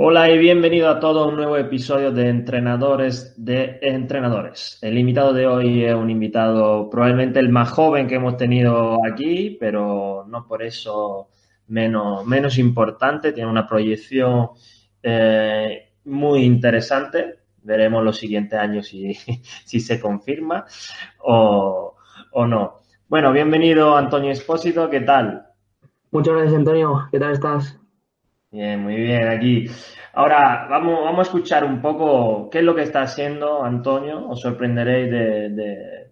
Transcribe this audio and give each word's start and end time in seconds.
Hola 0.00 0.30
y 0.30 0.38
bienvenido 0.38 0.88
a 0.88 1.00
todo 1.00 1.26
un 1.26 1.34
nuevo 1.34 1.56
episodio 1.56 2.12
de 2.12 2.28
Entrenadores 2.28 3.34
de 3.36 3.80
Entrenadores. 3.82 4.78
El 4.80 4.96
invitado 4.96 5.32
de 5.32 5.48
hoy 5.48 5.84
es 5.84 5.92
un 5.92 6.08
invitado 6.08 6.88
probablemente 6.88 7.40
el 7.40 7.48
más 7.48 7.70
joven 7.70 8.06
que 8.06 8.14
hemos 8.14 8.36
tenido 8.36 9.04
aquí, 9.04 9.56
pero 9.58 10.24
no 10.28 10.46
por 10.46 10.62
eso 10.62 11.30
menos, 11.66 12.24
menos 12.24 12.58
importante. 12.58 13.32
Tiene 13.32 13.50
una 13.50 13.66
proyección 13.66 14.50
eh, 15.02 15.90
muy 16.04 16.44
interesante. 16.44 17.40
Veremos 17.64 18.04
los 18.04 18.18
siguientes 18.18 18.56
años 18.56 18.86
si, 18.86 19.14
si 19.64 19.80
se 19.80 19.98
confirma 19.98 20.64
o, 21.24 21.96
o 22.30 22.46
no. 22.46 22.82
Bueno, 23.08 23.32
bienvenido 23.32 23.96
Antonio 23.96 24.30
Espósito, 24.30 24.88
¿qué 24.88 25.00
tal? 25.00 25.44
Muchas 26.12 26.34
gracias 26.34 26.54
Antonio, 26.54 27.08
¿qué 27.10 27.18
tal 27.18 27.32
estás? 27.32 27.80
Bien, 28.50 28.80
muy 28.82 28.96
bien, 28.96 29.28
aquí. 29.28 29.66
Ahora 30.14 30.66
vamos, 30.70 31.04
vamos 31.04 31.18
a 31.20 31.22
escuchar 31.22 31.64
un 31.64 31.82
poco 31.82 32.48
qué 32.50 32.58
es 32.58 32.64
lo 32.64 32.74
que 32.74 32.82
está 32.82 33.02
haciendo 33.02 33.62
Antonio. 33.62 34.26
Os 34.26 34.40
sorprenderéis 34.40 35.10
de, 35.10 36.08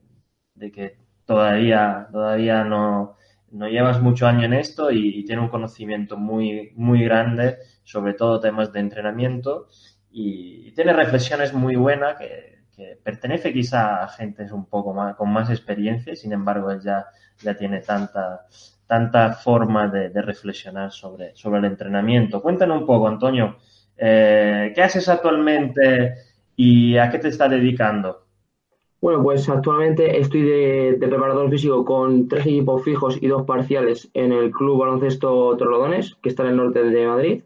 de, 0.55 0.71
que 0.71 0.99
todavía, 1.25 2.09
todavía 2.13 2.63
no, 2.65 3.17
no 3.53 3.69
llevas 3.69 4.03
mucho 4.03 4.27
año 4.27 4.45
en 4.45 4.53
esto 4.53 4.91
y, 4.91 5.25
tiene 5.25 5.43
un 5.43 5.49
conocimiento 5.49 6.17
muy, 6.19 6.73
muy 6.77 7.05
grande 7.05 7.57
sobre 7.85 8.15
todo 8.15 8.41
temas 8.41 8.73
de 8.73 8.81
entrenamiento 8.81 9.69
y, 10.11 10.73
tiene 10.73 10.93
reflexiones 10.93 11.55
muy 11.55 11.77
buenas 11.77 12.17
que, 12.19 12.55
pertenece 13.03 13.55
quizá 13.55 14.05
a 14.05 14.09
gente 14.09 14.53
un 14.53 14.67
poco 14.67 14.93
más, 14.93 15.17
con 15.17 15.33
más 15.33 15.49
experiencia, 15.49 16.15
sin 16.15 16.33
embargo 16.33 16.71
él 16.71 16.81
ya, 16.83 17.07
ya 17.39 17.57
tiene 17.57 17.81
tanta, 17.81 18.47
tanta 18.87 19.33
forma 19.33 19.89
de, 19.89 20.23
reflexionar 20.23 20.93
sobre, 20.93 21.35
sobre 21.35 21.59
el 21.59 21.65
entrenamiento. 21.67 22.41
Cuéntanos 22.41 22.81
un 22.81 22.87
poco, 22.87 23.09
Antonio, 23.09 23.57
eh, 23.97 24.73
¿qué 24.75 24.83
haces 24.83 25.09
actualmente 25.09 26.15
y 26.55 26.97
a 26.97 27.11
qué 27.11 27.19
te 27.19 27.29
estás 27.29 27.51
dedicando? 27.51 28.25
Bueno, 29.01 29.23
pues 29.23 29.49
actualmente 29.49 30.19
estoy 30.19 30.43
de, 30.43 30.97
preparador 30.99 31.51
físico 31.51 31.85
con 31.85 32.29
tres 32.29 32.47
equipos 32.47 32.83
fijos 32.83 33.19
y 33.21 33.27
dos 33.27 33.43
parciales 33.43 34.09
en 34.15 34.33
el 34.33 34.51
Club 34.51 34.79
Baloncesto 34.79 35.57
Torlodones, 35.57 36.17
que 36.23 36.29
está 36.29 36.45
en 36.45 36.51
el 36.51 36.57
norte 36.57 36.83
de 36.83 37.07
Madrid. 37.07 37.43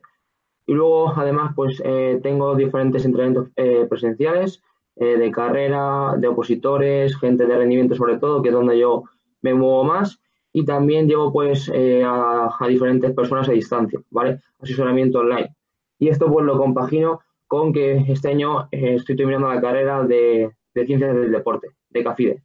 Y 0.67 0.75
luego, 0.75 1.13
además, 1.17 1.53
pues 1.57 1.83
eh, 1.85 2.21
tengo 2.23 2.55
diferentes 2.55 3.05
entrenamientos 3.05 3.49
eh, 3.57 3.87
presenciales 3.89 4.63
de 4.97 5.31
carrera, 5.31 6.15
de 6.19 6.29
opositores, 6.29 7.17
gente 7.17 7.47
de 7.47 7.57
rendimiento 7.57 7.95
sobre 7.95 8.19
todo, 8.19 8.43
que 8.43 8.51
es 8.51 8.55
donde 8.55 8.79
yo 8.79 9.05
me 9.41 9.55
muevo 9.55 9.83
más 9.83 10.20
y 10.53 10.65
también 10.65 11.07
llevo 11.07 11.33
pues 11.33 11.71
eh, 11.73 12.03
a, 12.05 12.51
diferentes 12.69 13.13
personas 13.13 13.49
a 13.49 13.53
distancia, 13.53 14.01
¿vale? 14.11 14.41
Asesoramiento 14.61 15.21
online. 15.21 15.55
Y 15.99 16.09
esto 16.09 16.31
pues 16.31 16.45
lo 16.45 16.59
compagino 16.59 17.21
con 17.47 17.73
que 17.73 18.05
este 18.09 18.29
año 18.29 18.69
eh, 18.71 18.95
estoy 18.97 19.17
terminando 19.17 19.53
la 19.53 19.61
carrera 19.61 20.03
de, 20.05 20.51
Ciencias 20.73 21.15
del 21.15 21.33
Deporte, 21.33 21.69
de 21.91 22.05
CAFIDE. 22.05 22.43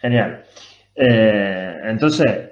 Genial. 0.00 0.44
Eh, 0.94 1.80
entonces, 1.84 2.50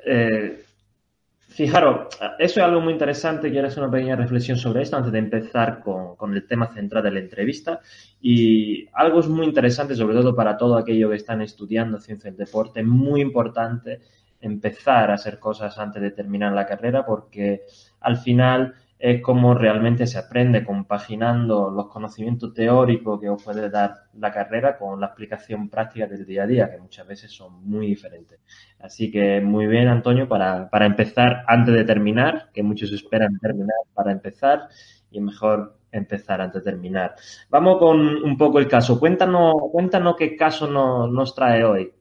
Fijaros, 1.56 2.08
eso 2.38 2.60
es 2.60 2.66
algo 2.66 2.82
muy 2.82 2.92
interesante. 2.92 3.50
Quiero 3.50 3.68
hacer 3.68 3.82
una 3.82 3.90
pequeña 3.90 4.14
reflexión 4.14 4.58
sobre 4.58 4.82
esto 4.82 4.98
antes 4.98 5.10
de 5.10 5.20
empezar 5.20 5.80
con, 5.82 6.34
el 6.34 6.46
tema 6.46 6.66
central 6.66 7.02
de 7.02 7.10
la 7.10 7.20
entrevista. 7.20 7.80
Y 8.20 8.86
algo 8.92 9.20
es 9.20 9.26
muy 9.26 9.46
interesante, 9.46 9.94
sobre 9.94 10.16
todo 10.16 10.36
para 10.36 10.58
todo 10.58 10.77
aquello 10.77 11.08
que 11.08 11.16
están 11.16 11.40
estudiando 11.40 11.98
ciencia 11.98 12.30
del 12.30 12.36
deporte, 12.36 12.82
muy 12.82 13.22
importante 13.22 14.02
empezar 14.38 15.10
a 15.10 15.14
hacer 15.14 15.38
cosas 15.38 15.78
antes 15.78 16.02
de 16.02 16.10
terminar 16.10 16.52
la 16.52 16.66
carrera 16.66 17.06
porque 17.06 17.62
al 18.00 18.18
final 18.18 18.74
es 18.98 19.20
como 19.22 19.55
realmente 19.55 20.06
se 20.06 20.19
aprende 20.19 20.64
compaginando 20.64 21.70
los 21.70 21.89
conocimientos 21.89 22.55
teóricos 22.55 23.20
que 23.20 23.28
os 23.28 23.42
puede 23.42 23.69
dar 23.69 23.94
la 24.14 24.33
carrera 24.33 24.79
con 24.79 25.01
la 25.01 25.08
aplicación 25.08 25.68
práctica 25.68 26.07
del 26.07 26.24
día 26.24 26.45
a 26.45 26.46
día, 26.46 26.70
que 26.70 26.79
muchas 26.79 27.07
veces 27.07 27.30
son 27.30 27.62
muy 27.68 27.86
diferentes. 27.89 28.40
Así 28.80 29.11
que 29.11 29.40
muy 29.40 29.67
bien, 29.67 29.89
Antonio, 29.89 30.29
para, 30.29 30.70
para 30.70 30.86
empezar 30.86 31.45
antes 31.46 31.74
de 31.74 31.84
terminar, 31.84 32.51
que 32.55 32.62
muchos 32.62 32.92
esperan 32.92 33.39
terminar 33.39 33.77
para 33.95 34.12
empezar, 34.12 34.68
y 35.11 35.20
mejor 35.20 35.77
empezar 35.92 36.40
antes 36.40 36.64
de 36.64 36.70
terminar. 36.70 37.14
Vamos 37.48 37.78
con 37.78 38.01
un 38.01 38.36
poco 38.36 38.58
el 38.58 38.68
caso. 38.68 38.98
Cuéntanos, 38.98 39.55
cuéntanos 39.73 40.17
qué 40.17 40.36
caso 40.36 40.67
nos, 40.68 41.34
trae 41.34 41.64
hoy. 41.64 41.92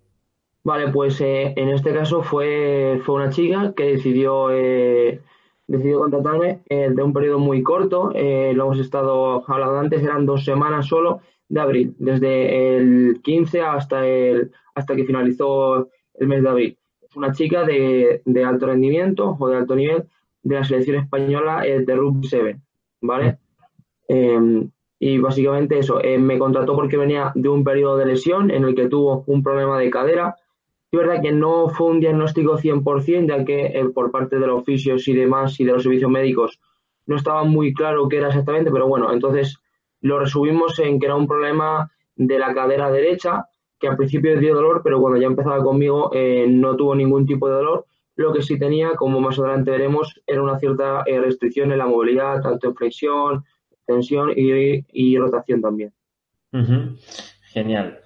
Vale, 0.63 0.87
pues 0.89 1.21
eh, 1.21 1.53
en 1.55 1.69
este 1.69 1.93
caso 1.93 2.23
fue, 2.23 2.99
fue 3.05 3.15
una 3.15 3.29
chica 3.29 3.73
que 3.75 3.83
decidió... 3.83 4.49
Eh 4.51 5.21
decidió 5.67 5.99
contratarme 5.99 6.61
eh, 6.69 6.89
de 6.93 7.03
un 7.03 7.13
periodo 7.13 7.39
muy 7.39 7.63
corto, 7.63 8.11
eh, 8.13 8.53
lo 8.55 8.65
hemos 8.65 8.79
estado 8.79 9.43
hablando 9.47 9.79
antes, 9.79 10.03
eran 10.03 10.25
dos 10.25 10.45
semanas 10.45 10.87
solo 10.87 11.21
de 11.49 11.59
abril, 11.59 11.95
desde 11.97 12.77
el 12.77 13.21
15 13.23 13.61
hasta, 13.61 14.05
el, 14.05 14.51
hasta 14.73 14.95
que 14.95 15.05
finalizó 15.05 15.89
el 16.15 16.27
mes 16.27 16.43
de 16.43 16.49
abril. 16.49 16.77
Es 17.01 17.15
una 17.15 17.31
chica 17.31 17.63
de, 17.63 18.21
alto 18.45 18.67
rendimiento 18.67 19.35
o 19.39 19.47
de 19.47 19.57
alto 19.57 19.75
nivel 19.75 20.05
de 20.43 20.55
la 20.55 20.63
selección 20.63 20.97
española 20.97 21.65
eh, 21.65 21.81
de 21.81 21.95
Rugby 21.95 22.27
7, 22.27 22.59
¿vale? 23.01 23.39
Em, 24.07 24.69
y 24.99 25.17
básicamente 25.17 25.79
eso, 25.79 25.99
me 26.19 26.39
contrató 26.39 26.75
porque 26.75 26.97
venía 26.97 27.31
de 27.35 27.49
un 27.49 27.63
periodo 27.63 27.97
de 27.97 28.05
lesión 28.05 28.49
en 28.49 28.63
el 28.63 28.75
que 28.75 28.87
tuvo 28.87 29.23
un 29.27 29.43
problema 29.43 29.77
de 29.77 29.89
cadera, 29.89 30.35
es 30.91 30.99
verdad 30.99 31.21
que 31.21 31.31
no 31.31 31.69
fue 31.69 31.87
un 31.87 31.99
diagnóstico 31.99 32.57
100%, 32.57 33.27
ya 33.27 33.43
que 33.43 33.65
eh, 33.65 33.85
por 33.93 34.11
parte 34.11 34.39
de 34.39 34.47
los 34.47 34.61
oficios 34.61 35.07
y 35.07 35.13
demás 35.13 35.59
y 35.59 35.65
de 35.65 35.73
los 35.73 35.83
servicios 35.83 36.11
médicos 36.11 36.59
no 37.05 37.17
estaba 37.17 37.43
muy 37.43 37.73
claro 37.73 38.07
qué 38.07 38.17
era 38.17 38.29
exactamente, 38.29 38.71
pero 38.71 38.87
bueno, 38.87 39.11
entonces 39.11 39.57
lo 40.01 40.19
resumimos 40.19 40.79
en 40.79 40.99
que 40.99 41.05
era 41.05 41.15
un 41.15 41.27
problema 41.27 41.91
de 42.15 42.39
la 42.39 42.53
cadera 42.53 42.91
derecha, 42.91 43.45
que 43.79 43.87
al 43.87 43.97
principio 43.97 44.39
dio 44.39 44.55
dolor, 44.55 44.81
pero 44.83 45.01
cuando 45.01 45.19
ya 45.19 45.27
empezaba 45.27 45.63
conmigo 45.63 46.11
eh, 46.13 46.45
no 46.47 46.75
tuvo 46.75 46.95
ningún 46.95 47.25
tipo 47.25 47.47
de 47.47 47.55
dolor. 47.55 47.85
Lo 48.15 48.31
que 48.31 48.41
sí 48.41 48.57
tenía, 48.57 48.95
como 48.95 49.19
más 49.19 49.37
adelante 49.37 49.71
veremos, 49.71 50.21
era 50.25 50.41
una 50.41 50.57
cierta 50.57 51.03
eh, 51.05 51.19
restricción 51.19 51.71
en 51.73 51.79
la 51.79 51.85
movilidad, 51.87 52.41
tanto 52.41 52.69
en 52.69 52.75
flexión, 52.75 53.43
tensión 53.85 54.31
y, 54.33 55.17
rotación 55.17 55.61
también. 55.61 55.91
Genial. 57.51 57.99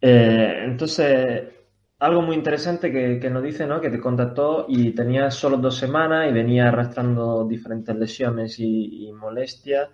entonces, 0.00 1.61
algo 2.02 2.20
muy 2.20 2.34
interesante 2.34 2.90
que, 2.90 3.30
nos 3.30 3.44
dice, 3.44 3.64
¿no? 3.64 3.80
Que 3.80 3.88
te 3.88 4.00
contactó 4.00 4.66
y 4.68 4.90
tenía 4.90 5.30
solo 5.30 5.56
dos 5.58 5.76
semanas 5.76 6.28
y 6.28 6.32
venía 6.32 6.66
arrastrando 6.66 7.46
diferentes 7.46 7.94
lesiones 7.94 8.58
y, 8.58 9.12
molestias 9.12 9.88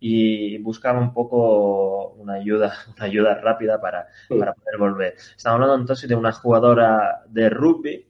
y 0.00 0.58
buscaba 0.58 0.98
un 0.98 1.14
poco 1.14 2.14
una 2.14 2.34
ayuda, 2.34 2.74
una 2.96 3.06
ayuda 3.06 3.34
rápida 3.36 3.80
para, 3.80 4.08
poder 4.28 4.76
volver. 4.76 5.14
Estamos 5.36 5.54
hablando 5.54 5.76
entonces 5.76 6.08
de 6.08 6.16
una 6.16 6.32
jugadora 6.32 7.22
de 7.28 7.48
rugby, 7.48 8.08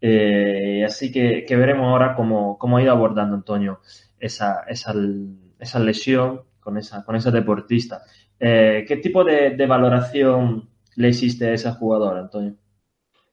eh, 0.00 0.82
así 0.86 1.12
que, 1.12 1.44
veremos 1.50 1.88
ahora 1.88 2.14
cómo, 2.14 2.58
ha 2.78 2.82
ido 2.82 2.92
abordando 2.92 3.34
Antonio 3.36 3.80
esa, 4.18 4.62
esa, 4.68 4.94
esa 5.58 5.78
lesión 5.80 6.44
con 6.60 6.78
esa, 6.78 7.04
con 7.04 7.14
esa 7.14 7.30
deportista. 7.30 8.04
Eh, 8.40 8.86
¿Qué 8.88 8.96
tipo 8.96 9.22
de, 9.22 9.50
de 9.50 9.66
valoración 9.66 10.70
le 10.94 11.08
hiciste 11.10 11.48
a 11.48 11.52
esa 11.52 11.74
jugadora, 11.74 12.20
Antonio? 12.20 12.56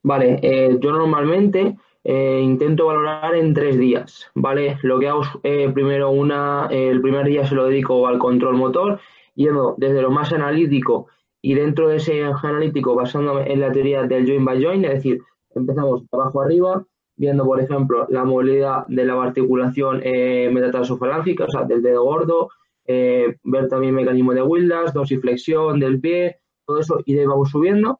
Vale, 0.03 0.37
eh, 0.41 0.77
yo 0.81 0.91
normalmente 0.91 1.77
eh, 2.03 2.41
intento 2.43 2.87
valorar 2.87 3.35
en 3.35 3.53
tres 3.53 3.77
días, 3.77 4.29
¿vale? 4.35 4.77
Lo 4.83 4.99
que 4.99 5.07
hago 5.07 5.21
es 5.21 5.29
eh, 5.43 5.71
primero 5.73 6.11
una, 6.11 6.67
el 6.69 7.01
primer 7.01 7.25
día 7.25 7.45
se 7.45 7.55
lo 7.55 7.65
dedico 7.65 8.05
al 8.05 8.19
control 8.19 8.57
motor, 8.57 8.99
yendo 9.35 9.75
desde 9.77 10.01
lo 10.01 10.11
más 10.11 10.33
analítico 10.33 11.07
y 11.41 11.53
dentro 11.53 11.87
de 11.87 11.97
ese 11.97 12.21
analítico 12.21 12.95
basándome 12.95 13.49
en 13.51 13.61
la 13.61 13.71
teoría 13.71 14.03
del 14.03 14.27
joint 14.27 14.43
by 14.45 14.61
joint, 14.61 14.85
es 14.85 14.93
decir, 14.95 15.21
empezamos 15.55 16.03
abajo 16.11 16.41
arriba, 16.41 16.85
viendo 17.15 17.45
por 17.45 17.61
ejemplo 17.61 18.05
la 18.09 18.25
movilidad 18.25 18.85
de 18.87 19.05
la 19.05 19.21
articulación 19.21 19.99
metatarsofaláncica, 19.99 21.45
o 21.45 21.49
sea, 21.49 21.63
del 21.63 21.81
dedo 21.81 22.03
gordo, 22.03 22.49
ver 22.85 23.67
también 23.69 23.95
mecanismo 23.95 24.33
de 24.33 24.41
Wildas, 24.41 24.93
dosiflexión 24.93 25.79
del 25.79 25.99
pie, 25.99 26.37
todo 26.65 26.79
eso, 26.79 26.99
y 27.05 27.13
de 27.13 27.21
ahí 27.21 27.25
vamos 27.27 27.49
subiendo 27.49 27.99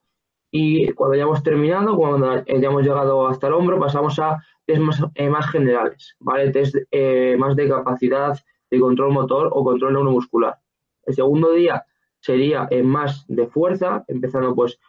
y 0.56 0.92
cuando 0.92 1.18
ya 1.18 1.24
hemos 1.24 1.42
terminado, 1.42 1.98
cuando 1.98 2.46
ya 2.46 2.68
hemos 2.68 2.84
llegado 2.84 3.28
hasta 3.28 3.48
el 3.48 3.54
hombro, 3.54 3.80
pasamos 3.80 4.20
a 4.20 4.38
test 4.68 4.82
más, 4.82 5.04
eh, 5.16 5.28
más 5.28 5.50
generales, 5.50 6.16
¿vale? 6.20 6.52
Test 6.52 6.76
eh, 6.92 7.36
más 7.40 7.56
de 7.56 7.68
capacidad 7.68 8.38
de 8.70 8.80
control 8.80 9.14
motor 9.14 9.50
o 9.52 9.64
control 9.64 9.94
neuromuscular. 9.94 10.60
El 11.08 11.16
segundo 11.16 11.54
día 11.54 11.84
sería 12.20 12.68
en 12.70 12.86
más 12.86 13.26
de 13.28 13.48
fuerza, 13.48 14.06
empezando 14.08 14.54
pues 14.54 14.80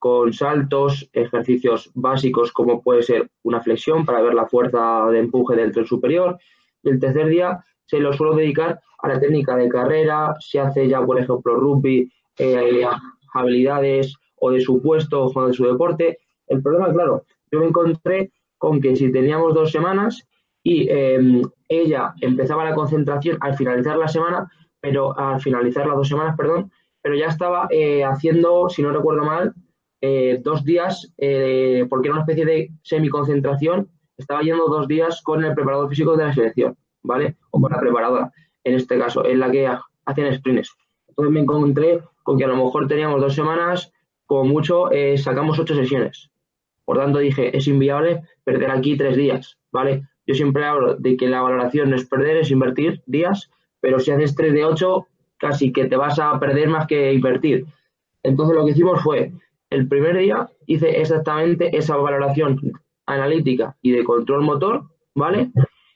con 0.00 0.32
saltos, 0.32 1.08
ejercicios 1.12 1.92
básicos 1.94 2.50
como 2.50 2.82
puede 2.82 3.04
ser 3.04 3.30
una 3.44 3.60
flexión 3.60 4.04
para 4.04 4.22
ver 4.22 4.34
la 4.34 4.46
fuerza 4.46 5.06
de 5.06 5.20
empuje 5.20 5.54
del 5.54 5.70
tren 5.70 5.86
superior. 5.86 6.36
Y 6.82 6.90
el 6.90 6.98
tercer 6.98 7.28
día 7.28 7.64
se 7.86 8.00
lo 8.00 8.12
suelo 8.12 8.34
dedicar 8.34 8.80
a 8.98 9.06
la 9.06 9.20
técnica 9.20 9.54
de 9.54 9.68
carrera, 9.68 10.34
se 10.40 10.58
hace 10.58 10.88
ya 10.88 11.00
por 11.06 11.20
ejemplo 11.20 11.54
rugby, 11.54 12.12
eh, 12.38 12.84
habilidades, 13.34 14.16
o 14.44 14.50
de 14.50 14.60
su 14.60 14.82
puesto 14.82 15.26
o 15.26 15.46
de 15.46 15.52
su 15.52 15.64
deporte. 15.64 16.18
El 16.48 16.62
problema, 16.62 16.92
claro, 16.92 17.24
yo 17.50 17.60
me 17.60 17.66
encontré 17.66 18.32
con 18.58 18.80
que 18.80 18.96
si 18.96 19.10
teníamos 19.12 19.54
dos 19.54 19.70
semanas, 19.70 20.26
y 20.64 20.88
em, 20.90 21.42
ella 21.68 22.14
empezaba 22.20 22.64
la 22.64 22.74
concentración 22.74 23.38
al 23.40 23.56
finalizar 23.56 23.96
la 23.96 24.08
semana, 24.08 24.50
pero 24.80 25.16
al 25.18 25.40
finalizar 25.40 25.86
las 25.86 25.96
dos 25.96 26.08
semanas, 26.08 26.36
perdón, 26.36 26.70
pero 27.00 27.14
ya 27.14 27.26
estaba 27.26 27.68
eh, 27.70 28.04
haciendo, 28.04 28.68
si 28.68 28.82
no 28.82 28.92
recuerdo 28.92 29.24
mal, 29.24 29.54
eh, 30.00 30.40
dos 30.42 30.64
días, 30.64 31.12
eh, 31.18 31.86
porque 31.88 32.08
era 32.08 32.14
una 32.14 32.22
especie 32.22 32.44
de 32.44 32.70
semi-concentración, 32.82 33.88
estaba 34.16 34.42
yendo 34.42 34.66
dos 34.66 34.88
días 34.88 35.22
con 35.22 35.44
el 35.44 35.54
preparador 35.54 35.88
físico 35.88 36.16
de 36.16 36.24
la 36.24 36.34
selección, 36.34 36.76
¿vale? 37.02 37.36
O 37.50 37.60
con 37.60 37.70
la 37.70 37.80
preparadora, 37.80 38.32
en 38.64 38.74
este 38.74 38.98
caso, 38.98 39.24
en 39.24 39.38
la 39.38 39.50
que 39.50 39.68
hacían 40.04 40.34
sprints. 40.34 40.76
Entonces 41.08 41.32
me 41.32 41.40
encontré 41.40 42.00
con 42.22 42.38
que 42.38 42.44
a 42.44 42.48
lo 42.48 42.56
mejor 42.56 42.88
teníamos 42.88 43.20
dos 43.20 43.34
semanas, 43.34 43.92
como 44.32 44.44
mucho, 44.44 44.88
sacamos 45.16 45.58
ocho 45.58 45.74
sesiones. 45.74 46.30
Por 46.84 46.98
tanto, 46.98 47.18
dije, 47.18 47.56
es 47.56 47.66
inviable 47.68 48.22
perder 48.44 48.70
aquí 48.70 48.96
tres 48.96 49.16
días, 49.16 49.58
¿vale? 49.70 50.02
Yo 50.26 50.34
siempre 50.34 50.64
hablo 50.64 50.96
de 50.96 51.16
que 51.16 51.28
la 51.28 51.42
valoración 51.42 51.90
no 51.90 51.96
es 51.96 52.04
perder, 52.04 52.38
es 52.38 52.50
invertir 52.50 53.02
días, 53.06 53.50
pero 53.80 53.98
si 53.98 54.12
haces 54.12 54.34
3 54.34 54.52
de 54.54 54.64
8, 54.64 55.06
casi 55.36 55.72
que 55.72 55.86
te 55.86 55.96
vas 55.96 56.18
a 56.18 56.38
perder 56.38 56.68
más 56.68 56.86
que 56.86 57.12
invertir. 57.12 57.66
Entonces 58.22 58.56
lo 58.56 58.64
que 58.64 58.70
hicimos 58.70 59.02
fue, 59.02 59.32
el 59.70 59.88
primer 59.88 60.16
día 60.16 60.48
hice 60.66 61.00
exactamente 61.00 61.76
esa 61.76 61.96
valoración 61.96 62.60
analítica 63.06 63.76
y 63.82 63.90
de 63.90 64.04
control 64.04 64.42
motor, 64.42 64.84
¿vale? 65.14 65.50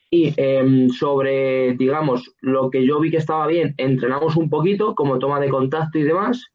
Y 0.09 0.33
em, 0.37 0.89
sobre, 0.89 1.73
digamos, 1.75 2.35
lo 2.41 2.69
que 2.69 2.85
yo 2.85 2.99
vi 2.99 3.11
que 3.11 3.17
estaba 3.17 3.47
bien, 3.47 3.73
entrenamos 3.77 4.35
un 4.35 4.49
poquito, 4.49 4.93
como 4.95 5.19
toma 5.19 5.39
de 5.39 5.49
contacto 5.49 5.97
y 5.99 6.03
demás, 6.03 6.51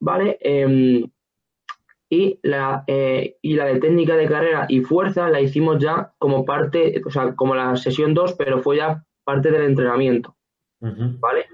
¿vale? 0.00 0.38
Em, 0.40 1.10
y 2.08 2.38
la, 2.42 2.84
eh, 2.86 3.36
y 3.42 3.54
la 3.54 3.64
de 3.66 3.80
técnica 3.80 4.16
de 4.16 4.28
carrera 4.28 4.66
y 4.68 4.80
fuerza 4.80 5.28
la 5.28 5.40
hicimos 5.40 5.82
ya 5.82 6.12
como 6.18 6.44
parte, 6.44 7.02
o 7.04 7.10
sea, 7.10 7.34
como 7.34 7.54
la 7.54 7.76
sesión 7.76 8.14
2, 8.14 8.34
pero 8.34 8.60
fue 8.60 8.76
ya 8.76 9.04
parte 9.24 9.50
del 9.50 9.62
entrenamiento. 9.62 10.36
¿Vale? 10.80 11.46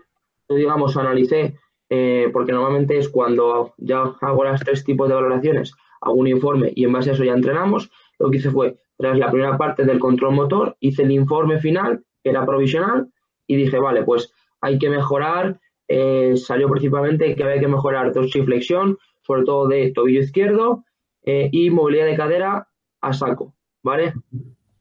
Yo, 0.48 0.56
digamos, 0.56 0.96
analicé, 0.96 1.56
eh, 1.88 2.28
porque 2.32 2.52
normalmente 2.52 2.98
es 2.98 3.08
cuando 3.08 3.72
ya 3.78 4.14
hago 4.20 4.44
las 4.44 4.60
tres 4.60 4.84
tipos 4.84 5.08
de 5.08 5.14
valoraciones, 5.14 5.74
hago 6.02 6.16
un 6.16 6.26
informe 6.26 6.72
y 6.74 6.84
en 6.84 6.92
base 6.92 7.10
a 7.10 7.12
eso 7.14 7.24
ya 7.24 7.32
entrenamos. 7.32 7.90
Lo 8.18 8.30
que 8.30 8.38
hice 8.38 8.50
fue, 8.50 8.76
tras 8.98 9.16
la 9.16 9.30
primera 9.30 9.56
parte 9.56 9.84
del 9.84 9.98
control 9.98 10.34
motor, 10.34 10.76
hice 10.80 11.02
el 11.02 11.12
informe 11.12 11.60
final, 11.60 12.04
que 12.22 12.30
era 12.30 12.44
provisional, 12.44 13.10
y 13.46 13.56
dije, 13.56 13.78
vale, 13.78 14.02
pues 14.02 14.32
hay 14.60 14.78
que 14.78 14.90
mejorar, 14.90 15.60
eh, 15.88 16.36
salió 16.36 16.68
principalmente 16.68 17.34
que 17.34 17.42
había 17.44 17.60
que 17.60 17.68
mejorar 17.68 18.12
dorsiflexión, 18.12 18.98
sobre 19.22 19.44
todo 19.44 19.68
de 19.68 19.92
tobillo 19.92 20.20
izquierdo 20.20 20.84
eh, 21.24 21.48
y 21.52 21.70
movilidad 21.70 22.06
de 22.06 22.16
cadera 22.16 22.68
a 23.00 23.12
saco, 23.12 23.54
¿vale? 23.82 24.14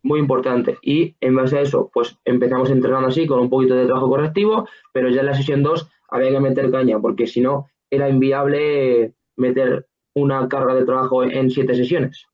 Muy 0.03 0.19
importante. 0.19 0.77
Y 0.81 1.15
en 1.21 1.36
base 1.36 1.57
a 1.57 1.62
eso, 1.62 1.89
pues 1.94 2.18
empezamos 2.25 2.69
entrenando 2.71 3.07
así 3.07 3.27
con 3.27 3.39
un 3.39 3.50
poquito 3.50 3.75
de 3.75 3.86
trabajo 3.86 4.09
correctivo, 4.09 4.68
pero 4.94 5.09
ya 5.09 5.21
en 5.21 5.27
la 5.27 5.33
sesión 5.33 5.63
2 5.63 5.89
había 6.09 6.31
que 6.31 6.39
meter 6.39 6.71
caña, 6.71 7.00
porque 7.00 7.27
si 7.27 7.42
no, 7.42 7.68
era 7.89 8.09
inviable 8.09 9.13
meter 9.36 9.88
una 10.13 10.48
carga 10.48 10.74
de 10.75 10.86
trabajo 10.86 11.24
en 11.24 11.50
siete 11.50 11.75
sesiones. 11.75 12.27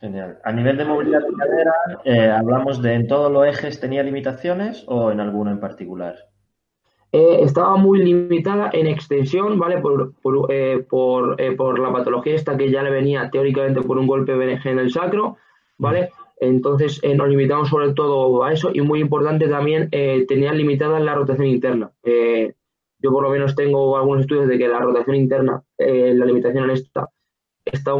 Genial. 0.00 0.38
A 0.44 0.52
nivel 0.52 0.76
de 0.76 0.84
movilidad 0.84 1.20
de 1.20 1.32
cadera, 1.32 1.74
eh, 2.04 2.30
¿hablamos 2.30 2.80
de 2.80 2.94
en 2.94 3.08
todos 3.08 3.32
los 3.32 3.46
ejes 3.46 3.80
tenía 3.80 4.02
limitaciones 4.02 4.84
o 4.86 5.10
en 5.10 5.18
alguno 5.18 5.50
en 5.50 5.58
particular? 5.58 6.14
Eh, 7.10 7.38
estaba 7.42 7.76
muy 7.76 8.00
limitada 8.04 8.68
en 8.72 8.86
extensión, 8.86 9.58
¿vale? 9.58 9.78
Por, 9.78 10.12
por, 10.20 10.52
eh, 10.52 10.84
por, 10.88 11.40
eh, 11.40 11.52
por, 11.52 11.78
la 11.78 11.90
patología 11.90 12.34
esta 12.34 12.56
que 12.58 12.70
ya 12.70 12.82
le 12.82 12.90
venía 12.90 13.30
teóricamente 13.30 13.80
por 13.80 13.96
un 13.96 14.06
golpe 14.06 14.32
en 14.32 14.78
el 14.78 14.90
sacro, 14.90 15.38
¿vale? 15.78 16.10
Entonces 16.38 17.00
nos 17.16 17.28
limitamos 17.28 17.70
sobre 17.70 17.94
todo 17.94 18.44
a 18.44 18.52
eso 18.52 18.70
y 18.72 18.82
muy 18.82 19.00
importante 19.00 19.48
también 19.48 19.90
tenía 19.90 20.52
limitada 20.52 21.00
la 21.00 21.16
rotación 21.16 21.48
interna. 21.48 21.90
yo 22.04 23.10
por 23.10 23.24
lo 23.24 23.30
menos 23.30 23.56
tengo 23.56 23.96
algunos 23.96 24.20
estudios 24.20 24.46
de 24.46 24.56
que 24.56 24.68
la 24.68 24.78
rotación 24.78 25.16
interna, 25.16 25.64
la 25.78 26.24
limitación 26.24 26.64
en 26.64 26.70
esta, 26.70 27.08
está, 27.64 27.94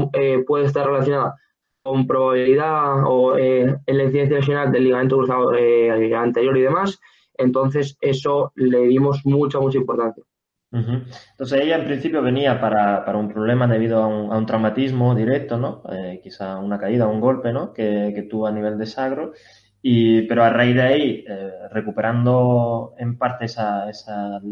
puede 0.46 0.66
estar 0.66 0.86
relacionada 0.86 1.34
con 1.82 2.06
probabilidad 2.06 3.02
o 3.08 3.36
en 3.36 3.80
la 3.86 4.04
incidencia 4.04 4.36
lesional 4.36 4.70
del 4.70 4.84
ligamento 4.84 5.16
cruzado 5.16 5.50
anterior 5.50 6.56
y 6.56 6.62
demás 6.62 7.00
entonces, 7.38 7.96
eso 8.00 8.52
le 8.56 8.80
dimos 8.88 9.24
mucha, 9.24 9.60
mucha 9.60 9.78
importancia. 9.78 10.24
Entonces, 10.70 11.62
ella 11.62 11.76
en 11.76 11.86
principio 11.86 12.20
venía 12.20 12.60
para, 12.60 13.16
un 13.16 13.28
problema 13.28 13.66
debido 13.66 14.02
a 14.02 14.06
un, 14.06 14.44
traumatismo 14.46 15.14
directo, 15.14 15.56
¿no? 15.56 15.82
Eh, 15.90 16.20
quizá 16.22 16.58
una 16.58 16.78
caída, 16.78 17.06
un 17.06 17.20
golpe, 17.20 17.52
¿no? 17.52 17.72
Que, 17.72 18.26
tuvo 18.28 18.46
a 18.46 18.52
nivel 18.52 18.76
de 18.76 18.86
sagro. 18.86 19.32
Y, 19.80 20.22
pero 20.22 20.44
a 20.44 20.50
raíz 20.50 20.74
de 20.74 20.82
ahí, 20.82 21.24
eh, 21.26 21.52
recuperando 21.70 22.94
en 22.98 23.16
parte 23.16 23.46
esas 23.46 24.42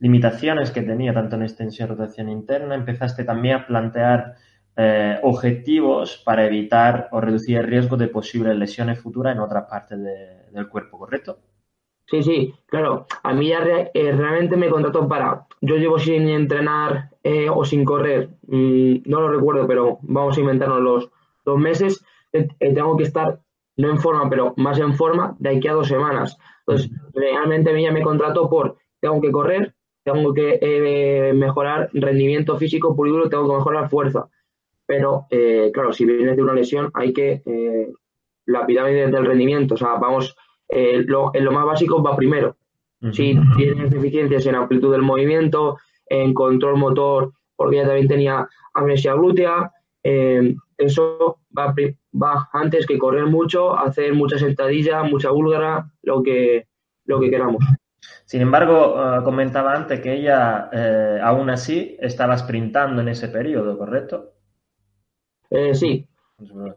limitaciones 0.00 0.70
que 0.70 0.82
tenía 0.82 1.12
tanto 1.12 1.36
en 1.36 1.42
extensión 1.42 1.88
y 1.88 1.90
rotación 1.92 2.28
interna, 2.28 2.74
empezaste 2.74 3.24
también 3.24 3.56
a 3.56 3.66
plantear 3.66 4.36
eh, 4.76 5.18
objetivos 5.22 6.22
para 6.24 6.46
evitar 6.46 7.08
o 7.12 7.20
reducir 7.20 7.58
el 7.58 7.66
riesgo 7.66 7.96
de 7.96 8.08
posibles 8.08 8.56
lesiones 8.56 8.98
futuras 8.98 9.34
en 9.34 9.40
otras 9.40 9.64
partes 9.68 9.98
del 10.52 10.68
cuerpo, 10.68 10.98
¿correcto? 10.98 11.38
Sí, 12.10 12.24
sí, 12.24 12.54
claro. 12.66 13.06
A 13.22 13.32
mí 13.32 13.48
ya 13.48 13.60
eh, 13.94 14.12
realmente 14.12 14.56
me 14.56 14.68
contrató 14.68 15.06
para. 15.06 15.46
Yo 15.60 15.76
llevo 15.76 15.98
sin 15.98 16.28
entrenar 16.28 17.10
eh, 17.22 17.48
o 17.48 17.64
sin 17.64 17.84
correr, 17.84 18.30
mm, 18.48 19.02
no 19.04 19.20
lo 19.20 19.28
recuerdo, 19.28 19.66
pero 19.68 19.98
vamos 20.02 20.36
a 20.36 20.40
inventarnos 20.40 20.80
los 20.80 21.10
dos 21.44 21.58
meses. 21.58 22.04
Eh, 22.32 22.48
tengo 22.58 22.96
que 22.96 23.04
estar, 23.04 23.38
no 23.76 23.90
en 23.90 23.98
forma, 23.98 24.28
pero 24.28 24.54
más 24.56 24.80
en 24.80 24.94
forma 24.94 25.36
de 25.38 25.56
aquí 25.56 25.68
a 25.68 25.74
dos 25.74 25.86
semanas. 25.86 26.36
Entonces, 26.66 26.90
realmente 27.14 27.70
a 27.70 27.74
mí 27.74 27.84
ya 27.84 27.92
me 27.92 28.02
contrató 28.02 28.50
por. 28.50 28.76
Tengo 29.00 29.20
que 29.20 29.30
correr, 29.30 29.74
tengo 30.02 30.34
que 30.34 31.30
mejorar 31.34 31.90
rendimiento 31.92 32.56
físico 32.56 32.96
puro 32.96 33.08
y 33.08 33.12
duro, 33.12 33.28
tengo 33.28 33.48
que 33.48 33.54
mejorar 33.56 33.88
fuerza. 33.88 34.28
Pero, 34.84 35.26
claro, 35.72 35.92
si 35.92 36.04
vienes 36.04 36.36
de 36.36 36.42
una 36.42 36.54
lesión, 36.54 36.90
hay 36.92 37.12
que. 37.12 37.42
la 38.46 38.66
pirámide 38.66 39.06
del 39.06 39.26
rendimiento, 39.26 39.74
o 39.74 39.78
sea, 39.78 39.94
vamos 39.94 40.36
eh, 40.70 41.02
lo, 41.06 41.34
en 41.34 41.44
lo 41.44 41.52
más 41.52 41.66
básico 41.66 42.02
va 42.02 42.16
primero. 42.16 42.56
Si 43.12 43.34
tienes 43.56 43.90
deficiencias 43.90 44.44
en 44.44 44.54
amplitud 44.54 44.92
del 44.92 45.00
movimiento, 45.00 45.78
en 46.06 46.34
control 46.34 46.76
motor, 46.76 47.32
porque 47.56 47.76
ya 47.76 47.86
también 47.86 48.08
tenía 48.08 48.46
amnesia 48.74 49.14
glútea, 49.14 49.72
eh, 50.02 50.54
eso 50.76 51.38
va, 51.56 51.74
va, 52.12 52.48
antes 52.52 52.86
que 52.86 52.98
correr 52.98 53.24
mucho, 53.24 53.74
hacer 53.76 54.12
mucha 54.12 54.38
sentadilla, 54.38 55.02
mucha 55.02 55.30
búlgara, 55.30 55.90
lo 56.02 56.22
que, 56.22 56.66
lo 57.06 57.20
que 57.20 57.30
queramos. 57.30 57.64
Sin 58.26 58.42
embargo, 58.42 58.96
eh, 58.98 59.24
comentaba 59.24 59.74
antes 59.74 60.00
que 60.00 60.12
ella 60.12 60.68
aún 61.22 61.48
así 61.48 61.96
estaba 62.00 62.36
sprintando 62.36 63.00
en 63.00 63.08
ese 63.08 63.28
periodo, 63.28 63.78
¿correcto? 63.78 64.34
sí. 65.72 66.06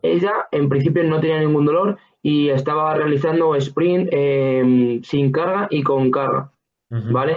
Ella 0.02 0.48
en 0.52 0.68
principio 0.68 1.04
no 1.04 1.20
tenía 1.20 1.40
ningún 1.40 1.66
dolor 1.66 1.98
y 2.26 2.50
estaba 2.50 2.96
realizando 2.96 3.54
sprint 3.56 4.08
em, 4.12 5.04
sin 5.04 5.32
carga 5.32 5.68
y 5.70 5.84
con 5.84 6.10
carga, 6.10 6.52
¿vale? 6.90 7.36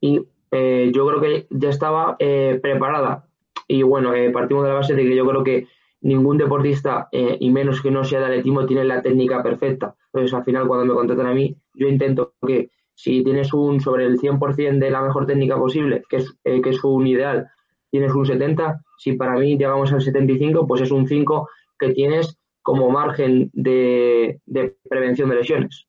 Y 0.00 0.26
eh, 0.50 0.90
yo 0.92 1.06
creo 1.06 1.20
que 1.20 1.46
ya 1.50 1.68
estaba 1.68 2.16
eh, 2.18 2.58
preparada. 2.60 3.28
Y 3.68 3.82
bueno, 3.82 4.14
eh, 4.14 4.30
partimos 4.30 4.64
de 4.64 4.70
la 4.70 4.74
base 4.74 4.94
de 4.94 5.04
que 5.04 5.14
yo 5.14 5.24
creo 5.26 5.44
que 5.44 5.68
ningún 6.00 6.36
deportista, 6.36 7.08
y 7.12 7.50
menos 7.50 7.80
que 7.80 7.90
no 7.90 8.04
sea 8.04 8.20
de 8.20 8.26
atletismo, 8.26 8.66
tiene 8.66 8.84
la 8.84 9.02
técnica 9.02 9.42
perfecta. 9.42 9.94
Entonces, 10.12 10.32
al 10.32 10.44
final, 10.44 10.66
cuando 10.66 10.86
me 10.86 10.94
contratan 10.94 11.26
a 11.26 11.34
mí, 11.34 11.56
yo 11.74 11.88
intento 11.88 12.34
que 12.46 12.70
si 12.94 13.22
tienes 13.24 13.52
un 13.52 13.80
sobre 13.80 14.06
el 14.06 14.18
100% 14.18 14.78
de 14.78 14.90
la 14.90 15.02
mejor 15.02 15.26
técnica 15.26 15.56
posible, 15.56 16.02
que 16.08 16.18
es, 16.18 16.36
que 16.44 16.70
es 16.70 16.82
un 16.84 17.06
ideal, 17.06 17.48
tienes 17.90 18.14
un 18.14 18.24
70, 18.24 18.80
si 18.96 19.14
para 19.14 19.34
mí 19.34 19.56
llegamos 19.56 19.92
al 19.92 20.00
75, 20.00 20.68
pues 20.68 20.82
es 20.82 20.92
un 20.92 21.06
5 21.06 21.48
que 21.80 21.90
tienes 21.90 22.37
como 22.68 22.90
margen 22.90 23.50
de, 23.54 24.42
prevención 24.90 25.30
de 25.30 25.36
lesiones. 25.36 25.86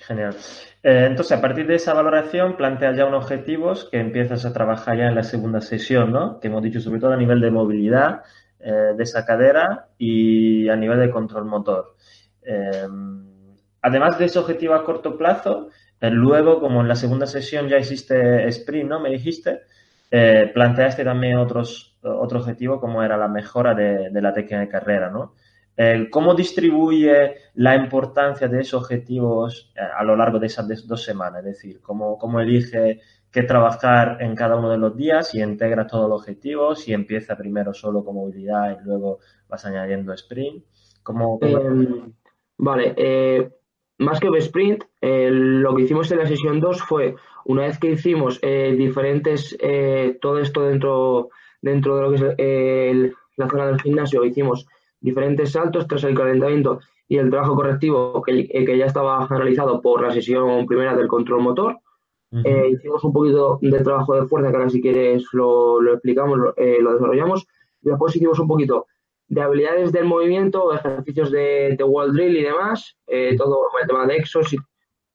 Genial. 0.00 0.36
Eh, 0.82 1.06
entonces, 1.06 1.32
a 1.32 1.40
partir 1.40 1.66
de 1.66 1.76
esa 1.76 1.94
valoración, 1.94 2.58
planteas 2.58 2.94
ya 2.94 3.06
unos 3.06 3.24
objetivos 3.24 3.88
que 3.90 3.98
empiezas 3.98 4.44
a 4.44 4.52
trabajar 4.52 4.98
ya 4.98 5.06
en 5.06 5.14
la 5.14 5.22
segunda 5.22 5.62
sesión, 5.62 6.12
¿no? 6.12 6.38
Que 6.40 6.48
hemos 6.48 6.62
dicho 6.62 6.82
sobre 6.82 7.00
todo 7.00 7.14
a 7.14 7.16
nivel 7.16 7.40
de 7.40 7.50
movilidad 7.50 8.20
eh, 8.60 8.92
de 8.94 9.02
esa 9.02 9.24
cadera 9.24 9.88
y 9.96 10.68
a 10.68 10.76
nivel 10.76 11.00
de 11.00 11.10
control 11.10 11.46
motor. 11.46 11.96
Eh, 12.42 12.86
además 13.80 14.18
de 14.18 14.26
ese 14.26 14.38
objetivo 14.38 14.74
a 14.74 14.84
corto 14.84 15.16
plazo, 15.16 15.70
luego, 16.02 16.60
como 16.60 16.82
en 16.82 16.88
la 16.88 16.96
segunda 16.96 17.26
sesión 17.26 17.66
ya 17.66 17.78
existe 17.78 18.46
sprint, 18.48 18.90
¿no? 18.90 19.00
Me 19.00 19.08
dijiste, 19.08 19.62
planteaste 20.52 21.02
también 21.02 21.38
otros 21.38 21.95
otro 22.06 22.40
objetivo 22.40 22.80
como 22.80 23.02
era 23.02 23.16
la 23.16 23.28
mejora 23.28 23.74
de, 23.74 24.10
la 24.12 24.32
técnica 24.32 24.60
de 24.60 24.68
carrera, 24.68 25.10
¿no? 25.10 25.34
¿Cómo 26.10 26.34
distribuye 26.34 27.34
la 27.54 27.76
importancia 27.76 28.48
de 28.48 28.60
esos 28.60 28.82
objetivos 28.82 29.72
eh, 29.76 29.80
a 29.80 30.02
lo 30.04 30.16
largo 30.16 30.38
de 30.38 30.46
esas 30.46 30.66
dos 30.86 31.04
semanas? 31.04 31.40
Es 31.40 31.56
decir, 31.56 31.82
¿cómo, 31.82 32.16
cómo 32.16 32.40
elige 32.40 33.00
qué 33.36 33.42
trabajar 33.42 34.16
en 34.20 34.34
cada 34.34 34.56
uno 34.56 34.70
de 34.70 34.78
los 34.78 34.96
días, 34.96 35.28
si 35.28 35.42
integra 35.42 35.86
todos 35.86 36.08
los 36.08 36.22
objetivos, 36.22 36.80
si 36.80 36.94
empieza 36.94 37.36
primero 37.36 37.74
solo 37.74 38.02
con 38.02 38.14
movilidad 38.14 38.78
y 38.80 38.82
luego 38.82 39.18
vas 39.46 39.62
añadiendo 39.66 40.14
sprint. 40.14 40.64
¿Cómo, 41.02 41.38
em, 41.42 42.14
vale, 42.56 42.94
eh, 42.96 43.50
más 43.98 44.20
que 44.20 44.28
sprint, 44.38 44.84
eh, 45.02 45.28
lo 45.30 45.76
que 45.76 45.82
hicimos 45.82 46.10
en 46.10 46.18
la 46.18 46.26
sesión 46.26 46.60
2 46.60 46.80
fue, 46.80 47.14
una 47.44 47.64
vez 47.64 47.78
que 47.78 47.90
hicimos 47.90 48.38
eh, 48.40 48.74
diferentes, 48.74 49.54
todo 50.22 50.38
esto 50.38 50.62
dentro, 50.62 51.28
dentro 51.66 51.96
de 51.96 52.02
lo 52.02 52.10
que 52.10 52.90
es 52.90 53.12
la 53.36 53.48
zona 53.48 53.66
del 53.66 53.80
gimnasio, 53.80 54.24
hicimos 54.24 54.66
diferentes 55.00 55.52
saltos 55.52 55.86
tras 55.86 56.04
el 56.04 56.14
calentamiento 56.14 56.80
y 57.08 57.18
el 57.18 57.30
trabajo 57.30 57.54
correctivo 57.54 58.22
que, 58.22 58.48
que 58.48 58.78
ya 58.78 58.86
estaba 58.86 59.26
realizado 59.28 59.80
por 59.80 60.02
la 60.02 60.12
sesión 60.12 60.66
primera 60.66 60.96
del 60.96 61.08
control 61.08 61.42
motor. 61.42 61.78
hicimos 62.32 63.04
un 63.04 63.12
poquito 63.12 63.58
de 63.60 63.80
trabajo 63.80 64.14
de 64.14 64.26
fuerza, 64.26 64.50
que 64.50 64.56
ahora 64.56 64.70
si 64.70 64.80
quieres 64.80 65.24
lo, 65.32 65.80
lo 65.80 65.92
explicamos, 65.92 66.38
lo, 66.38 66.54
lo 66.56 66.92
desarrollamos. 66.94 67.46
Y 67.82 67.90
después 67.90 68.16
hicimos 68.16 68.38
un 68.38 68.48
poquito 68.48 68.86
de 69.28 69.42
habilidades 69.42 69.92
del 69.92 70.04
movimiento, 70.04 70.72
ejercicios 70.72 71.30
de, 71.30 71.74
de 71.76 71.84
wall 71.84 72.12
drill 72.12 72.36
y 72.36 72.42
demás, 72.42 72.96
eh, 73.06 73.36
todo 73.36 73.60
el 73.80 73.88
tema 73.88 74.06
de 74.06 74.16
exos, 74.16 74.54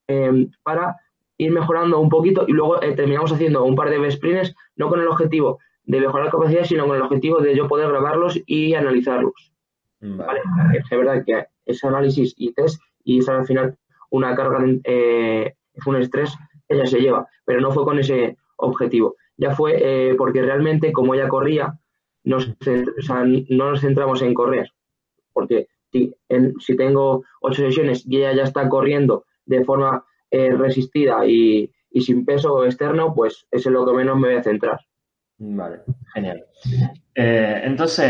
em, 0.08 0.52
para 0.64 0.96
ir 1.38 1.52
mejorando 1.52 2.00
un 2.00 2.10
poquito 2.10 2.46
y 2.48 2.52
luego 2.52 2.82
eh, 2.82 2.94
terminamos 2.94 3.32
haciendo 3.32 3.64
un 3.64 3.76
par 3.76 3.90
de 3.90 4.12
sprints, 4.12 4.54
no 4.76 4.90
con 4.90 5.00
el 5.00 5.08
objetivo 5.08 5.60
de 5.84 6.00
mejorar 6.00 6.26
la 6.26 6.32
capacidad, 6.32 6.64
sino 6.64 6.88
con 6.88 6.96
el 6.96 7.02
objetivo 7.02 7.40
de 7.40 7.56
yo 7.56 7.68
poder 7.68 7.90
grabarlos 7.90 8.40
y 8.46 8.74
analizarlos. 8.74 9.54
¿Vale? 10.00 10.42
Es 10.74 10.90
verdad 10.90 11.24
que 11.26 11.46
ese 11.66 11.88
análisis 11.88 12.34
y 12.38 12.54
test 12.54 12.82
y 13.04 13.20
esa 13.20 13.38
al 13.38 13.46
final 13.46 13.78
una 14.10 14.36
carga, 14.36 14.60
eh, 14.84 15.54
es 15.74 15.88
un 15.88 15.96
estrés, 15.96 16.34
ella 16.68 16.86
se 16.86 17.00
lleva, 17.00 17.28
pero 17.46 17.62
no 17.62 17.72
fue 17.72 17.84
con 17.84 18.00
ese 18.00 18.38
objetivo. 18.58 19.16
Ya 19.38 19.52
fue 19.52 20.16
porque 20.18 20.42
realmente 20.42 20.92
como 20.92 21.16
ella 21.16 21.28
corría, 21.28 21.80
no 22.24 22.38
nos 23.50 23.82
centramos 23.82 24.22
en 24.22 24.34
correr, 24.34 24.72
porque 25.34 25.68
si, 25.92 26.14
si 26.60 26.76
tengo 26.76 27.24
ocho 27.42 27.62
sesiones 27.62 28.06
y 28.08 28.18
ella 28.18 28.34
ya 28.34 28.44
está 28.44 28.68
corriendo 28.70 29.26
de 29.46 29.64
forma 29.64 30.06
eh, 30.30 30.52
resistida 30.52 31.26
y, 31.26 31.72
sin 31.94 32.24
peso 32.24 32.64
externo, 32.64 33.14
pues 33.14 33.46
eso 33.52 33.70
es 33.70 33.74
lo 33.74 33.86
que 33.86 33.94
menos 33.94 34.18
me 34.18 34.30
voy 34.30 34.38
a 34.38 34.44
centrar. 34.44 34.80
Vale, 35.44 35.80
genial. 36.14 36.46
Eh, 37.16 37.62
entonces, 37.64 38.06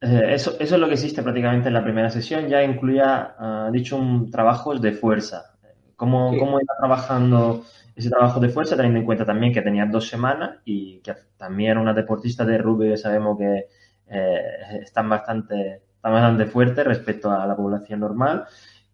eh, 0.00 0.30
eso, 0.30 0.54
eso 0.60 0.74
es 0.76 0.80
lo 0.80 0.86
que 0.86 0.94
existe 0.94 1.20
prácticamente 1.20 1.66
en 1.66 1.74
la 1.74 1.82
primera 1.82 2.08
sesión. 2.10 2.48
Ya 2.48 2.62
incluía, 2.62 3.34
uh, 3.40 3.72
dicho, 3.72 3.96
un 3.96 4.30
trabajos 4.30 4.80
de 4.80 4.92
fuerza. 4.92 5.56
¿Cómo, 5.96 6.36
¿Cómo 6.38 6.60
iba 6.60 6.74
trabajando 6.78 7.64
ese 7.96 8.10
trabajo 8.10 8.38
de 8.38 8.50
fuerza, 8.50 8.76
teniendo 8.76 9.00
en 9.00 9.06
cuenta 9.06 9.24
también 9.24 9.52
que 9.52 9.62
tenía 9.62 9.86
dos 9.86 10.08
semanas 10.08 10.58
y 10.64 11.00
que 11.00 11.14
también 11.36 11.72
era 11.72 11.80
una 11.80 11.94
deportista 11.94 12.44
de 12.44 12.58
rugby 12.58 12.90
que 12.90 12.96
sabemos 12.98 13.36
que 13.36 13.66
eh, 14.08 14.40
están 14.82 15.08
bastante, 15.08 15.82
están 15.96 16.12
bastante 16.12 16.46
fuertes 16.46 16.86
respecto 16.86 17.30
a 17.30 17.46
la 17.46 17.56
población 17.56 17.98
normal. 17.98 18.44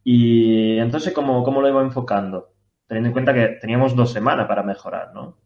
Y 0.03 0.79
entonces, 0.79 1.13
¿cómo, 1.13 1.43
cómo 1.43 1.61
lo 1.61 1.69
iba 1.69 1.83
enfocando? 1.83 2.55
Teniendo 2.87 3.09
en 3.09 3.13
cuenta 3.13 3.35
que 3.35 3.59
teníamos 3.61 3.95
dos 3.95 4.13
semanas 4.13 4.47
para 4.47 4.63
mejorar, 4.63 5.13
¿no? 5.13 5.37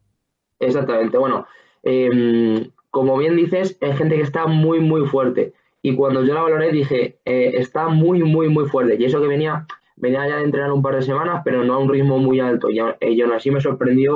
Exactamente. 0.60 1.18
Bueno, 1.18 1.46
em, 1.86 2.70
como 2.90 3.16
bien 3.16 3.36
dices, 3.36 3.78
hay 3.80 3.94
gente 3.94 4.16
que 4.16 4.22
está 4.22 4.46
muy, 4.46 4.80
muy 4.80 5.06
fuerte. 5.06 5.54
Y 5.82 5.94
cuando 5.94 6.24
yo 6.24 6.34
la 6.34 6.42
valoré 6.42 6.72
dije, 6.72 7.18
eh, 7.24 7.52
está 7.54 7.88
muy, 7.88 8.22
muy, 8.22 8.48
muy 8.48 8.66
fuerte. 8.66 8.96
Y 8.98 9.04
eso 9.04 9.20
que 9.20 9.28
venía 9.28 9.66
venía 9.96 10.28
ya 10.28 10.36
de 10.36 10.44
entrenar 10.44 10.72
un 10.72 10.82
par 10.82 10.94
de 10.94 11.02
semanas, 11.02 11.42
pero 11.44 11.64
no 11.64 11.74
a 11.74 11.78
un 11.78 11.88
ritmo 11.88 12.18
muy 12.18 12.40
alto. 12.40 12.70
Y, 12.70 12.78
aún 12.78 13.32
así 13.32 13.50
me 13.50 13.60
sorprendió 13.60 14.14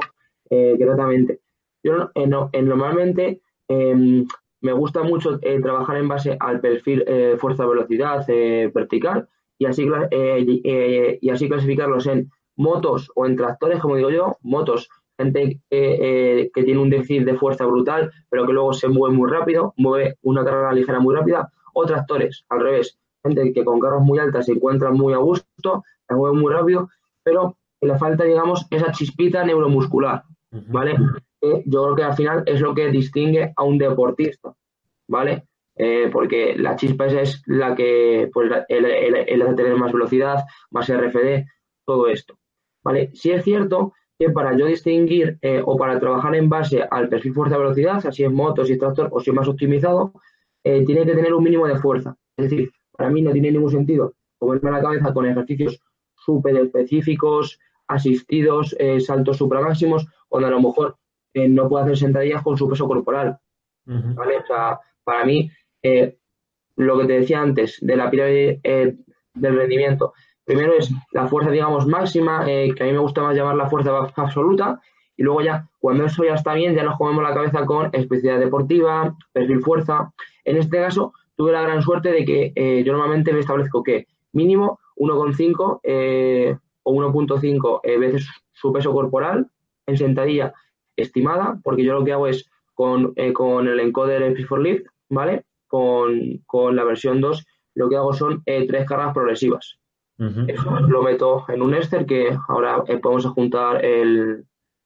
eh, 0.50 0.77
gratamente. 0.79 1.41
Yo 1.83 2.11
normalmente 2.15 3.41
em, 3.69 4.27
me 4.61 4.73
gusta 4.73 5.03
mucho 5.03 5.39
eh, 5.43 5.61
trabajar 5.61 5.97
en 5.97 6.09
base 6.09 6.37
al 6.39 6.61
perfil 6.61 7.05
eh, 7.07 7.37
fuerza-velocidad 7.39 8.27
vertical 8.75 9.29
y 9.59 9.67
así, 9.67 9.89
y 10.11 11.31
así 11.31 11.49
clasificarlos 11.49 12.07
en 12.07 12.31
motos 12.57 13.11
o 13.15 13.27
en 13.27 13.37
tractores, 13.37 13.81
como 13.81 13.97
digo 13.97 14.11
yo, 14.11 14.37
motos, 14.43 14.91
gente 15.21 15.61
que 15.69 16.62
tiene 16.65 16.81
un 16.81 16.91
déficit 16.91 17.25
de 17.25 17.37
fuerza 17.37 17.67
brutal, 17.67 18.11
pero 18.29 18.47
que 18.47 18.53
luego 18.53 18.73
se 18.73 18.89
mueve 18.89 19.15
muy 19.15 19.31
rápido, 19.31 19.75
mueve 19.77 20.17
una 20.23 20.45
carga 20.45 20.73
ligera 20.73 20.99
muy 20.99 21.15
rápida, 21.15 21.50
o 21.75 21.85
tractores, 21.85 22.45
al 22.49 22.61
revés, 22.61 22.99
gente 23.23 23.53
que 23.53 23.65
con 23.65 23.81
cargas 23.81 24.03
muy 24.03 24.19
altas 24.19 24.47
se 24.47 24.53
encuentra 24.53 24.91
muy 24.91 25.12
a 25.12 25.19
gusto, 25.19 25.85
se 26.09 26.15
mueve 26.15 26.39
muy 26.39 26.53
rápido, 26.53 26.89
pero 27.23 27.57
le 27.81 27.99
falta, 27.99 28.25
digamos, 28.25 28.67
esa 28.71 28.93
chispita 28.93 29.45
neuromuscular, 29.45 30.25
¿vale? 30.69 30.97
yo 31.65 31.85
creo 31.85 31.97
que 31.97 32.03
al 32.03 32.15
final 32.15 32.43
es 32.47 32.61
lo 32.61 32.75
que 32.75 32.91
distingue 32.91 33.53
a 33.57 33.65
un 33.65 33.79
deportista, 33.79 34.55
¿vale? 35.09 35.45
Eh, 35.75 36.11
porque 36.12 36.55
la 36.57 36.77
chispa 36.77 37.07
esa 37.07 37.23
es 37.23 37.43
la 37.47 37.75
que, 37.75 38.29
pues, 38.33 38.50
el, 38.69 39.43
hace 39.43 39.55
tener 39.55 39.77
más 39.77 39.93
velocidad, 39.93 40.45
más 40.71 40.93
RFD, 40.93 41.47
todo 41.87 42.09
esto, 42.09 42.39
¿vale? 42.85 43.11
Sí 43.15 43.31
es 43.31 43.43
cierto 43.43 43.95
que 44.21 44.29
para 44.29 44.55
yo 44.55 44.67
distinguir 44.67 45.39
eh, 45.41 45.62
o 45.65 45.79
para 45.79 45.99
trabajar 45.99 46.35
en 46.35 46.50
base 46.50 46.85
al 46.91 47.09
perfil 47.09 47.33
fuerza-velocidad, 47.33 48.07
así 48.07 48.23
es 48.23 48.31
moto, 48.31 48.67
si 48.67 48.75
es 48.75 48.79
tractor 48.79 49.09
o 49.12 49.19
si 49.19 49.31
es 49.31 49.35
más 49.35 49.49
optimizado, 49.49 50.12
eh, 50.62 50.85
tiene 50.85 51.07
que 51.07 51.15
tener 51.15 51.33
un 51.33 51.43
mínimo 51.43 51.67
de 51.67 51.79
fuerza. 51.79 52.15
Es 52.37 52.50
decir, 52.50 52.71
para 52.93 53.09
mí 53.09 53.23
no 53.23 53.33
tiene 53.33 53.50
ningún 53.50 53.71
sentido 53.71 54.12
comerme 54.37 54.73
la 54.73 54.83
cabeza 54.83 55.15
con 55.15 55.25
ejercicios 55.25 55.81
súper 56.15 56.55
específicos, 56.59 57.59
asistidos, 57.89 58.77
eh, 58.79 59.00
saltos 59.00 59.39
supramáximos, 59.39 60.07
cuando 60.29 60.49
a 60.49 60.50
lo 60.50 60.61
mejor 60.61 60.99
eh, 61.33 61.49
no 61.49 61.67
puedo 61.71 61.83
hacer 61.83 61.97
sentadillas 61.97 62.43
con 62.43 62.59
su 62.59 62.69
peso 62.69 62.87
corporal. 62.87 63.39
¿vale? 63.87 64.37
O 64.37 64.47
sea, 64.47 64.81
para 65.03 65.25
mí, 65.25 65.50
lo 66.77 66.99
que 66.99 67.07
te 67.07 67.21
decía 67.21 67.41
antes 67.41 67.79
de 67.81 67.97
la 67.97 68.11
pirámide 68.11 68.61
del 68.62 69.57
rendimiento, 69.57 70.12
primero 70.50 70.73
es 70.75 70.92
la 71.12 71.28
fuerza, 71.28 71.50
digamos, 71.50 71.87
máxima, 71.87 72.45
que 72.45 72.75
a 72.80 72.85
mí 72.85 72.92
me 72.92 72.99
gusta 72.99 73.23
más 73.23 73.37
llamar 73.37 73.54
la 73.54 73.71
fuerza 73.71 73.92
absoluta, 74.16 74.80
y 75.21 75.23
luego 75.23 75.42
ya, 75.42 75.69
cuando 75.78 76.07
eso 76.07 76.25
ya 76.25 76.33
está 76.33 76.54
bien, 76.54 76.75
ya 76.75 76.83
nos 76.83 76.97
comemos 76.97 77.23
la 77.23 77.35
cabeza 77.35 77.66
con 77.66 77.90
especialidad 77.92 78.40
deportiva, 78.40 79.14
perfil 79.33 79.61
fuerza. 79.61 80.11
En 80.47 80.57
este 80.57 80.78
caso, 80.78 81.12
tuve 81.37 81.52
la 81.52 81.61
gran 81.61 81.83
suerte 81.83 82.11
de 82.11 82.25
que 82.25 82.52
eh, 82.57 82.83
yo 82.85 82.95
normalmente 82.95 83.30
me 83.35 83.40
establezco 83.40 83.83
que 83.83 84.07
mínimo 84.33 84.80
1,5 84.97 85.80
eh, 85.83 86.57
o 86.83 86.95
1.5 86.95 87.80
eh, 87.83 87.99
veces 87.99 88.28
su 88.52 88.73
peso 88.73 88.92
corporal 88.92 89.50
en 89.87 89.99
sentadilla 89.99 90.54
estimada, 90.97 91.61
porque 91.62 91.85
yo 91.85 91.92
lo 91.92 92.04
que 92.04 92.12
hago 92.14 92.26
es 92.26 92.50
con, 92.73 93.12
el 93.16 93.80
encoder 93.80 94.33
Free 94.33 94.45
for 94.45 94.61
Lift, 94.61 94.87
¿vale? 95.11 95.45
Con, 95.66 96.40
la 96.75 96.85
versión 96.85 97.21
2, 97.21 97.47
lo 97.75 97.90
que 97.90 97.97
hago 97.97 98.14
son 98.14 98.42
tres 98.45 98.87
cargas 98.87 99.12
progresivas. 99.12 99.79
Eso 100.49 100.81
lo 100.81 101.03
meto 101.03 101.47
en 101.49 101.62
un 101.62 101.75
Ester, 101.75 102.05
que 102.05 102.37
ahora 102.49 102.85
podemos 102.85 103.25
juntar 103.27 103.83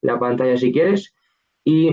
la 0.01 0.19
pantalla 0.19 0.57
si 0.57 0.73
quieres, 0.73 1.13
y 1.65 1.91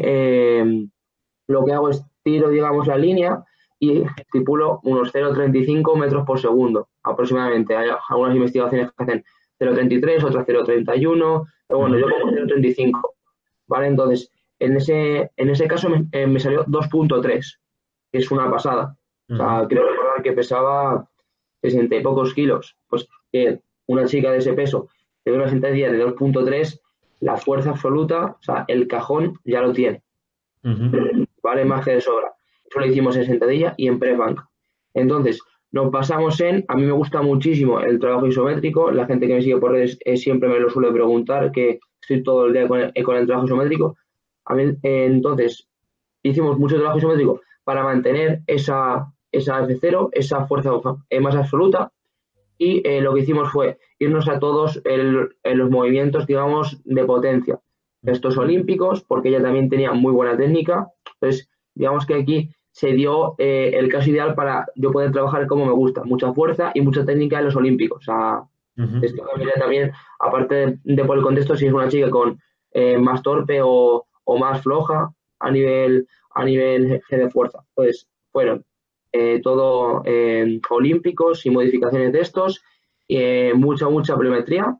lo 1.48 1.66
que 1.66 1.74
hago 1.74 1.90
es 1.90 2.04
tiro, 2.24 2.50
digamos, 2.50 2.88
la 2.88 2.98
línea 2.98 3.44
y 3.80 4.04
estipulo 4.18 4.80
unos 4.84 5.12
0,35 5.12 5.98
metros 5.98 6.24
por 6.26 6.40
segundo 6.40 6.90
aproximadamente. 7.04 7.76
Hay 7.76 7.90
algunas 8.10 8.36
investigaciones 8.36 8.92
que 8.92 9.04
hacen 9.04 9.26
0,33, 9.60 10.24
otras 10.24 10.46
0,31, 10.46 11.48
pero 11.68 11.80
bueno, 11.80 11.98
yo 11.98 12.08
pongo 12.08 12.32
0,35. 12.32 13.00
¿Vale? 13.68 13.88
Entonces, 13.88 14.32
en 14.60 14.76
ese, 14.76 15.32
en 15.36 15.50
ese 15.50 15.68
caso 15.68 15.90
me, 15.90 16.06
eh, 16.12 16.40
salió 16.40 16.64
2.3, 16.66 17.58
que 18.12 18.18
es 18.20 18.30
una 18.30 18.52
pasada. 18.52 18.96
O 19.30 19.36
sea, 19.36 19.66
creo 19.68 19.88
recordar 19.88 20.22
que 20.22 20.34
pesaba 20.34 21.10
60 21.62 21.96
y 21.96 22.02
pocos 22.02 22.34
kilos. 22.34 22.78
Pues 22.88 23.08
que 23.32 23.60
una 23.88 24.06
chica 24.06 24.32
de 24.32 24.38
ese 24.38 24.54
peso 24.54 24.90
de 25.26 25.32
una 25.32 25.50
sentadilla 25.50 25.92
de 25.92 26.06
2.3, 26.06 26.80
la 27.20 27.38
fuerza 27.38 27.72
absoluta, 27.72 28.38
o 28.40 28.44
sea, 28.44 28.66
el 28.68 28.88
cajón 28.88 29.40
ya 29.44 29.62
lo 29.62 29.74
tiene. 29.74 30.02
Vale 31.44 31.66
más 31.66 31.86
que 31.86 31.92
de 31.92 32.02
sobra. 32.02 32.34
Eso 32.66 32.80
lo 32.80 32.86
hicimos 32.86 33.16
en 33.18 33.26
sentadilla 33.26 33.74
y 33.78 33.88
en 33.88 34.00
press 34.00 34.18
bank. 34.18 34.42
Entonces, 34.94 35.40
nos 35.72 35.90
pasamos 35.90 36.40
en, 36.42 36.66
a 36.68 36.76
mí 36.76 36.84
me 36.84 36.92
gusta 36.92 37.22
muchísimo 37.22 37.80
el 37.80 38.00
trabajo 38.00 38.28
isométrico, 38.28 38.92
la 38.92 39.06
gente 39.06 39.28
que 39.28 39.36
me 39.36 39.42
sigue 39.42 39.58
por 39.58 39.72
redes 39.72 39.98
eh, 40.04 40.18
siempre 40.18 40.50
me 40.50 40.60
lo 40.60 40.70
suele 40.70 40.92
preguntar, 40.92 41.52
que 41.52 41.80
estoy 42.02 42.24
todo 42.24 42.48
el 42.48 42.54
día 42.54 42.68
con 42.68 42.80
el, 42.80 43.04
con 43.04 43.16
el 43.16 43.26
trabajo 43.26 43.48
isométrico. 43.48 43.98
A 44.46 44.56
mí, 44.56 44.64
eh, 44.84 45.06
entonces, 45.06 45.68
hicimos 46.24 46.58
mucho 46.58 46.76
trabajo 46.76 46.98
isométrico 46.98 47.42
para 47.64 47.84
mantener 47.84 48.42
esa, 48.48 49.14
esa 49.32 49.62
F0, 49.62 50.10
esa 50.12 50.46
fuerza 50.46 50.72
eh, 51.10 51.20
más 51.20 51.36
absoluta, 51.36 51.92
y 52.62 52.84
lo 53.02 53.16
que 53.16 53.22
hicimos 53.22 53.52
fue 53.52 53.80
irnos 53.98 54.30
a 54.30 54.38
todos 54.38 54.84
en 54.86 55.58
los 55.58 55.70
movimientos, 55.72 56.28
digamos, 56.28 56.80
de 56.86 57.04
potencia. 57.06 57.60
Estos 58.04 58.38
olímpicos, 58.38 59.04
porque 59.04 59.30
ella 59.30 59.42
también 59.42 59.68
tenía 59.68 59.94
muy 59.94 60.14
buena 60.14 60.38
técnica, 60.38 60.88
entonces, 61.16 61.50
digamos 61.74 62.06
que 62.06 62.14
aquí 62.14 62.52
se 62.72 62.94
dio 62.94 63.34
eh, 63.40 63.72
el 63.74 63.90
caso 63.90 64.12
ideal 64.12 64.36
para 64.36 64.68
yo 64.76 64.92
poder 64.92 65.12
trabajar 65.12 65.48
como 65.48 65.66
me 65.66 65.72
gusta, 65.72 66.04
mucha 66.04 66.34
fuerza 66.34 66.72
y 66.76 66.82
mucha 66.82 67.04
técnica 67.04 67.40
en 67.40 67.46
los 67.46 67.56
Olímpicos. 67.56 67.98
O 67.98 68.06
sea, 68.06 68.44
esto 69.02 69.24
también, 69.60 69.92
aparte 70.20 70.80
de, 70.84 71.06
por 71.06 71.18
el 71.18 71.24
contexto, 71.24 71.56
si 71.56 71.66
es 71.66 71.74
una 71.74 71.90
chica 71.90 72.12
con 72.12 72.40
eh, 72.74 72.98
más 73.00 73.24
torpe 73.24 73.60
o, 73.64 74.06
más 74.40 74.62
floja 74.62 75.12
a 75.40 75.52
nivel 75.52 76.08
a 76.34 76.46
nivel 76.46 77.02
de 77.10 77.30
fuerza. 77.30 77.66
Pues 77.74 78.08
fueron 78.32 78.64
todo 79.44 80.04
olímpicos 80.70 81.46
y 81.46 81.50
modificaciones 81.50 82.14
de 82.14 82.22
estos, 82.22 82.64
mucha, 83.56 83.90
mucha 83.90 84.18
pliometría. 84.18 84.78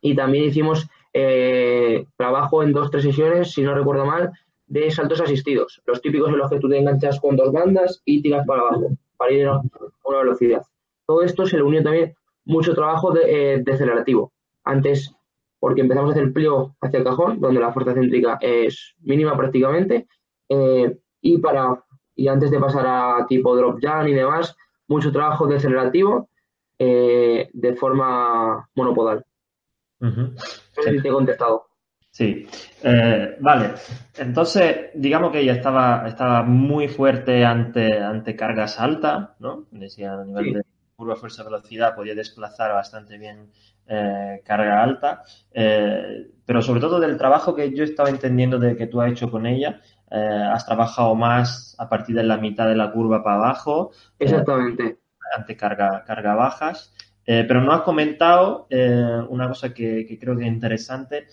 Y 0.00 0.14
también 0.14 0.44
hicimos 0.44 0.88
trabajo 2.16 2.62
en 2.62 2.72
dos, 2.72 2.90
tres 2.90 3.04
sesiones, 3.04 3.52
si 3.52 3.62
no 3.62 3.74
recuerdo 3.74 4.04
mal, 4.04 4.32
de 4.66 4.90
saltos 4.90 5.20
asistidos, 5.20 5.82
los 5.86 6.00
típicos 6.00 6.30
en 6.30 6.38
los 6.38 6.50
que 6.50 6.58
tú 6.58 6.68
te 6.68 6.78
enganchas 6.78 7.20
con 7.20 7.36
dos 7.36 7.52
bandas 7.52 8.02
y 8.04 8.22
tiras 8.22 8.46
para 8.46 8.62
abajo, 8.62 8.90
para 9.16 9.32
ir 9.32 9.46
a 9.46 9.60
una 10.04 10.18
velocidad. 10.18 10.62
Todo 11.06 11.22
esto 11.22 11.46
se 11.46 11.56
le 11.56 11.62
unió 11.62 11.82
también 11.82 12.14
mucho 12.44 12.74
trabajo 12.74 13.12
de, 13.12 13.54
eh, 13.54 13.64
acelerativo. 13.70 14.32
Antes, 14.64 15.14
porque 15.58 15.82
empezamos 15.82 16.10
a 16.10 16.12
hacer 16.12 16.24
el 16.24 16.32
pliego 16.32 16.74
hacia 16.80 16.98
el 16.98 17.04
cajón, 17.04 17.40
donde 17.40 17.60
la 17.60 17.72
fuerza 17.72 17.94
céntrica 17.94 18.38
es 18.40 18.94
mínima 19.00 19.36
prácticamente, 19.36 20.06
eh, 20.48 20.98
y 21.20 21.38
para 21.38 21.83
y 22.14 22.28
antes 22.28 22.50
de 22.50 22.60
pasar 22.60 22.86
a 22.86 23.26
tipo 23.26 23.56
drop 23.56 23.78
jam 23.80 24.06
y 24.08 24.14
demás, 24.14 24.56
mucho 24.88 25.12
trabajo 25.12 25.46
de 25.46 25.56
acelerativo 25.56 26.28
eh, 26.78 27.48
de 27.52 27.74
forma 27.74 28.68
monopodal. 28.74 29.24
No 30.00 30.82
sé 30.82 30.90
si 30.90 31.02
te 31.02 31.08
he 31.08 31.12
contestado. 31.12 31.66
Sí, 32.10 32.46
eh, 32.82 33.36
vale. 33.40 33.74
Entonces, 34.18 34.90
digamos 34.94 35.32
que 35.32 35.40
ella 35.40 35.54
estaba, 35.54 36.06
estaba 36.06 36.42
muy 36.42 36.86
fuerte 36.86 37.44
ante, 37.44 37.98
ante 37.98 38.36
cargas 38.36 38.78
altas, 38.78 39.30
¿no? 39.40 39.66
Decía 39.72 40.12
a 40.12 40.24
nivel 40.24 40.52
de 40.52 40.62
curva 40.94 41.16
fuerza-velocidad 41.16 41.96
podía 41.96 42.14
desplazar 42.14 42.72
bastante 42.72 43.18
bien 43.18 43.50
eh, 43.86 44.40
carga 44.44 44.82
alta, 44.82 45.24
eh, 45.52 46.30
pero 46.46 46.62
sobre 46.62 46.80
todo 46.80 47.00
del 47.00 47.18
trabajo 47.18 47.54
que 47.54 47.74
yo 47.74 47.84
estaba 47.84 48.10
entendiendo 48.10 48.58
de 48.58 48.76
que 48.76 48.86
tú 48.86 49.00
has 49.00 49.10
hecho 49.10 49.30
con 49.30 49.46
ella, 49.46 49.80
has 50.10 50.64
trabajado 50.64 51.14
más 51.14 51.74
a 51.78 51.88
partir 51.88 52.14
de 52.14 52.22
la 52.22 52.36
mitad 52.36 52.68
de 52.68 52.76
la 52.76 52.92
curva 52.92 53.22
para 53.24 53.36
abajo. 53.36 53.90
Exactamente. 54.18 54.98
ante 55.36 55.56
carga, 55.56 56.04
carga 56.06 56.34
bajas. 56.34 56.94
pero 57.24 57.60
no 57.60 57.72
has 57.72 57.82
comentado 57.82 58.68
una 59.28 59.48
cosa 59.48 59.74
que, 59.74 60.06
que 60.06 60.18
creo 60.18 60.36
que 60.36 60.44
es 60.44 60.52
interesante, 60.52 61.26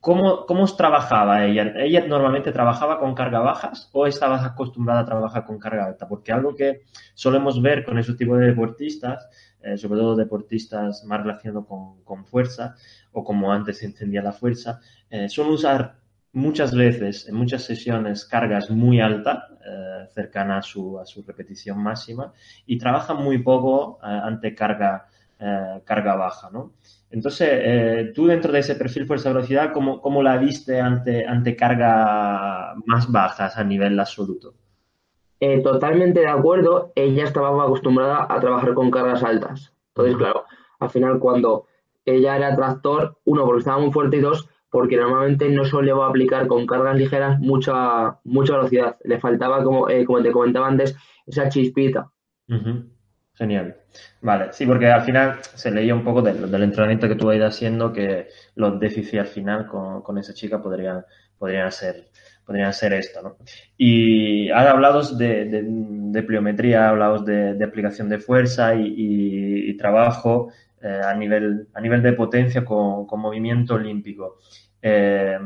¿Cómo, 0.00 0.46
¿Cómo 0.46 0.62
os 0.64 0.78
trabajaba 0.78 1.44
ella? 1.44 1.74
¿Ella 1.76 2.06
normalmente 2.06 2.52
trabajaba 2.52 2.98
con 2.98 3.14
carga 3.14 3.40
bajas 3.40 3.90
o 3.92 4.06
estabas 4.06 4.42
acostumbrada 4.42 5.00
a 5.00 5.04
trabajar 5.04 5.44
con 5.44 5.58
carga 5.58 5.84
alta? 5.84 6.08
Porque 6.08 6.32
algo 6.32 6.54
que 6.54 6.84
solemos 7.12 7.60
ver 7.60 7.84
con 7.84 7.98
esos 7.98 8.16
tipos 8.16 8.38
de 8.38 8.46
deportistas, 8.46 9.28
eh, 9.60 9.76
sobre 9.76 10.00
todo 10.00 10.16
deportistas 10.16 11.04
más 11.04 11.20
relacionados 11.20 11.66
con, 11.66 12.24
fuerza 12.24 12.76
o 13.12 13.22
como 13.22 13.52
antes 13.52 13.78
se 13.78 13.86
entendía 13.86 14.22
la 14.22 14.32
fuerza, 14.32 14.80
eh, 15.10 15.28
suelen 15.28 15.52
usar 15.52 15.99
muchas 16.32 16.74
veces, 16.74 17.28
en 17.28 17.34
muchas 17.34 17.64
sesiones, 17.64 18.24
cargas 18.24 18.70
muy 18.70 19.00
altas, 19.00 19.44
eh, 19.64 20.06
cercanas 20.12 20.66
a 20.66 20.68
su, 20.68 20.98
a 20.98 21.06
su 21.06 21.22
repetición 21.22 21.82
máxima, 21.82 22.32
y 22.66 22.78
trabajan 22.78 23.18
muy 23.18 23.38
poco 23.38 23.98
ante 24.02 24.54
carga, 24.54 25.06
carga 25.84 26.16
baja, 26.16 26.50
¿no? 26.52 26.74
Entonces, 27.10 27.48
eh, 27.50 28.12
tú 28.14 28.26
dentro 28.26 28.52
de 28.52 28.60
ese 28.60 28.76
perfil 28.76 29.04
fuerza-velocidad, 29.04 29.72
¿cómo, 29.72 30.00
¿cómo, 30.00 30.22
la 30.22 30.36
viste 30.36 30.80
ante, 30.80 31.26
ante 31.26 31.56
cargas 31.56 32.76
más 32.86 33.10
bajas 33.10 33.56
a 33.56 33.64
nivel 33.64 33.98
absoluto? 33.98 34.54
Eh, 35.40 35.60
totalmente 35.60 36.20
de 36.20 36.28
acuerdo, 36.28 36.92
ella 36.94 37.24
estaba 37.24 37.64
acostumbrada 37.64 38.26
a 38.28 38.38
trabajar 38.38 38.74
con 38.74 38.90
cargas 38.90 39.24
altas. 39.24 39.72
Entonces, 39.88 40.16
claro, 40.16 40.44
al 40.78 40.90
final 40.90 41.18
cuando 41.18 41.66
ella 42.04 42.36
era 42.36 42.54
tractor, 42.54 43.18
uno, 43.24 43.44
porque 43.44 43.60
estaba 43.60 43.80
muy 43.80 43.90
fuerte 43.90 44.18
y 44.18 44.20
dos, 44.20 44.48
porque 44.70 44.96
normalmente 44.96 45.48
no 45.48 45.64
solía 45.64 45.94
aplicar 45.94 46.46
con 46.46 46.66
cargas 46.66 46.96
ligeras 46.96 47.38
mucha, 47.40 48.18
mucha 48.24 48.56
velocidad. 48.56 48.96
Le 49.04 49.18
faltaba, 49.18 49.62
como, 49.64 49.88
eh, 49.88 50.04
como 50.04 50.22
te 50.22 50.32
comentaba 50.32 50.68
antes, 50.68 50.96
esa 51.26 51.48
chispita. 51.48 52.10
Genial. 53.40 53.76
Vale, 54.20 54.52
sí, 54.52 54.66
porque 54.66 54.86
al 54.86 55.02
final 55.02 55.38
se 55.42 55.70
leía 55.70 55.94
un 55.94 56.04
poco 56.04 56.20
del 56.20 56.62
entrenamiento 56.62 57.08
que 57.08 57.14
tú 57.14 57.30
has 57.30 57.36
ido 57.36 57.46
haciendo 57.46 57.92
que 57.92 58.28
los 58.54 58.78
déficits 58.78 59.20
al 59.20 59.26
final 59.26 59.66
con, 59.66 60.18
esa 60.18 60.34
chica 60.34 60.62
podrían, 60.62 61.04
podrían, 61.38 61.72
ser, 61.72 62.10
podrían 62.44 62.72
ser 62.74 62.92
esto, 62.92 63.22
¿no? 63.22 63.36
Y 63.78 64.50
ahora 64.50 64.72
hablados 64.72 65.16
de, 65.16 65.46
de, 65.46 66.22
pliometría, 66.22 66.90
hablados 66.90 67.24
de, 67.24 67.64
aplicación 67.64 68.10
de 68.10 68.18
fuerza 68.18 68.74
y, 68.74 69.74
trabajo 69.78 70.52
eh, 70.82 71.00
a, 71.02 71.14
nivel, 71.14 71.68
a 71.72 71.80
nivel 71.80 72.02
de 72.02 72.12
potencia 72.12 72.62
con, 72.62 73.06
movimiento 73.18 73.76
olímpico. 73.76 74.36
Eh, 74.82 75.38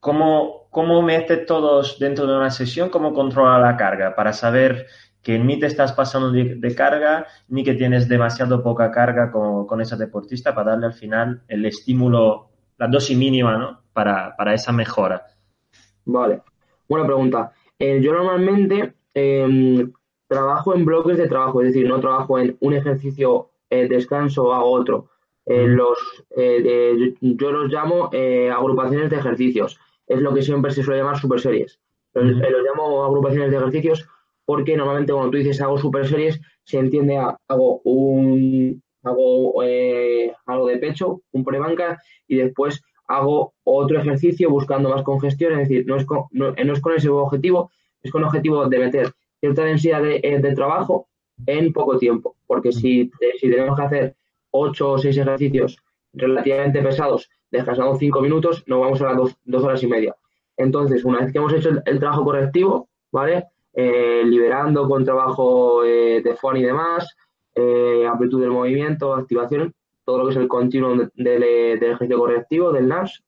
¿cómo, 0.00 0.62
¿Cómo 0.70 1.02
metes 1.02 1.44
todos 1.46 1.98
dentro 1.98 2.26
de 2.26 2.36
una 2.36 2.50
sesión? 2.50 2.88
¿Cómo 2.88 3.12
controla 3.12 3.58
la 3.58 3.76
carga? 3.76 4.14
Para 4.14 4.32
saber 4.32 4.86
que 5.22 5.38
ni 5.38 5.58
te 5.58 5.66
estás 5.66 5.92
pasando 5.92 6.32
de, 6.32 6.74
carga, 6.74 7.26
ni 7.48 7.62
que 7.62 7.74
tienes 7.74 8.08
demasiado 8.08 8.62
poca 8.62 8.90
carga 8.90 9.30
con, 9.30 9.80
esa 9.80 9.96
deportista 9.96 10.54
para 10.54 10.70
darle 10.70 10.86
al 10.86 10.94
final 10.94 11.42
el 11.46 11.64
estímulo, 11.64 12.48
la 12.78 12.88
dosis 12.88 13.16
mínima, 13.16 13.56
¿no? 13.56 13.82
Para, 13.92 14.34
esa 14.54 14.72
mejora. 14.72 15.26
Vale, 16.04 16.42
buena 16.88 17.06
pregunta. 17.06 17.52
Eh, 17.78 18.00
yo 18.02 18.12
normalmente 18.12 18.94
em, 19.14 19.92
trabajo 20.26 20.74
en 20.74 20.84
bloques 20.84 21.18
de 21.18 21.28
trabajo, 21.28 21.60
es 21.60 21.68
decir, 21.68 21.88
no 21.88 22.00
trabajo 22.00 22.38
en 22.38 22.56
un 22.60 22.74
ejercicio 22.74 23.50
eh, 23.70 23.88
descanso 23.88 24.52
hago 24.52 24.72
otro. 24.72 25.08
Eh, 25.46 25.66
los, 25.66 25.98
yo, 27.20 27.50
los 27.50 27.72
llamo 27.72 28.10
agrupaciones 28.52 29.10
de 29.10 29.16
ejercicios. 29.16 29.78
Es 30.06 30.20
lo 30.20 30.34
que 30.34 30.42
siempre 30.42 30.70
se 30.70 30.82
suele 30.82 31.00
llamar 31.00 31.18
super 31.18 31.40
series. 31.40 31.80
los 32.14 32.62
llamo 32.64 33.04
agrupaciones 33.04 33.50
de 33.50 33.56
ejercicios 33.56 34.08
porque 34.44 34.76
normalmente 34.76 35.12
cuando 35.12 35.30
tú 35.30 35.38
dices 35.38 35.60
hago 35.60 35.78
super 35.78 36.06
series, 36.06 36.40
se 36.64 36.78
entiende 36.78 37.16
hago 37.16 37.80
un 37.84 38.82
hago 39.02 39.62
eh, 39.64 40.32
algo 40.46 40.68
de 40.68 40.78
pecho, 40.78 41.22
un 41.32 41.44
prebanca 41.44 42.00
y 42.28 42.36
después 42.36 42.82
hago 43.08 43.54
otro 43.64 43.98
ejercicio 43.98 44.48
buscando 44.48 44.88
más 44.88 45.02
congestión, 45.02 45.52
es 45.54 45.68
decir, 45.68 45.84
no 45.86 45.96
es 45.96 46.04
con, 46.04 46.24
no, 46.30 46.54
es 46.56 46.80
con 46.80 46.94
ese 46.94 47.08
objetivo, 47.08 47.70
es 48.02 48.10
con 48.10 48.22
el 48.22 48.28
objetivo 48.28 48.68
de 48.68 48.78
meter 48.78 49.12
cierta 49.40 49.64
densidad 49.64 50.02
de, 50.02 50.20
eh, 50.22 50.54
trabajo 50.54 51.08
en 51.46 51.72
poco 51.72 51.98
tiempo, 51.98 52.36
porque 52.46 52.72
si, 52.72 53.10
si 53.40 53.50
tenemos 53.50 53.76
que 53.76 53.84
hacer 53.84 54.16
8 54.52 54.90
o 54.90 54.98
6 54.98 55.18
ejercicios 55.18 55.78
relativamente 56.12 56.82
pesados, 56.82 57.28
descansando 57.50 57.96
5 57.96 58.20
minutos, 58.20 58.64
nos 58.66 58.80
vamos 58.80 59.02
a 59.02 59.12
las 59.12 59.36
2 59.44 59.64
horas 59.64 59.82
y 59.82 59.86
media. 59.88 60.14
Entonces, 60.56 61.04
una 61.04 61.20
vez 61.20 61.32
que 61.32 61.38
hemos 61.38 61.52
hecho 61.52 61.70
el 61.84 61.98
trabajo 61.98 62.24
correctivo, 62.24 62.88
¿vale? 63.10 63.46
Eh, 63.74 64.22
liberando 64.26 64.86
con 64.86 65.04
trabajo 65.04 65.82
eh, 65.82 66.20
de 66.22 66.34
phone 66.36 66.58
y 66.58 66.62
demás, 66.62 67.16
eh, 67.54 68.06
amplitud 68.06 68.40
del 68.40 68.50
movimiento, 68.50 69.14
activación, 69.14 69.74
todo 70.04 70.18
lo 70.18 70.24
que 70.26 70.32
es 70.32 70.36
el 70.36 70.48
continuum 70.48 71.08
del, 71.14 71.42
ejercicio 71.42 72.18
correctivo, 72.18 72.72
del 72.72 72.88
NAS. 72.88 73.22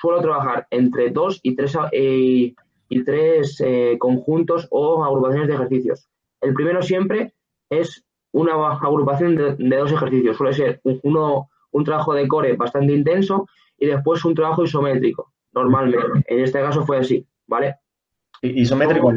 suelo 0.00 0.20
trabajar 0.20 0.66
entre 0.70 1.10
dos 1.10 1.40
y 1.42 1.54
tres, 1.54 1.76
y 1.92 3.04
tres 3.04 3.62
conjuntos 3.98 4.68
o 4.70 5.04
agrupaciones 5.04 5.48
de 5.48 5.54
ejercicios. 5.54 6.08
El 6.40 6.54
primero 6.54 6.82
siempre 6.82 7.34
es 7.70 8.04
una 8.34 8.52
agrupación 8.52 9.36
de, 9.36 9.76
dos 9.76 9.92
ejercicios. 9.92 10.36
Suele 10.36 10.52
ser 10.52 10.80
uno, 11.02 11.48
un 11.70 11.84
trabajo 11.84 12.14
de 12.14 12.26
core 12.26 12.56
bastante 12.56 12.92
intenso 12.92 13.46
y 13.78 13.86
después 13.86 14.24
un 14.24 14.34
trabajo 14.34 14.64
isométrico, 14.64 15.32
normalmente. 15.52 15.98
En 16.26 16.40
este 16.40 16.60
caso 16.60 16.84
fue 16.84 16.98
así, 16.98 17.26
¿vale? 17.46 17.76
¿Isométrico 18.42 19.14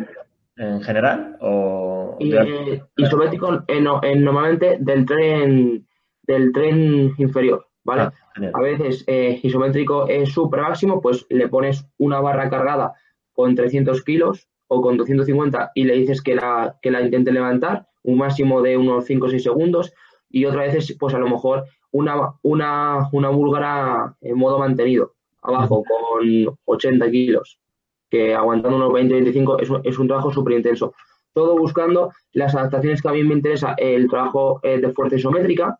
en 0.56 0.82
general? 0.82 1.38
O 1.42 2.18
eh, 2.20 2.82
isométrico 2.96 3.64
en, 3.68 4.24
normalmente 4.24 4.78
del 4.80 5.06
tren 5.06 5.86
del 6.24 6.52
tren 6.52 7.14
inferior, 7.18 7.68
¿vale? 7.84 8.02
Ah, 8.04 8.14
a 8.54 8.62
veces 8.62 9.04
eh, 9.08 9.40
isométrico 9.42 10.08
es 10.08 10.30
super 10.30 10.62
máximo, 10.62 11.02
pues 11.02 11.26
le 11.30 11.48
pones 11.48 11.88
una 11.98 12.20
barra 12.20 12.50
cargada 12.50 12.94
con 13.34 13.56
300 13.56 14.04
kilos 14.04 14.48
o 14.68 14.82
con 14.82 14.98
250 14.98 15.72
y 15.74 15.86
le 15.86 15.96
dices 15.96 16.22
que 16.22 16.36
la, 16.36 16.78
que 16.82 16.92
la 16.92 17.02
intente 17.02 17.32
levantar, 17.32 17.88
un 18.08 18.18
máximo 18.18 18.62
de 18.62 18.78
unos 18.78 19.06
5 19.06 19.26
o 19.26 19.30
6 19.30 19.44
segundos, 19.44 19.94
y 20.30 20.46
otra 20.46 20.64
vez 20.64 20.96
pues 21.00 21.14
a 21.14 21.20
lo 21.20 21.30
mejor 21.30 21.66
una, 21.92 22.34
una, 22.42 23.10
una 23.12 23.30
búlgara 23.30 24.16
en 24.22 24.38
modo 24.38 24.60
mantenido, 24.60 25.14
abajo, 25.42 25.84
con 25.84 26.58
80 26.66 27.12
kilos 27.12 27.60
que 28.10 28.34
aguantando 28.34 28.78
unos 28.78 28.92
20-25 28.92 29.62
es, 29.62 29.70
es, 29.84 30.00
un 30.00 30.08
trabajo 30.08 30.32
súper 30.32 30.56
intenso. 30.56 30.94
Todo 31.34 31.58
buscando 31.58 32.14
las 32.32 32.56
adaptaciones 32.56 33.02
que 33.02 33.10
a 33.10 33.12
mí 33.12 33.24
me 33.24 33.36
interesa, 33.36 33.76
el 33.78 34.10
trabajo 34.10 34.60
eh, 34.64 34.80
de 34.80 34.94
fuerza 34.94 35.18
isométrica 35.18 35.78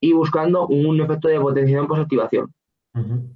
y 0.00 0.12
buscando 0.12 0.66
un 0.66 1.00
efecto 1.00 1.28
de 1.28 1.40
potenciación 1.40 1.88
posactivación. 1.88 2.54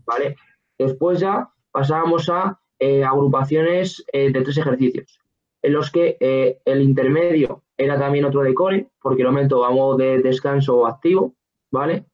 ¿Vale? 0.05 0.37
Después 0.79 1.20
ya 1.20 1.49
pasábamos 1.72 2.29
a 2.29 2.61
eh, 2.79 3.05
agrupaciones 3.05 4.05
eh, 4.12 4.31
de 4.31 4.42
tres 4.42 4.59
ejercicios, 4.59 5.18
en 5.66 5.72
los 5.72 5.90
que 5.90 6.16
el 6.64 6.81
intermedio 6.81 7.64
era 7.76 7.98
también 7.98 8.24
otro 8.24 8.42
de 8.42 8.55
core, 8.55 8.88
porque 9.02 9.24
lo 9.24 9.33
meto 9.33 9.64
a 9.64 9.70
modo 9.70 9.96
de 9.96 10.20
descanso 10.20 10.87
activo, 10.87 11.35
¿vale? 11.72 12.05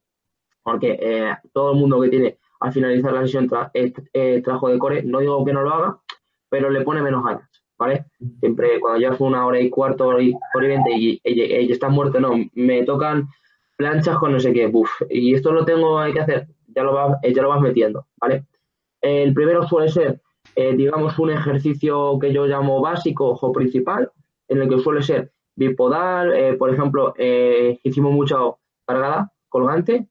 Porque 0.62 1.36
todo 1.52 1.72
el 1.72 1.78
mundo 1.78 2.00
que 2.00 2.08
tiene 2.08 2.38
al 2.60 2.72
finalizar 2.72 3.12
la 3.12 3.20
sesión 3.20 3.48
trabajo 3.48 4.68
de 4.68 4.78
core, 4.78 5.02
no 5.02 5.20
digo 5.20 5.44
que 5.44 5.52
no 5.52 5.60
lo 5.60 5.70
haga, 5.70 6.00
pero 6.48 6.70
le 6.70 6.80
pone 6.80 7.02
menos 7.02 7.22
ganas, 7.22 7.46
¿vale? 7.76 8.06
Siempre 8.40 8.80
cuando 8.80 8.98
llevas 8.98 9.20
una 9.20 9.44
hora 9.44 9.60
y 9.60 9.68
cuarto, 9.68 10.06
hora 10.06 10.22
y, 10.22 10.32
hora 10.54 10.64
y 10.64 10.68
veinte 10.68 10.90
y, 10.94 11.20
y, 11.22 11.70
estás 11.70 11.90
muerto, 11.90 12.20
no, 12.20 12.32
me 12.54 12.84
tocan 12.84 13.28
planchas 13.76 14.16
con 14.16 14.32
no 14.32 14.40
sé 14.40 14.54
qué, 14.54 14.66
buf, 14.66 14.90
y 15.10 15.34
esto 15.34 15.52
lo 15.52 15.66
tengo 15.66 15.98
hay 15.98 16.14
que 16.14 16.20
hacer, 16.20 16.48
ya 16.68 16.84
lo 16.84 16.94
vas, 16.94 17.18
ya 17.22 17.42
lo 17.42 17.50
vas 17.50 17.60
metiendo, 17.60 18.06
¿vale? 18.18 18.46
El 19.02 19.34
primero 19.34 19.62
suele 19.68 19.90
ser, 19.90 20.22
eh, 20.54 20.74
digamos, 20.76 21.18
un 21.18 21.30
ejercicio 21.30 22.18
que 22.18 22.32
yo 22.32 22.46
llamo 22.46 22.80
básico 22.80 23.30
o 23.30 23.52
principal, 23.52 24.10
en 24.48 24.62
el 24.62 24.68
que 24.68 24.78
suele 24.78 25.02
ser 25.02 25.32
bipodal, 25.54 26.32
eh, 26.34 26.54
por 26.54 26.72
ejemplo, 26.72 27.14
eh, 27.16 27.78
hicimos 27.82 28.12
mucho 28.12 28.58
cargada, 28.86 29.32
colgante, 29.48 30.08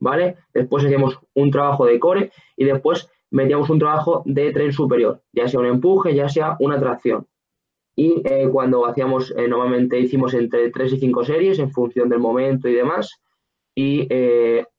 ¿vale? 0.00 0.36
Después 0.52 0.84
hacíamos 0.84 1.18
un 1.34 1.50
trabajo 1.50 1.86
de 1.86 1.98
core 1.98 2.32
y 2.56 2.64
después 2.64 3.08
metíamos 3.30 3.70
un 3.70 3.78
trabajo 3.78 4.22
de 4.26 4.52
tren 4.52 4.72
superior, 4.72 5.22
ya 5.32 5.48
sea 5.48 5.60
un 5.60 5.66
empuje, 5.66 6.14
ya 6.14 6.28
sea 6.28 6.56
una 6.60 6.78
tracción. 6.78 7.26
Y 7.94 8.22
eh, 8.24 8.48
cuando 8.50 8.86
hacíamos, 8.86 9.34
normalmente 9.48 9.98
hicimos 9.98 10.34
entre 10.34 10.70
3 10.70 10.94
y 10.94 10.98
5 10.98 11.24
series 11.24 11.58
en 11.58 11.70
función 11.70 12.08
del 12.08 12.20
momento 12.20 12.68
y 12.68 12.74
demás. 12.74 13.20
Y 13.74 14.08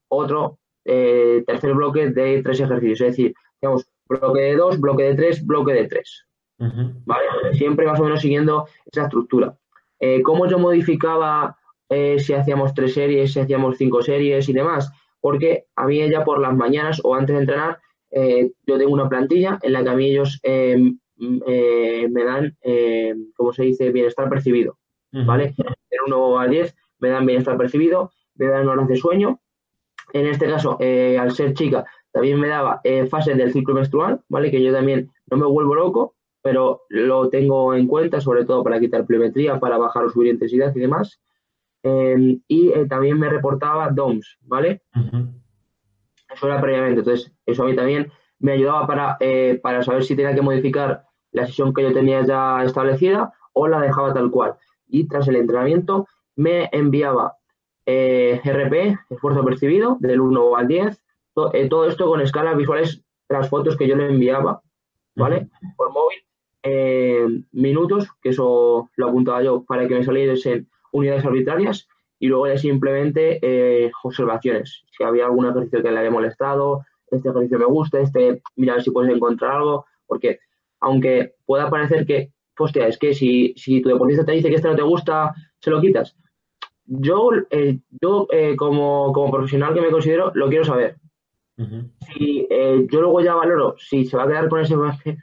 otro 0.08 0.60
tercer 0.84 1.74
bloque 1.74 2.10
de 2.10 2.44
tres 2.44 2.60
ejercicios, 2.60 3.02
es 3.02 3.08
decir, 3.08 3.34
hacíamos 3.64 3.88
bloque 4.08 4.42
de 4.42 4.56
2, 4.56 4.80
bloque 4.80 5.04
de 5.04 5.16
3, 5.16 5.46
bloque 5.46 5.74
de 5.74 5.88
3. 5.88 6.26
¿Vale? 7.06 7.26
Siempre 7.54 7.86
más 7.86 8.00
o 8.00 8.04
menos 8.04 8.22
siguiendo 8.22 8.68
esa 8.86 9.04
estructura. 9.04 9.58
¿Cómo 10.24 10.48
yo 10.48 10.60
modificaba 10.60 11.58
si 11.90 12.34
hacíamos 12.34 12.74
tres 12.74 12.94
series, 12.94 13.34
si 13.34 13.40
hacíamos 13.40 13.78
cinco 13.78 14.02
series 14.02 14.48
y 14.48 14.54
demás? 14.54 14.92
Porque 15.20 15.66
a 15.76 15.86
mí 15.86 16.10
ya 16.10 16.24
por 16.24 16.40
las 16.40 16.56
mañanas 16.56 17.02
o 17.04 17.16
antes 17.16 17.36
de 17.36 17.42
entrenar 17.42 17.80
eh, 18.16 18.52
yo 18.68 18.78
tengo 18.78 18.94
una 18.94 19.10
plantilla 19.10 19.58
en 19.62 19.74
la 19.74 19.84
que 19.84 19.90
a 19.90 19.96
mí 19.96 20.12
ellos 20.12 20.40
eh, 20.44 20.94
eh, 21.48 22.08
me 22.12 22.24
dan, 22.24 22.56
como 23.36 23.52
se 23.54 23.64
dice, 23.64 23.92
bienestar 23.92 24.30
percibido, 24.30 24.78
¿vale? 25.12 25.56
En 25.58 26.00
1 26.06 26.40
a 26.40 26.48
10 26.48 26.76
me 27.00 27.10
dan 27.10 27.26
bienestar 27.26 27.58
percibido, 27.58 28.12
me 28.36 28.48
dan 28.48 28.68
horas 28.68 28.88
de 28.88 28.98
sueño. 28.98 29.40
En 30.12 30.28
este 30.28 30.48
caso, 30.48 30.78
al 30.80 31.32
ser 31.32 31.54
chica, 31.54 31.86
también 32.14 32.40
me 32.40 32.48
daba 32.48 32.82
fases 33.10 33.36
del 33.36 33.52
ciclo 33.52 33.74
menstrual, 33.74 34.22
¿vale? 34.30 34.52
Que 34.52 34.64
yo 34.64 34.72
también 34.72 35.12
no 35.30 35.38
me 35.38 35.46
vuelvo 35.46 35.76
loco, 35.76 36.16
pero 36.42 36.84
lo 36.90 37.30
tengo 37.30 37.74
en 37.74 37.88
cuenta, 37.88 38.22
sobre 38.22 38.46
todo 38.46 38.64
para 38.64 38.80
quitar 38.80 39.06
pliometría, 39.06 39.60
para 39.60 39.78
bajar 39.78 40.06
o 40.06 40.10
subir 40.10 40.32
intensidad 40.32 40.74
y 40.76 40.80
demás. 40.80 41.20
y 42.48 42.72
también 42.88 43.20
me 43.20 43.30
reportaba 43.30 43.90
DOMS, 43.90 44.38
¿vale? 44.42 44.84
Eso 46.34 46.48
era 46.48 46.62
previamente. 46.62 47.00
Entonces, 47.00 47.32
eso 47.46 47.64
a 47.64 47.66
mí 47.66 47.76
también 47.76 48.12
me 48.40 48.54
ayudaba 48.54 48.86
para, 48.88 49.18
eh, 49.20 49.60
para 49.62 49.84
saber 49.84 50.04
si 50.04 50.16
tenía 50.16 50.36
que 50.36 50.42
modificar 50.42 51.06
la 51.32 51.46
sesión 51.46 51.74
que 51.74 51.84
yo 51.84 51.94
tenía 51.94 52.24
ya 52.26 52.64
establecida 52.64 53.34
o 53.54 53.68
la 53.68 53.80
dejaba 53.80 54.14
tal 54.14 54.32
cual. 54.32 54.56
Y 54.88 55.08
tras 55.08 55.28
el 55.28 55.38
entrenamiento 55.38 56.08
me 56.36 56.70
enviaba 56.72 57.38
eh, 57.86 58.42
RP, 58.44 58.98
esfuerzo 59.10 59.44
percibido, 59.44 59.98
del 60.00 60.22
1 60.22 60.58
al 60.58 60.68
10, 60.68 61.04
eh, 61.54 61.68
todo 61.70 61.88
esto 61.88 62.08
con 62.08 62.22
escalas 62.22 62.58
visuales 62.58 63.04
las 63.30 63.50
fotos 63.50 63.78
que 63.78 63.88
yo 63.88 63.96
le 63.96 64.08
enviaba, 64.08 64.62
¿vale? 65.16 65.50
Por 65.76 65.92
móvil, 65.92 67.48
minutos, 67.52 68.10
que 68.22 68.30
eso 68.30 68.90
lo 68.96 69.08
apuntaba 69.08 69.42
yo 69.42 69.64
para 69.64 69.88
que 69.88 69.96
me 69.96 70.04
saliesen 70.04 70.70
unidades 70.92 71.26
arbitrarias, 71.26 71.88
y 72.24 72.28
luego 72.28 72.48
ya 72.48 72.58
simplemente 72.58 73.38
eh, 73.42 73.92
observaciones. 74.02 74.86
Si 74.98 75.04
había 75.04 75.26
algún 75.26 75.46
ejercicio 75.46 75.84
que 75.84 75.92
le 75.92 76.00
haya 76.00 76.10
molestado, 76.10 76.86
este 77.12 77.28
ejercicio 77.28 77.60
me 77.60 77.66
gusta, 77.66 78.00
este, 78.00 78.42
mira 78.56 78.80
si 78.80 78.92
puedes 78.92 79.14
encontrar 79.14 79.58
algo, 79.58 79.86
porque 80.08 80.40
aunque 80.80 81.34
pueda 81.46 81.70
parecer 81.70 82.06
que, 82.06 82.32
hostia, 82.58 82.88
es 82.88 82.98
que 82.98 83.14
si, 83.14 83.54
si 83.58 83.82
tu 83.82 83.90
deportista 83.90 84.24
te 84.24 84.32
dice 84.32 84.48
que 84.48 84.56
este 84.56 84.70
no 84.70 84.76
te 84.78 84.84
gusta, 84.84 85.34
se 85.60 85.70
lo 85.70 85.82
quitas. 85.82 86.16
Yo, 86.86 87.30
eh, 87.50 87.80
yo 88.02 88.28
eh, 88.32 88.56
como, 88.56 89.12
como, 89.12 89.30
profesional 89.30 89.74
que 89.74 89.82
me 89.82 89.92
considero, 89.92 90.32
lo 90.34 90.48
quiero 90.48 90.64
saber. 90.64 90.96
Si 91.58 92.48
yo 92.90 93.02
luego 93.02 93.22
ya 93.22 93.36
valoro 93.36 93.76
si 93.78 94.06
se 94.06 94.18
va 94.18 94.24
a 94.24 94.28
quedar 94.28 94.50
con 94.50 94.62
ese 94.62 94.76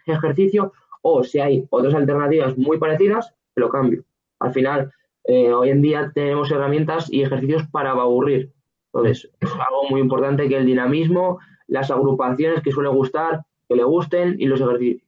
ejercicio 0.07 0.73
o 1.03 1.25
si 1.25 1.41
hay 1.41 1.67
otras 1.71 1.95
alternativas 1.95 2.57
muy 2.57 2.79
parecidas, 2.79 3.35
lo 3.57 3.69
cambio. 3.69 4.05
Al 4.39 4.53
final, 4.53 4.93
eh, 5.25 5.53
hoy 5.53 5.71
en 5.71 5.83
día 5.83 6.11
tenemos 6.15 6.51
herramientas 6.51 7.13
y 7.13 7.23
ejercicios 7.23 7.67
para 7.71 7.91
aburrir. 7.91 8.53
Entonces, 8.93 9.31
es 9.41 9.51
algo 9.53 9.89
muy 9.91 10.01
importante 10.01 10.49
que 10.49 10.57
el 10.57 10.67
dinamismo, 10.67 11.39
las 11.69 11.91
agrupaciones 11.91 12.63
que 12.63 12.73
suele 12.73 12.89
gustar, 12.89 13.45
que 13.69 13.77
le 13.77 13.85
gusten 13.85 14.37
y 14.39 14.47
los 14.47 14.61
ejercicios. 14.61 15.03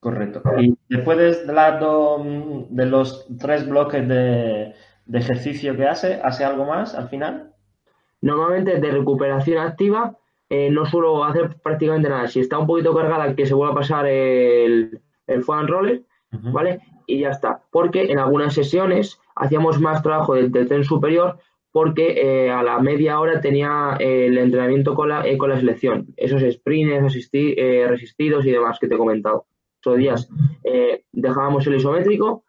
Correcto. 0.00 0.42
Y 0.58 0.76
después 0.88 1.18
de, 1.18 1.52
lado 1.52 2.22
de 2.70 2.86
los 2.86 3.26
tres 3.38 3.68
bloques 3.68 4.06
de, 4.08 4.74
ejercicio 5.12 5.76
que 5.76 5.86
hace, 5.86 6.20
¿hace 6.22 6.44
algo 6.44 6.64
más 6.64 6.94
al 6.94 7.08
final? 7.08 7.52
Normalmente 8.22 8.78
de 8.78 8.90
recuperación 8.90 9.58
activa 9.58 10.16
eh, 10.52 10.68
no 10.68 10.84
suelo 10.84 11.24
hacer 11.24 11.56
prácticamente 11.62 12.08
nada. 12.08 12.26
Si 12.26 12.40
está 12.40 12.58
un 12.58 12.66
poquito 12.66 12.92
cargada, 12.92 13.36
que 13.36 13.46
se 13.46 13.54
vuelva 13.54 13.72
a 13.72 13.76
pasar 13.76 14.06
el, 14.06 15.00
el 15.28 15.42
foam 15.44 15.68
roller, 15.68 16.02
¿vale? 16.32 16.80
Y 17.06 17.20
ya 17.20 17.30
está. 17.30 17.62
Porque 17.70 18.10
en 18.10 18.18
algunas 18.18 18.52
sesiones 18.52 19.20
hacíamos 19.36 19.80
más 19.80 20.02
trabajo 20.02 20.34
del, 20.34 20.50
tren 20.50 20.82
superior 20.82 21.38
porque 21.72 22.20
eh, 22.20 22.50
a 22.50 22.64
la 22.64 22.80
media 22.80 23.20
hora 23.20 23.40
tenía 23.40 23.96
eh, 24.00 24.26
el 24.26 24.38
entrenamiento 24.38 24.96
con 24.96 25.08
la, 25.08 25.24
con 25.38 25.50
la 25.50 25.60
selección, 25.60 26.08
esos 26.16 26.42
sprints 26.42 27.14
resistidos 27.88 28.44
y 28.44 28.50
demás 28.50 28.80
que 28.80 28.88
te 28.88 28.96
he 28.96 28.98
comentado. 28.98 29.46
Esos 29.80 29.96
días 29.96 30.28
dejábamos 31.12 31.66
el 31.68 31.76
isométrico, 31.76 32.44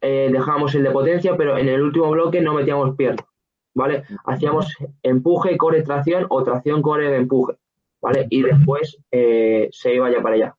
dejábamos 0.00 0.74
el 0.76 0.84
de 0.84 0.90
potencia, 0.92 1.36
pero 1.36 1.58
en 1.58 1.68
el 1.68 1.82
último 1.82 2.10
bloque 2.10 2.40
no 2.40 2.54
metíamos 2.54 2.96
pierna, 2.96 3.22
¿vale? 3.74 4.04
Hacíamos 4.24 4.74
empuje, 5.02 5.56
core, 5.56 5.82
tracción 5.82 6.26
o 6.28 6.42
tracción, 6.42 6.82
core, 6.82 7.16
empuje, 7.16 7.54
¿vale? 8.00 8.26
Y 8.30 8.42
después 8.42 8.98
se 9.10 9.94
iba 9.94 10.10
ya 10.10 10.22
para 10.22 10.34
allá. 10.34 10.54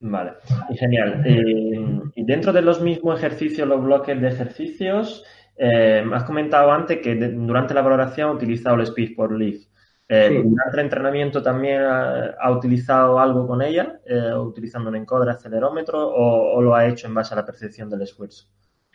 Vale, 0.00 0.34
genial. 0.78 1.22
Eh, 1.26 2.00
y 2.14 2.24
dentro 2.24 2.52
de 2.52 2.62
los 2.62 2.80
mismos 2.80 3.18
ejercicios, 3.18 3.66
los 3.66 3.82
bloques 3.82 4.20
de 4.20 4.28
ejercicios, 4.28 5.24
eh, 5.56 6.04
has 6.12 6.24
comentado 6.24 6.70
antes 6.70 6.98
que 6.98 7.16
durante 7.16 7.74
la 7.74 7.82
valoración 7.82 8.28
ha 8.28 8.32
utilizado 8.32 8.76
el 8.76 8.82
Speed 8.82 9.16
for 9.16 9.32
Lift. 9.32 9.68
Eh, 10.10 10.42
¿Durante 10.42 10.76
el 10.78 10.84
entrenamiento 10.84 11.42
también 11.42 11.82
ha, 11.82 12.50
utilizado 12.50 13.18
algo 13.18 13.46
con 13.46 13.60
ella, 13.60 14.00
eh, 14.06 14.32
utilizando 14.34 14.88
un 14.88 14.96
encoder, 14.96 15.28
acelerómetro, 15.28 16.08
o, 16.08 16.56
o, 16.56 16.62
lo 16.62 16.74
ha 16.74 16.86
hecho 16.86 17.08
en 17.08 17.14
base 17.14 17.34
a 17.34 17.36
la 17.36 17.44
percepción 17.44 17.90
del 17.90 18.02
esfuerzo? 18.02 18.46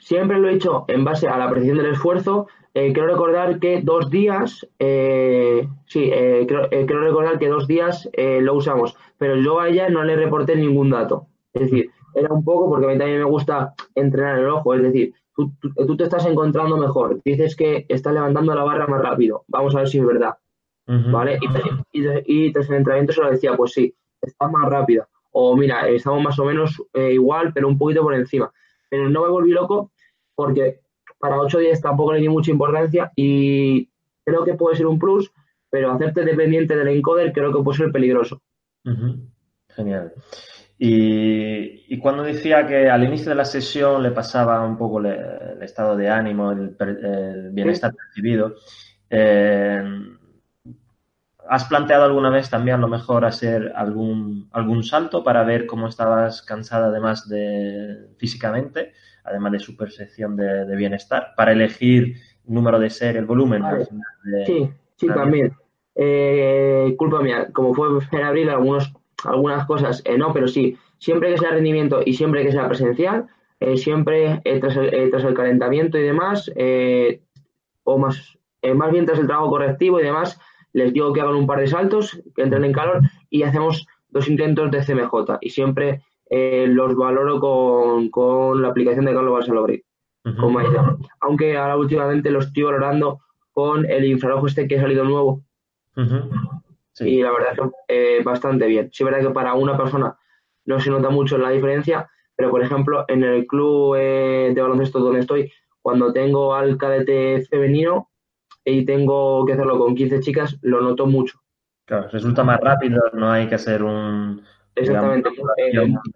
Siempre 0.04 0.39
lo 0.39 0.50
he 0.50 0.56
hecho 0.56 0.86
en 0.88 1.04
base 1.04 1.28
a 1.28 1.38
la 1.38 1.50
percepción 1.50 1.78
del 1.78 1.94
esfuerzo. 1.94 2.48
quiero 2.74 3.08
recordar 3.08 3.60
que 3.60 3.82
dos 3.82 4.10
días, 4.10 4.68
sí, 4.80 6.12
creo, 6.48 6.70
quiero 6.70 7.02
recordar 7.02 7.39
que 7.39 7.48
dos 7.48 7.68
días 7.68 8.10
lo 8.18 8.56
usamos 8.56 8.98
pero 9.24 9.38
yo 9.38 9.62
a 9.62 9.70
ella 9.70 9.89
no 9.89 10.04
le 10.04 10.18
reporté 10.18 10.54
ningún 10.54 10.89
dato. 10.89 11.28
Es 11.54 11.62
decir, 11.62 11.89
era 12.13 12.34
un 12.34 12.44
poco 12.44 12.70
porque 12.70 12.88
a 12.88 12.89
mí 12.89 12.98
también 12.98 13.20
me 13.20 13.26
gusta 13.26 13.74
entrenar 13.96 14.38
el 14.38 14.50
ojo, 14.50 14.74
es 14.74 14.82
decir, 14.82 15.13
tú, 15.34 15.96
te 15.96 16.04
estás 16.04 16.26
encontrando 16.26 16.76
mejor, 16.76 17.22
dices 17.24 17.56
que 17.56 17.86
estás 17.88 18.13
levantando 18.13 18.54
la 18.54 18.66
barra 18.66 18.86
más 18.86 19.02
rápido, 19.02 19.46
vamos 19.48 19.74
a 19.76 19.78
ver 19.78 19.88
si 19.88 20.00
es 20.00 20.06
verdad. 20.06 20.36
¿Vale? 20.86 21.39
Y, 21.94 22.52
tras 22.52 22.70
el 22.70 22.76
entrenamiento 22.76 23.13
se 23.13 23.22
lo 23.22 23.32
decía, 23.32 23.56
pues 23.56 23.72
sí, 23.72 23.96
estás 24.22 24.52
más 24.52 24.70
rápida. 24.70 25.08
O 25.32 25.56
mira, 25.56 25.88
estamos 25.88 26.22
más 26.22 26.38
o 26.38 26.44
menos 26.44 26.84
eh, 26.94 27.13
igual, 27.13 27.54
pero 27.54 27.70
un 27.70 27.78
poquito 27.78 28.02
por 28.02 28.13
encima. 28.13 28.52
Pero 28.89 29.10
no 29.10 29.22
me 29.22 29.30
volví 29.30 29.52
loco 29.52 29.93
porque 30.36 30.82
para 31.19 31.39
8 31.39 31.60
días 31.60 31.82
tampoco 31.82 32.13
le 32.13 32.19
di 32.19 32.30
mucha 32.30 32.52
importancia 32.52 33.12
y 33.15 33.89
creo 34.26 34.43
que 34.43 34.56
puede 34.56 34.76
ser 34.76 34.88
un 34.88 35.00
plus, 35.00 35.32
pero 35.69 35.91
hacerte 35.91 36.24
dependiente 36.24 36.76
del 36.76 36.89
encoder 36.89 37.32
creo 37.34 37.54
que 37.54 37.63
puede 37.63 37.78
ser 37.78 37.91
peligroso. 37.91 38.41
Genial. 39.69 40.13
Y, 40.78 41.98
cuando 42.00 42.24
decía 42.24 42.67
que 42.67 42.89
al 42.89 43.04
inicio 43.04 43.30
de 43.30 43.36
la 43.36 43.46
sesión 43.46 44.04
le 44.04 44.12
pasaba 44.12 44.65
un 44.65 44.78
poco 44.78 45.00
el 45.00 45.62
estado 45.62 45.96
de 45.96 46.10
ánimo, 46.10 46.52
el, 46.52 46.76
bienestar 47.52 47.93
percibido, 47.96 48.56
eh, 49.10 49.82
¿has 51.48 51.63
planteado 51.65 52.04
alguna 52.04 52.30
vez 52.30 52.50
también 52.50 52.78
a 52.78 52.82
lo 52.82 52.88
mejor 52.89 53.24
hacer 53.24 53.72
algún, 53.76 54.50
algún 54.52 54.84
salto 54.84 55.24
para 55.24 55.43
ver 55.43 55.65
cómo 55.65 55.88
estabas 55.88 56.41
cansada 56.41 56.88
además 56.88 57.30
de 57.30 58.10
físicamente, 58.17 58.91
además 59.24 59.54
de 59.54 59.60
su 59.60 59.76
percepción 59.76 60.36
de, 60.36 60.76
bienestar, 60.76 61.34
para 61.36 61.54
elegir 61.54 62.16
número 62.46 62.80
de 62.80 62.90
serie, 62.90 63.20
el 63.20 63.26
volumen? 63.26 63.64
sí, 64.46 64.70
sí, 64.96 65.08
también. 65.08 65.54
Eh, 65.96 66.96
culpa 66.98 67.22
mía, 67.22 67.50
como 67.54 67.74
fue 67.74 67.88
en 68.12 68.24
abril, 68.24 68.50
algunos, 68.50 68.92
algunas 69.26 69.66
cosas 69.68 70.02
eh, 70.06 70.18
no, 70.18 70.34
pero 70.34 70.48
sí, 70.48 70.78
siempre 70.98 71.32
que 71.32 71.38
sea 71.38 71.52
rendimiento 71.52 72.02
y 72.04 72.14
siempre 72.14 72.44
que 72.44 72.52
sea 72.52 72.68
presencial, 72.68 73.28
eh, 73.60 73.78
siempre 73.78 74.42
eh, 74.44 74.60
tras, 74.60 74.76
el, 74.76 75.12
tras, 75.12 75.24
el, 75.24 75.34
calentamiento 75.36 75.98
y 75.98 76.04
demás, 76.04 76.52
o 77.84 77.98
más, 77.98 78.38
más 78.76 78.92
bien 78.92 79.06
tras 79.06 79.20
el 79.20 79.28
trabajo 79.28 79.50
correctivo 79.50 80.00
y 80.00 80.04
demás, 80.04 80.40
les 80.74 80.92
digo 80.94 81.14
que 81.14 81.22
hagan 81.22 81.36
un 81.36 81.48
par 81.48 81.60
de 81.60 81.68
saltos, 81.68 82.22
que 82.36 82.42
entren 82.42 82.66
en 82.66 82.74
calor 82.74 83.02
y 83.30 83.44
hacemos 83.44 83.86
dos 84.10 84.28
intentos 84.28 84.72
de 84.72 84.84
CMJ 84.84 85.38
y 85.42 85.50
siempre 85.50 86.02
eh, 86.36 86.65
los 86.67 86.96
valoro 86.96 87.39
con, 87.39 88.60
la 88.60 88.69
aplicación 88.69 89.06
de 89.06 89.13
Carlos 89.13 89.34
Balsalobri, 89.34 89.84
Aunque 91.19 91.56
ahora 91.56 91.78
últimamente 91.78 92.32
los 92.32 92.48
estoy 92.48 92.63
valorando 92.63 93.19
con 93.52 93.86
el 93.86 94.04
infrarrojo 94.06 94.48
este 94.48 94.67
que 94.67 94.80
ha 94.80 94.82
salido 94.82 95.04
nuevo. 95.04 95.43
Y 97.02 97.22
la 97.22 97.32
verdad 97.32 97.52
es 97.52 97.60
que 97.60 97.69
eh, 97.88 98.24
bastante 98.24 98.65
bien. 98.65 98.89
Sí, 98.91 99.04
es 99.04 99.06
verdad 99.12 99.28
que 99.28 99.34
para 99.34 99.54
una 99.54 99.78
persona 99.78 100.17
no 100.65 100.80
se 100.80 100.89
nota 100.89 101.12
mucho 101.12 101.38
la 101.38 101.52
diferencia, 101.52 102.10
pero 102.36 102.50
por 102.50 102.63
ejemplo, 102.63 103.06
en 103.10 103.24
el 103.24 103.46
club 103.46 103.96
eh, 103.96 104.54
de 104.56 104.62
baloncesto 104.62 105.02
donde 105.02 105.19
estoy, 105.19 105.52
cuando 105.84 106.12
tengo 106.13 106.56
al 106.56 106.80
cadete 106.80 107.46
femenino 107.46 108.10
y 108.65 108.86
tengo 108.86 109.46
que 109.46 109.54
hacerlo 109.54 109.78
con 109.78 109.93
15 109.93 110.19
chicas, 110.22 110.58
lo 110.63 110.82
noto 110.82 111.06
mucho. 111.06 111.38
Claro, 111.86 112.08
resulta 112.12 112.43
más 112.43 112.60
rápido, 112.60 113.04
no 113.13 113.30
hay 113.32 113.48
que 113.48 113.54
hacer 113.54 113.84
un... 113.84 114.41
Exactamente. 114.76 115.30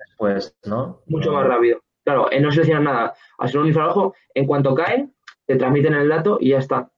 después, 0.07 0.57
¿no? 0.65 1.01
Mucho 1.07 1.31
más 1.31 1.47
rápido. 1.47 1.79
Claro, 2.03 2.31
eh, 2.31 2.39
no 2.39 2.51
seleccionas 2.51 2.83
nada. 2.83 3.13
Hacer 3.37 3.59
un 3.59 3.67
infrarrojo, 3.67 4.15
en 4.33 4.47
cuanto 4.47 4.73
cae, 4.73 5.09
te 5.45 5.55
transmiten 5.55 5.93
el 5.93 6.09
dato 6.09 6.37
y 6.39 6.49
ya 6.49 6.59
está. 6.59 6.89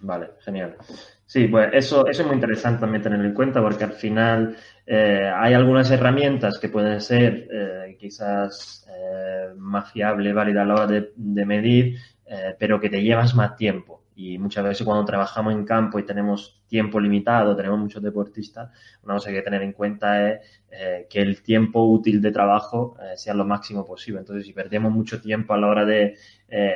Vale, 0.00 0.30
genial. 0.40 0.76
Sí, 1.24 1.46
pues 1.46 1.68
eso, 1.72 2.06
eso 2.06 2.22
es 2.22 2.26
muy 2.26 2.36
interesante 2.36 2.80
también 2.80 3.02
tenerlo 3.02 3.26
en 3.26 3.34
cuenta 3.34 3.60
porque 3.60 3.84
al 3.84 3.92
final 3.92 4.56
eh, 4.86 5.30
hay 5.34 5.52
algunas 5.52 5.90
herramientas 5.90 6.58
que 6.58 6.70
pueden 6.70 7.00
ser 7.00 7.46
eh, 7.52 7.96
quizás 8.00 8.86
eh, 8.88 9.52
más 9.56 9.92
fiables, 9.92 10.34
válidas 10.34 10.62
a 10.62 10.66
la 10.66 10.74
hora 10.74 10.86
de, 10.86 11.12
de 11.14 11.44
medir, 11.44 11.98
pero 12.58 12.78
que 12.78 12.90
te 12.90 13.02
llevas 13.02 13.34
más 13.34 13.56
tiempo. 13.56 13.97
Y 14.20 14.36
muchas 14.36 14.64
veces 14.64 14.84
cuando 14.84 15.04
trabajamos 15.04 15.52
en 15.52 15.64
campo 15.64 15.96
y 15.98 16.02
tenemos 16.02 16.60
tiempo 16.66 16.98
limitado, 16.98 17.54
tenemos 17.54 17.78
muchos 17.78 18.02
deportistas, 18.02 18.68
una 19.04 19.14
cosa 19.14 19.30
que 19.30 19.36
hay 19.36 19.42
que 19.42 19.44
tener 19.44 19.62
en 19.62 19.72
cuenta 19.72 20.28
es 20.28 20.40
que 21.08 21.20
el 21.20 21.40
tiempo 21.40 21.84
útil 21.84 22.20
de 22.20 22.32
trabajo 22.32 22.96
sea 23.14 23.32
lo 23.34 23.44
máximo 23.44 23.86
posible. 23.86 24.18
Entonces, 24.18 24.44
si 24.44 24.52
perdemos 24.52 24.90
mucho 24.90 25.20
tiempo 25.20 25.54
a 25.54 25.58
la 25.58 25.68
hora 25.68 25.84
de 25.84 26.16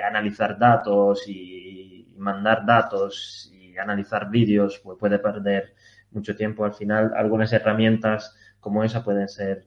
analizar 0.07 0.57
datos 0.57 1.27
y 1.27 2.07
mandar 2.17 2.65
datos 2.65 3.53
analizar 3.81 4.31
vídeos, 4.31 4.81
pues 4.83 4.99
puede 4.99 5.19
perder 5.19 5.75
mucho 6.11 6.37
tiempo. 6.37 6.65
Al 6.65 6.75
final, 6.75 7.13
algunas 7.17 7.53
herramientas 7.53 8.37
como 8.61 8.85
esa 8.85 9.03
pueden 9.03 9.29
ser. 9.29 9.67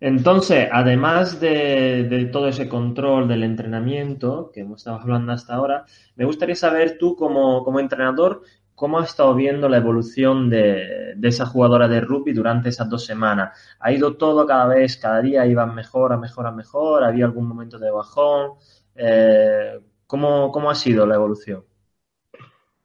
Entonces, 0.00 0.68
además 0.70 1.40
de, 1.40 2.28
todo 2.32 2.48
ese 2.48 2.68
control 2.68 3.26
del 3.26 3.42
entrenamiento 3.42 4.50
que 4.52 4.60
hemos 4.60 4.80
estado 4.80 5.00
hablando 5.00 5.32
hasta 5.32 5.54
ahora, 5.54 5.84
me 6.14 6.24
gustaría 6.24 6.54
saber 6.54 6.98
tú 6.98 7.16
como, 7.16 7.64
como 7.64 7.80
entrenador 7.80 8.42
cómo 8.76 9.00
has 9.00 9.10
estado 9.10 9.34
viendo 9.34 9.68
la 9.68 9.78
evolución 9.78 10.48
de, 10.48 11.16
esa 11.20 11.46
jugadora 11.46 11.88
de 11.88 12.00
rugby 12.00 12.32
durante 12.32 12.68
esas 12.68 12.88
dos 12.88 13.04
semanas. 13.04 13.58
¿Ha 13.80 13.90
ido 13.92 14.16
todo 14.16 14.46
cada 14.46 14.66
vez, 14.66 14.96
cada 14.98 15.20
día 15.20 15.44
iban 15.46 15.74
mejor, 15.74 16.12
a 16.12 16.16
mejor, 16.16 16.46
a 16.46 16.52
mejor? 16.52 17.02
¿Había 17.02 17.24
algún 17.24 17.48
momento 17.48 17.78
de 17.78 17.90
bajón? 17.90 18.52
Eh, 18.94 19.80
¿cómo, 20.06 20.52
¿Cómo 20.52 20.70
ha 20.70 20.76
sido 20.76 21.06
la 21.06 21.16
evolución? 21.16 21.64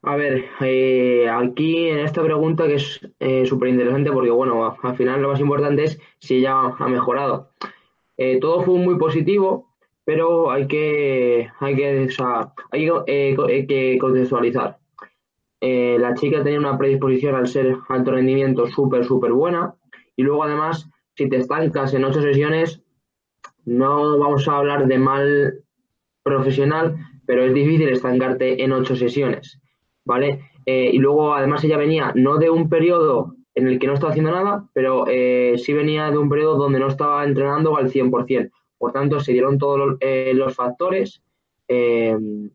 A 0.05 0.17
ver, 0.17 0.43
eh, 0.59 1.29
aquí 1.29 1.87
en 1.87 1.99
esta 1.99 2.21
pregunta 2.21 2.67
que 2.67 2.75
es 2.75 2.99
eh, 3.19 3.45
súper 3.45 3.69
interesante 3.69 4.11
porque, 4.11 4.31
bueno, 4.31 4.75
al 4.83 4.97
final 4.97 5.21
lo 5.21 5.29
más 5.29 5.39
importante 5.39 5.85
es 5.85 5.99
si 6.19 6.39
ella 6.39 6.75
ha 6.77 6.87
mejorado. 6.89 7.51
Eh, 8.17 8.37
todo 8.41 8.63
fue 8.63 8.77
muy 8.79 8.97
positivo, 8.97 9.69
pero 10.03 10.51
hay 10.51 10.67
que, 10.67 11.49
hay 11.61 11.75
que, 11.77 12.09
hay 12.73 13.65
que 13.65 13.97
contextualizar. 13.97 14.77
la 15.61 16.13
chica 16.15 16.43
tenía 16.43 16.59
una 16.59 16.77
predisposición 16.77 17.35
al 17.35 17.47
ser 17.47 17.77
alto 17.87 18.11
rendimiento 18.11 18.67
súper, 18.67 19.05
súper 19.05 19.31
buena 19.31 19.73
y 20.17 20.23
luego 20.23 20.43
además, 20.43 20.89
si 21.15 21.29
te 21.29 21.37
estancas 21.37 21.93
en 21.93 22.03
ocho 22.03 22.21
sesiones, 22.21 22.83
no 23.63 24.17
vamos 24.19 24.49
a 24.49 24.57
hablar 24.57 24.85
de 24.85 24.97
mal 24.97 25.63
profesional, 26.23 26.97
pero 27.25 27.45
es 27.45 27.53
difícil 27.53 27.87
estancarte 27.87 28.61
en 28.61 28.73
ocho 28.73 28.97
sesiones. 28.97 29.61
¿Vale? 30.05 30.39
Eh, 30.65 30.91
y 30.93 30.97
luego, 30.97 31.33
además, 31.33 31.63
ella 31.63 31.77
venía 31.77 32.11
no 32.15 32.37
de 32.37 32.49
un 32.49 32.69
periodo 32.69 33.35
en 33.55 33.67
el 33.67 33.79
que 33.79 33.87
no 33.87 33.93
estaba 33.93 34.11
haciendo 34.11 34.31
nada, 34.31 34.67
pero 34.73 35.05
eh, 35.07 35.55
sí 35.57 35.73
venía 35.73 36.09
de 36.09 36.17
un 36.17 36.29
periodo 36.29 36.57
donde 36.57 36.79
no 36.79 36.87
estaba 36.87 37.23
entrenando 37.23 37.77
al 37.77 37.91
100%. 37.91 38.51
Por 38.77 38.91
tanto, 38.91 39.19
se 39.19 39.33
dieron 39.33 39.57
todos 39.57 39.79
los, 39.79 39.97
eh, 40.01 40.35
factores 40.55 41.21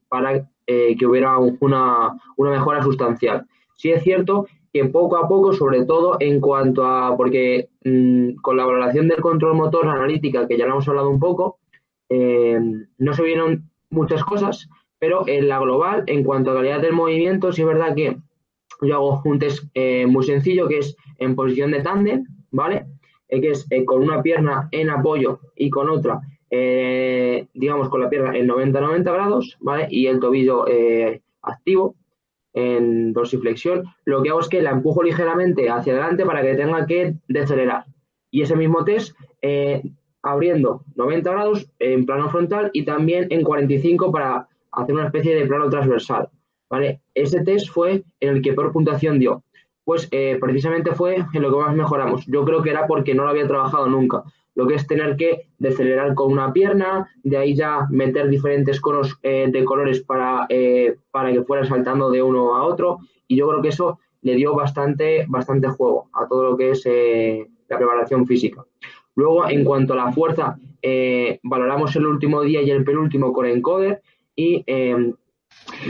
para 0.08 0.48
que 0.66 1.06
hubiera 1.06 1.38
una, 1.38 2.14
mejora 2.36 2.82
sustancial. 2.82 3.46
Sí 3.74 3.90
es 3.90 4.02
cierto 4.02 4.46
que 4.72 4.84
poco 4.84 5.16
a 5.16 5.26
poco, 5.26 5.52
sobre 5.52 5.84
todo 5.86 6.18
en 6.20 6.40
cuanto 6.40 6.84
a, 6.84 7.16
porque 7.16 7.70
mm, 7.84 8.34
con 8.42 8.56
la 8.56 8.66
valoración 8.66 9.08
del 9.08 9.20
control 9.20 9.54
motor 9.54 9.88
analítica, 9.88 10.46
que 10.46 10.58
ya 10.58 10.66
lo 10.66 10.72
hemos 10.72 10.88
hablado 10.88 11.08
un 11.08 11.18
poco, 11.18 11.58
no 12.10 13.12
se 13.14 13.22
vieron 13.22 13.70
muchas 13.90 14.22
cosas, 14.24 14.68
pero 14.98 15.26
en 15.26 15.48
la 15.48 15.58
global, 15.58 16.04
en 16.06 16.24
cuanto 16.24 16.50
a 16.50 16.54
calidad 16.54 16.80
del 16.80 16.92
movimiento, 16.92 17.52
sí 17.52 17.62
es 17.62 17.68
verdad 17.68 17.94
que 17.94 18.16
yo 18.82 18.94
hago 18.94 19.22
un 19.24 19.38
test 19.38 19.64
eh, 19.74 20.06
muy 20.06 20.24
sencillo 20.24 20.68
que 20.68 20.78
es 20.78 20.96
en 21.18 21.34
posición 21.34 21.70
de 21.70 21.82
tándem, 21.82 22.24
¿vale? 22.50 22.86
Eh, 23.28 23.40
que 23.40 23.50
es 23.50 23.66
eh, 23.70 23.84
con 23.84 24.02
una 24.02 24.22
pierna 24.22 24.68
en 24.70 24.90
apoyo 24.90 25.40
y 25.56 25.70
con 25.70 25.88
otra, 25.90 26.20
digamos, 26.50 27.90
con 27.90 28.00
la 28.00 28.08
pierna 28.08 28.36
en 28.36 28.48
90-90 28.48 29.02
grados, 29.02 29.56
¿vale? 29.60 29.86
Y 29.90 30.06
el 30.06 30.18
tobillo 30.18 30.64
activo 31.42 31.94
en 32.54 33.12
dorsiflexión. 33.12 33.84
Lo 34.06 34.22
que 34.22 34.30
hago 34.30 34.40
es 34.40 34.48
que 34.48 34.62
la 34.62 34.70
empujo 34.70 35.02
ligeramente 35.02 35.68
hacia 35.68 35.92
adelante 35.92 36.24
para 36.24 36.40
que 36.40 36.54
tenga 36.54 36.86
que 36.86 37.16
decelerar. 37.28 37.84
Y 38.30 38.42
ese 38.42 38.56
mismo 38.56 38.82
test 38.84 39.14
abriendo 40.22 40.84
90 40.96 41.30
grados 41.30 41.70
en 41.78 42.06
plano 42.06 42.30
frontal 42.30 42.70
y 42.72 42.84
también 42.84 43.26
en 43.30 43.42
45 43.42 44.10
para 44.10 44.48
hacer 44.82 44.94
una 44.94 45.06
especie 45.06 45.34
de 45.34 45.46
plano 45.46 45.68
transversal. 45.68 46.28
¿vale? 46.68 47.00
Ese 47.14 47.42
test 47.42 47.68
fue 47.68 48.04
en 48.20 48.36
el 48.36 48.42
que 48.42 48.52
peor 48.52 48.72
puntuación 48.72 49.18
dio. 49.18 49.42
Pues 49.84 50.08
eh, 50.10 50.36
precisamente 50.40 50.94
fue 50.94 51.24
en 51.32 51.42
lo 51.42 51.50
que 51.50 51.64
más 51.64 51.74
mejoramos. 51.74 52.26
Yo 52.26 52.44
creo 52.44 52.62
que 52.62 52.70
era 52.70 52.86
porque 52.86 53.14
no 53.14 53.24
lo 53.24 53.30
había 53.30 53.48
trabajado 53.48 53.86
nunca. 53.86 54.22
Lo 54.54 54.66
que 54.66 54.74
es 54.74 54.86
tener 54.86 55.16
que 55.16 55.46
decelerar 55.58 56.14
con 56.14 56.32
una 56.32 56.52
pierna, 56.52 57.08
de 57.22 57.36
ahí 57.36 57.54
ya 57.54 57.86
meter 57.90 58.28
diferentes 58.28 58.80
conos 58.80 59.18
eh, 59.22 59.48
de 59.50 59.64
colores 59.64 60.02
para, 60.02 60.46
eh, 60.48 60.96
para 61.10 61.32
que 61.32 61.42
fuera 61.42 61.64
saltando 61.64 62.10
de 62.10 62.22
uno 62.22 62.56
a 62.56 62.64
otro. 62.64 62.98
Y 63.28 63.36
yo 63.36 63.48
creo 63.48 63.62
que 63.62 63.68
eso 63.68 63.98
le 64.22 64.34
dio 64.34 64.54
bastante, 64.54 65.24
bastante 65.28 65.68
juego 65.68 66.10
a 66.12 66.26
todo 66.26 66.50
lo 66.50 66.56
que 66.56 66.72
es 66.72 66.84
la 67.68 67.78
preparación 67.78 68.26
física. 68.26 68.64
Luego, 69.14 69.48
en 69.48 69.64
cuanto 69.64 69.92
a 69.92 69.96
la 69.96 70.12
fuerza, 70.12 70.58
valoramos 71.42 71.94
el 71.94 72.06
último 72.06 72.42
día 72.42 72.60
y 72.60 72.70
el 72.70 72.84
penúltimo 72.84 73.32
con 73.32 73.46
encoder 73.46 74.02
y 74.38 74.62
em, 74.68 75.14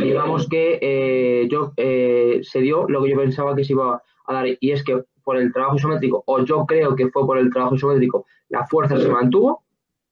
digamos 0.00 0.48
que 0.48 0.78
eh, 0.80 1.48
yo 1.50 1.74
eh, 1.76 2.40
se 2.42 2.60
dio 2.60 2.88
lo 2.88 3.02
que 3.02 3.10
yo 3.10 3.18
pensaba 3.18 3.54
que 3.54 3.62
se 3.62 3.74
iba 3.74 4.02
a 4.26 4.32
dar 4.32 4.46
y 4.58 4.70
es 4.70 4.82
que 4.82 5.02
por 5.22 5.36
el 5.36 5.52
trabajo 5.52 5.76
isométrico 5.76 6.22
o 6.26 6.42
yo 6.42 6.64
creo 6.64 6.96
que 6.96 7.10
fue 7.10 7.26
por 7.26 7.36
el 7.36 7.52
trabajo 7.52 7.74
isométrico 7.74 8.24
la 8.48 8.66
fuerza 8.66 8.98
se 8.98 9.10
mantuvo 9.10 9.64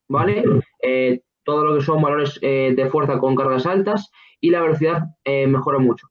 vale 0.09 0.45
eh, 0.83 1.23
todo 1.45 1.65
lo 1.65 1.77
que 1.77 1.85
son 1.85 2.03
valores 2.03 2.39
de 2.41 2.89
fuerza 2.91 3.19
con 3.19 3.37
cargas 3.37 3.65
altas 3.65 4.11
y 4.41 4.51
la 4.51 4.61
velocidad 4.61 5.05
mejoró 5.25 5.79
mucho. 5.79 6.09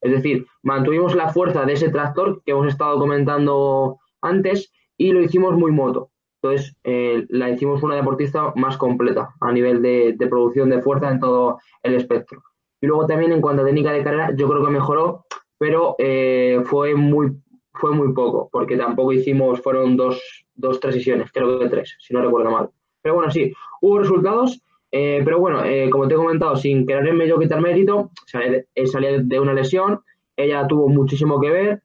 Es 0.00 0.12
decir 0.12 0.46
mantuvimos 0.62 1.14
la 1.14 1.28
fuerza 1.28 1.66
de 1.66 1.74
ese 1.74 1.90
tractor 1.90 2.42
que 2.46 2.52
hemos 2.52 2.68
estado 2.68 2.98
comentando 2.98 3.98
antes 4.22 4.72
y 4.96 5.12
lo 5.12 5.20
hicimos 5.20 5.54
muy 5.56 5.72
moto 5.72 6.10
entonces, 6.42 6.74
eh, 6.84 7.26
la 7.28 7.50
hicimos 7.50 7.82
una 7.82 7.96
deportista 7.96 8.52
más 8.56 8.78
completa 8.78 9.34
a 9.40 9.52
nivel 9.52 9.82
de, 9.82 10.16
producción 10.28 10.70
de 10.70 10.80
fuerza 10.80 11.10
en 11.10 11.20
todo 11.20 11.58
el 11.82 11.94
espectro. 11.94 12.42
Y 12.80 12.86
luego 12.86 13.06
también 13.06 13.32
en 13.32 13.42
cuanto 13.42 13.62
a 13.62 13.66
técnica 13.66 13.92
de 13.92 14.02
carrera, 14.02 14.32
yo 14.34 14.48
creo 14.48 14.64
que 14.64 14.70
mejoró, 14.70 15.26
pero 15.58 15.96
eh, 15.98 16.62
fue 16.64 16.94
muy 16.94 17.36
fue 17.72 17.92
muy 17.92 18.12
poco, 18.12 18.48
porque 18.50 18.76
tampoco 18.76 19.12
hicimos, 19.12 19.60
fueron 19.60 19.96
dos, 19.96 20.46
dos, 20.54 20.80
tres 20.80 20.96
sesiones, 20.96 21.30
creo 21.32 21.58
que 21.58 21.68
tres, 21.68 21.96
si 22.00 22.12
no 22.12 22.20
recuerdo 22.20 22.50
mal. 22.50 22.68
Pero 23.00 23.14
bueno, 23.14 23.30
sí, 23.30 23.52
hubo 23.80 24.00
resultados, 24.00 24.60
eh, 24.90 25.22
pero 25.24 25.38
bueno, 25.38 25.62
como 25.90 26.08
te 26.08 26.14
he 26.14 26.16
comentado, 26.16 26.56
sin 26.56 26.84
quererme 26.86 27.28
yo 27.28 27.38
quitar 27.38 27.60
mérito, 27.60 28.10
salía 28.26 29.18
de 29.22 29.40
una 29.40 29.54
lesión, 29.54 30.00
ella 30.36 30.66
tuvo 30.66 30.88
muchísimo 30.88 31.40
que 31.40 31.50
ver, 31.50 31.82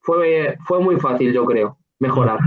fue, 0.00 0.56
fue 0.66 0.78
muy 0.80 1.00
fácil, 1.00 1.32
yo 1.32 1.44
creo, 1.46 1.78
mejorar. 1.98 2.38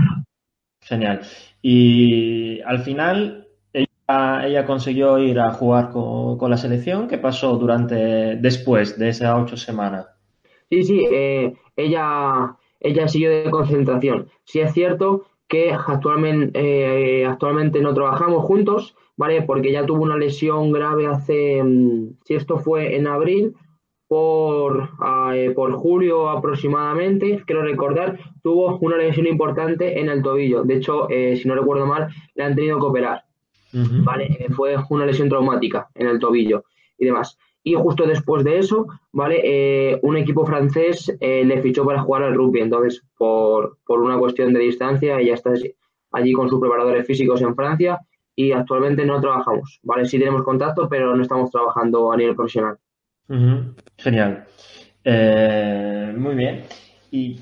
Genial. 0.82 1.20
Y 1.62 2.60
al 2.62 2.80
final 2.80 3.42
ella, 3.72 4.66
consiguió 4.66 5.18
ir 5.18 5.38
a 5.38 5.52
jugar 5.52 5.90
con, 5.90 6.50
la 6.50 6.56
selección. 6.56 7.08
¿Qué 7.08 7.18
pasó 7.18 7.56
durante 7.56 8.36
después 8.36 8.98
de 8.98 9.08
esas 9.08 9.40
ocho 9.40 9.56
semanas? 9.56 10.06
Sí, 10.70 10.82
sí, 10.82 11.06
eh, 11.10 11.54
ella, 11.76 12.56
ella 12.80 13.08
siguió 13.08 13.30
de 13.30 13.50
concentración. 13.50 14.28
Sí 14.44 14.60
es 14.60 14.72
cierto 14.72 15.26
que 15.48 15.72
actualmente, 15.72 16.58
eh, 16.58 17.26
actualmente 17.26 17.80
no 17.80 17.94
trabajamos 17.94 18.44
juntos, 18.44 18.96
¿vale? 19.16 19.42
Porque 19.42 19.68
ella 19.68 19.86
tuvo 19.86 20.02
una 20.02 20.16
lesión 20.16 20.72
grave 20.72 21.06
hace, 21.06 21.62
mm, 21.62 22.16
si 22.24 22.34
esto 22.34 22.58
fue 22.58 22.96
en 22.96 23.06
abril, 23.06 23.54
por, 24.12 24.90
eh, 25.32 25.52
por 25.54 25.72
julio 25.72 26.28
aproximadamente, 26.28 27.42
quiero 27.46 27.62
recordar, 27.62 28.18
tuvo 28.42 28.76
una 28.80 28.98
lesión 28.98 29.26
importante 29.26 29.98
en 29.98 30.10
el 30.10 30.22
tobillo. 30.22 30.64
De 30.64 30.74
hecho, 30.74 31.08
eh, 31.08 31.34
si 31.34 31.48
no 31.48 31.54
recuerdo 31.54 31.86
mal, 31.86 32.08
le 32.34 32.44
han 32.44 32.54
tenido 32.54 32.78
que 32.78 32.84
operar. 32.84 33.24
¿vale? 33.72 34.36
Eh, 34.38 34.48
fue 34.52 34.76
una 34.90 35.06
lesión 35.06 35.30
traumática 35.30 35.88
en 35.94 36.08
el 36.08 36.18
tobillo 36.18 36.64
y 36.98 37.06
demás. 37.06 37.38
Y 37.64 37.72
justo 37.72 38.04
después 38.04 38.44
de 38.44 38.58
eso, 38.58 38.86
¿vale? 39.12 39.98
un 40.02 40.18
equipo 40.18 40.44
francés 40.44 41.16
le 41.18 41.62
fichó 41.62 41.82
para 41.86 42.02
jugar 42.02 42.24
al 42.24 42.34
rugby. 42.34 42.60
Entonces, 42.60 43.02
por, 43.16 43.78
por 43.86 44.02
una 44.02 44.18
cuestión 44.18 44.52
de 44.52 44.60
distancia, 44.60 45.20
ella 45.20 45.32
está 45.32 45.54
allí 46.10 46.32
con 46.34 46.50
sus 46.50 46.60
preparadores 46.60 47.06
físicos 47.06 47.40
en 47.40 47.54
Francia 47.54 47.98
y 48.36 48.52
actualmente 48.52 49.06
no 49.06 49.22
trabajamos, 49.22 49.80
¿vale? 49.84 50.04
Sí 50.04 50.18
tenemos 50.18 50.42
contacto, 50.42 50.86
pero 50.86 51.16
no 51.16 51.22
estamos 51.22 51.50
trabajando 51.50 52.12
a 52.12 52.16
nivel 52.18 52.36
profesional. 52.36 52.76
Genial. 53.96 54.44
Eh, 55.04 56.14
muy 56.16 56.34
bien. 56.34 56.64
¿Y 57.10 57.40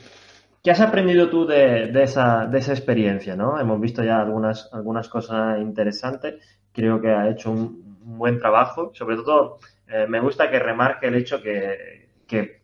qué 0.62 0.70
has 0.70 0.80
aprendido 0.80 1.28
tú 1.28 1.46
de, 1.46 1.90
esa, 2.02 2.46
de 2.46 2.58
esa 2.58 2.72
experiencia? 2.72 3.36
¿no? 3.36 3.58
Hemos 3.58 3.80
visto 3.80 4.02
ya 4.04 4.20
algunas, 4.20 4.68
algunas 4.72 5.08
cosas 5.08 5.60
interesantes. 5.60 6.42
Creo 6.72 7.00
que 7.00 7.10
ha 7.10 7.28
hecho 7.30 7.50
un, 7.50 7.90
buen 8.02 8.38
trabajo. 8.38 8.92
Sobre 8.94 9.16
todo, 9.16 9.58
eh, 9.88 10.06
me 10.08 10.20
gusta 10.20 10.50
que 10.50 10.58
remarque 10.58 11.06
el 11.06 11.14
hecho 11.14 11.40
que, 11.42 12.08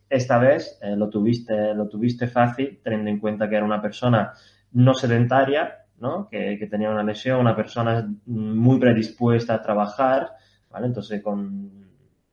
esta 0.09 0.37
vez 0.37 0.79
eh, 0.81 0.95
lo, 0.95 1.09
tuviste, 1.09 1.73
lo 1.75 1.89
tuviste 1.89 2.27
fácil, 2.27 2.79
teniendo 2.81 3.09
en 3.09 3.19
cuenta 3.19 3.49
que 3.49 3.57
era 3.57 3.65
una 3.65 3.81
persona 3.81 4.31
no 4.71 4.93
sedentaria, 4.93 5.85
¿no? 5.99 6.29
Que, 6.29 6.57
que 6.57 6.67
tenía 6.67 6.89
una 6.89 7.03
lesión, 7.03 7.41
una 7.41 7.55
persona 7.55 8.09
muy 8.25 8.79
predispuesta 8.79 9.55
a 9.55 9.61
trabajar, 9.61 10.31
¿vale? 10.69 10.87
Entonces, 10.87 11.21
con 11.21 11.86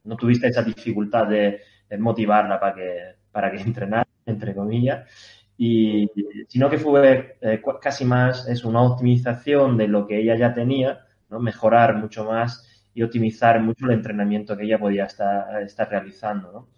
no 0.04 0.16
tuviste 0.16 0.48
esa 0.48 0.62
dificultad 0.62 1.26
de, 1.26 1.60
motivarla 1.98 2.58
para 2.58 2.74
que, 2.74 3.14
para 3.30 3.50
que 3.50 3.58
entrenara, 3.62 4.08
entre 4.26 4.54
comillas, 4.54 5.08
y 5.56 6.10
sino 6.48 6.68
que 6.68 6.78
fue 6.78 7.36
eh, 7.40 7.62
casi 7.80 8.04
más, 8.04 8.48
es 8.48 8.64
una 8.64 8.82
optimización 8.82 9.76
de 9.76 9.88
lo 9.88 10.06
que 10.06 10.18
ella 10.18 10.36
ya 10.36 10.52
tenía, 10.52 11.06
¿no? 11.30 11.38
mejorar 11.38 11.96
mucho 11.96 12.24
más 12.24 12.68
y 12.94 13.02
optimizar 13.02 13.60
mucho 13.60 13.86
el 13.86 13.92
entrenamiento 13.92 14.56
que 14.56 14.64
ella 14.64 14.78
podía 14.78 15.04
estar, 15.04 15.62
estar 15.62 15.88
realizando. 15.88 16.68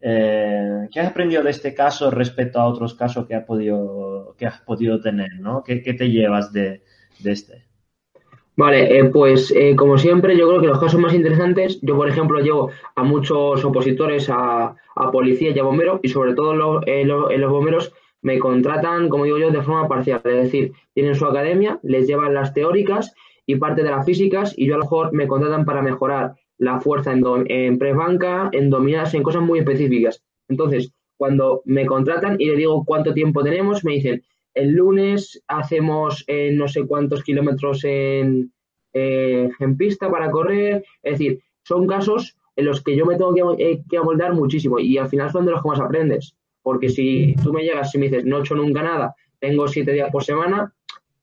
Eh, 0.00 0.88
¿Qué 0.90 1.00
has 1.00 1.08
aprendido 1.08 1.42
de 1.42 1.50
este 1.50 1.74
caso 1.74 2.10
respecto 2.10 2.60
a 2.60 2.66
otros 2.66 2.94
casos 2.94 3.26
que, 3.26 3.34
has 3.34 3.44
podido, 3.44 4.34
que 4.38 4.46
has 4.46 4.60
podido 4.60 5.00
tener? 5.00 5.40
¿no? 5.40 5.62
¿Qué, 5.62 5.80
te 5.80 6.10
llevas 6.10 6.52
de, 6.52 6.82
de 7.18 7.32
este? 7.32 7.65
Vale, 8.56 8.98
eh, 8.98 9.04
pues 9.04 9.52
eh, 9.54 9.76
como 9.76 9.98
siempre, 9.98 10.34
yo 10.36 10.48
creo 10.48 10.62
que 10.62 10.66
los 10.66 10.80
casos 10.80 10.98
más 10.98 11.12
interesantes, 11.12 11.78
yo 11.82 11.94
por 11.94 12.08
ejemplo 12.08 12.40
llevo 12.40 12.70
a 12.94 13.02
muchos 13.04 13.62
opositores 13.62 14.30
a, 14.30 14.74
a 14.94 15.10
policía 15.10 15.50
y 15.50 15.58
a 15.58 15.62
bomberos 15.62 16.00
y 16.02 16.08
sobre 16.08 16.32
todo 16.32 16.80
eh, 16.86 17.04
los, 17.04 17.50
bomberos 17.50 17.92
me 18.22 18.38
contratan, 18.38 19.10
como 19.10 19.24
digo 19.24 19.36
yo, 19.36 19.50
de 19.50 19.60
forma 19.60 19.86
parcial, 19.88 20.22
es 20.24 20.44
decir, 20.44 20.72
tienen 20.94 21.14
su 21.14 21.26
academia, 21.26 21.78
les 21.82 22.06
llevan 22.06 22.32
las 22.32 22.54
teóricas 22.54 23.12
y 23.44 23.56
parte 23.56 23.82
de 23.82 23.90
las 23.90 24.06
físicas 24.06 24.54
y 24.56 24.66
yo 24.66 24.76
a 24.76 24.78
lo 24.78 24.84
mejor 24.84 25.12
me 25.12 25.28
contratan 25.28 25.66
para 25.66 25.82
mejorar 25.82 26.36
la 26.56 26.80
fuerza 26.80 27.12
en, 27.12 27.22
en 27.48 27.78
banca, 27.78 28.48
en 28.52 28.70
dominadas, 28.70 29.12
en 29.12 29.22
cosas 29.22 29.42
muy 29.42 29.58
específicas. 29.58 30.22
Entonces, 30.48 30.94
cuando 31.18 31.60
me 31.66 31.84
contratan 31.84 32.36
y 32.38 32.46
le 32.46 32.56
digo 32.56 32.84
cuánto 32.86 33.12
tiempo 33.12 33.42
tenemos, 33.42 33.84
me 33.84 33.92
dicen, 33.92 34.22
el 34.56 34.72
lunes 34.72 35.42
hacemos 35.46 36.24
eh, 36.26 36.50
no 36.50 36.66
sé 36.66 36.86
cuántos 36.86 37.22
kilómetros 37.22 37.84
en, 37.84 38.50
eh, 38.94 39.50
en 39.60 39.76
pista 39.76 40.10
para 40.10 40.30
correr. 40.30 40.82
Es 41.02 41.12
decir, 41.12 41.42
son 41.62 41.86
casos 41.86 42.36
en 42.56 42.64
los 42.64 42.82
que 42.82 42.96
yo 42.96 43.04
me 43.04 43.16
tengo 43.16 43.34
que, 43.34 43.42
eh, 43.62 43.82
que, 43.88 44.00
muchísimo 44.32 44.78
y 44.78 44.96
al 44.96 45.08
final 45.08 45.30
son 45.30 45.44
de 45.44 45.52
los 45.52 45.62
que 45.62 45.68
más 45.68 45.80
aprendes. 45.80 46.34
Porque 46.62 46.88
si 46.88 47.36
tú 47.44 47.52
me 47.52 47.64
llegas 47.64 47.94
y 47.94 47.98
me 47.98 48.08
dices, 48.08 48.24
no 48.24 48.38
he 48.38 48.40
hecho 48.40 48.54
nunca 48.54 48.82
nada, 48.82 49.14
tengo 49.38 49.68
siete 49.68 49.92
días 49.92 50.10
por 50.10 50.24
semana, 50.24 50.72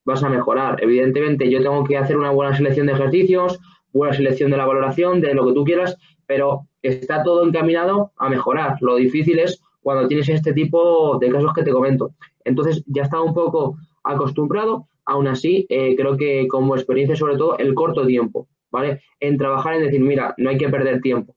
vas 0.06 0.24
a 0.24 0.30
mejorar. 0.30 0.82
Evidentemente, 0.84 1.50
yo 1.50 1.60
tengo 1.60 1.84
que 1.84 1.98
hacer 1.98 2.18
una 2.18 2.30
buena 2.30 2.56
selección 2.56 2.86
de 2.86 2.94
ejercicios, 2.94 3.60
buena 3.92 4.14
selección 4.14 4.52
de 4.52 4.58
la 4.58 4.68
valoración, 4.68 5.22
de 5.22 5.34
lo 5.34 5.48
que 5.48 5.54
tú 5.54 5.66
quieras, 5.66 5.98
pero 6.28 6.68
está 6.84 7.24
todo 7.24 7.44
encaminado 7.48 8.12
a 8.18 8.30
mejorar. 8.30 8.78
Lo 8.80 8.96
difícil 8.96 9.40
es 9.40 9.63
cuando 9.84 10.08
tienes 10.08 10.30
este 10.30 10.54
tipo 10.54 11.18
de 11.20 11.30
casos 11.30 11.54
que 11.54 11.64
te 11.64 11.72
comento. 11.72 12.14
Entonces 12.44 12.84
ya 12.88 13.04
estaba 13.04 13.24
un 13.24 13.34
poco 13.34 13.78
acostumbrado, 14.04 14.88
aún 15.06 15.28
así 15.28 15.66
eh, 15.70 15.96
creo 15.96 16.18
que 16.18 16.48
como 16.48 16.76
experiencia 16.76 17.16
sobre 17.16 17.38
todo 17.38 17.58
el 17.58 17.74
corto 17.74 18.06
tiempo, 18.06 18.48
¿vale? 18.72 19.02
En 19.20 19.38
trabajar 19.38 19.76
en 19.76 19.84
decir, 19.84 20.02
mira, 20.02 20.34
no 20.38 20.50
hay 20.50 20.58
que 20.58 20.70
perder 20.70 21.02
tiempo. 21.02 21.36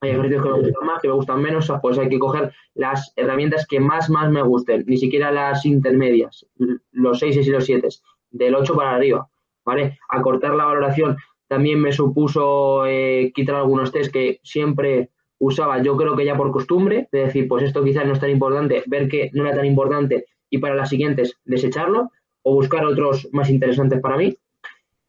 Hay 0.00 0.10
ejercicios 0.10 0.42
que 0.42 0.50
me 0.50 0.58
gustan 0.58 0.86
más, 0.86 1.00
que 1.00 1.08
me 1.08 1.14
gustan 1.14 1.42
menos, 1.42 1.72
pues 1.80 1.98
hay 1.98 2.08
que 2.08 2.18
coger 2.18 2.52
las 2.74 3.12
herramientas 3.14 3.66
que 3.68 3.78
más, 3.78 4.10
más 4.10 4.30
me 4.32 4.42
gusten, 4.42 4.84
ni 4.86 4.96
siquiera 4.96 5.30
las 5.30 5.64
intermedias, 5.64 6.44
los 6.90 7.20
6 7.20 7.46
y 7.46 7.50
los 7.50 7.64
7, 7.64 7.88
del 8.32 8.54
8 8.56 8.74
para 8.74 8.96
arriba, 8.96 9.28
¿vale? 9.64 9.98
Acortar 10.08 10.54
la 10.54 10.64
valoración 10.64 11.16
también 11.46 11.80
me 11.80 11.92
supuso 11.92 12.86
eh, 12.86 13.30
quitar 13.34 13.56
algunos 13.56 13.92
test 13.92 14.10
que 14.10 14.40
siempre 14.42 15.10
usaba 15.42 15.82
yo 15.82 15.96
creo 15.96 16.14
que 16.14 16.24
ya 16.24 16.36
por 16.36 16.52
costumbre, 16.52 17.08
de 17.10 17.24
decir, 17.24 17.48
pues 17.48 17.64
esto 17.64 17.82
quizás 17.82 18.06
no 18.06 18.12
es 18.12 18.20
tan 18.20 18.30
importante, 18.30 18.84
ver 18.86 19.08
que 19.08 19.28
no 19.32 19.44
era 19.44 19.56
tan 19.56 19.66
importante 19.66 20.26
y 20.48 20.58
para 20.58 20.76
las 20.76 20.88
siguientes 20.88 21.36
desecharlo 21.44 22.10
o 22.42 22.54
buscar 22.54 22.84
otros 22.84 23.28
más 23.32 23.50
interesantes 23.50 24.00
para 24.00 24.16
mí. 24.16 24.36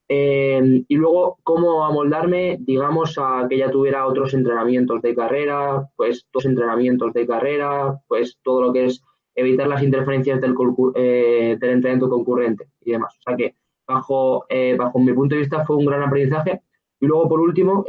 Eh, 0.10 0.84
y 0.88 0.96
luego, 0.96 1.38
cómo 1.44 1.86
amoldarme, 1.86 2.58
digamos, 2.60 3.16
a 3.20 3.46
que 3.48 3.58
ya 3.58 3.70
tuviera 3.70 4.08
otros 4.08 4.34
entrenamientos 4.34 5.04
de 5.04 5.14
carrera, 5.16 5.88
pues 5.96 6.26
dos 6.34 6.46
entrenamientos 6.46 7.14
de 7.14 7.28
carrera, 7.28 8.02
pues 8.08 8.38
todo 8.44 8.64
lo 8.64 8.74
que 8.74 8.86
es 8.86 9.04
evitar 9.36 9.68
las 9.68 9.84
interferencias 9.84 10.42
del, 10.42 10.56
eh, 10.96 11.58
del 11.60 11.70
entrenamiento 11.70 12.10
concurrente 12.10 12.70
y 12.82 12.92
demás. 12.92 13.16
O 13.20 13.22
sea 13.22 13.38
que, 13.38 13.56
bajo, 13.88 14.46
eh, 14.50 14.76
bajo 14.78 14.98
mi 14.98 15.14
punto 15.14 15.36
de 15.36 15.42
vista, 15.42 15.64
fue 15.64 15.76
un 15.76 15.86
gran 15.86 16.02
aprendizaje. 16.02 16.62
Y 17.00 17.06
luego, 17.06 17.30
por 17.30 17.40
último, 17.40 17.86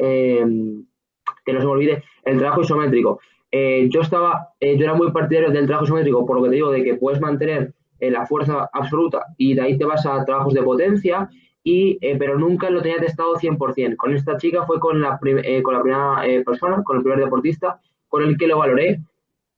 que 1.44 1.52
no 1.52 1.60
se 1.60 1.66
me 1.66 1.72
olvide, 1.72 2.04
el 2.24 2.38
trabajo 2.38 2.62
isométrico. 2.62 3.20
Eh, 3.56 3.88
yo 3.88 4.00
estaba, 4.00 4.48
eh, 4.58 4.76
yo 4.76 4.82
era 4.82 4.94
muy 4.94 5.12
partidario 5.12 5.52
del 5.52 5.66
trabajo 5.66 5.84
isométrico, 5.84 6.26
por 6.26 6.36
lo 6.36 6.42
que 6.42 6.48
te 6.48 6.56
digo, 6.56 6.72
de 6.72 6.82
que 6.82 6.96
puedes 6.96 7.20
mantener 7.20 7.72
eh, 8.00 8.10
la 8.10 8.26
fuerza 8.26 8.68
absoluta 8.72 9.26
y 9.38 9.54
de 9.54 9.60
ahí 9.60 9.78
te 9.78 9.84
vas 9.84 10.04
a 10.06 10.24
trabajos 10.24 10.54
de 10.54 10.62
potencia, 10.64 11.30
y, 11.62 11.96
pero 12.18 12.36
nunca 12.36 12.68
lo 12.68 12.82
tenía 12.82 12.98
testado 12.98 13.36
100%. 13.36 13.94
Con 13.96 14.12
esta 14.12 14.36
chica 14.38 14.66
fue 14.66 14.80
con 14.80 15.00
la, 15.00 15.20
con 15.62 15.74
la 15.74 15.82
primera 15.82 16.44
persona, 16.44 16.82
con 16.82 16.96
el 16.96 17.02
primer 17.04 17.20
deportista, 17.20 17.80
con 18.08 18.24
el 18.24 18.36
que 18.36 18.48
lo 18.48 18.58
valoré 18.58 19.00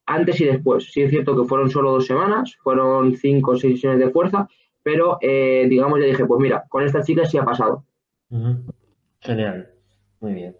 antes 0.05 0.41
y 0.43 0.45
después. 0.45 0.93
Sí 0.93 1.01
es 1.01 1.11
cierto 1.11 1.35
que 1.35 1.49
fueron 1.49 1.71
solo 1.71 1.93
dos 1.93 2.07
semanas, 2.07 2.55
fueron 2.63 3.17
cinco 3.17 3.53
o 3.53 3.57
seis 3.57 3.77
sesiones 3.77 3.99
de 3.99 4.11
fuerza, 4.11 4.47
pero 4.85 5.19
digamos, 5.21 5.99
ya 5.99 6.07
dije, 6.07 6.27
pues 6.27 6.39
mira, 6.39 6.65
con 6.69 6.85
esta 6.85 7.03
chica 7.03 7.25
sí 7.25 7.39
ha 7.39 7.45
pasado. 7.45 7.83
Genial, 9.21 9.69
muy 10.21 10.35
bien. 10.35 10.55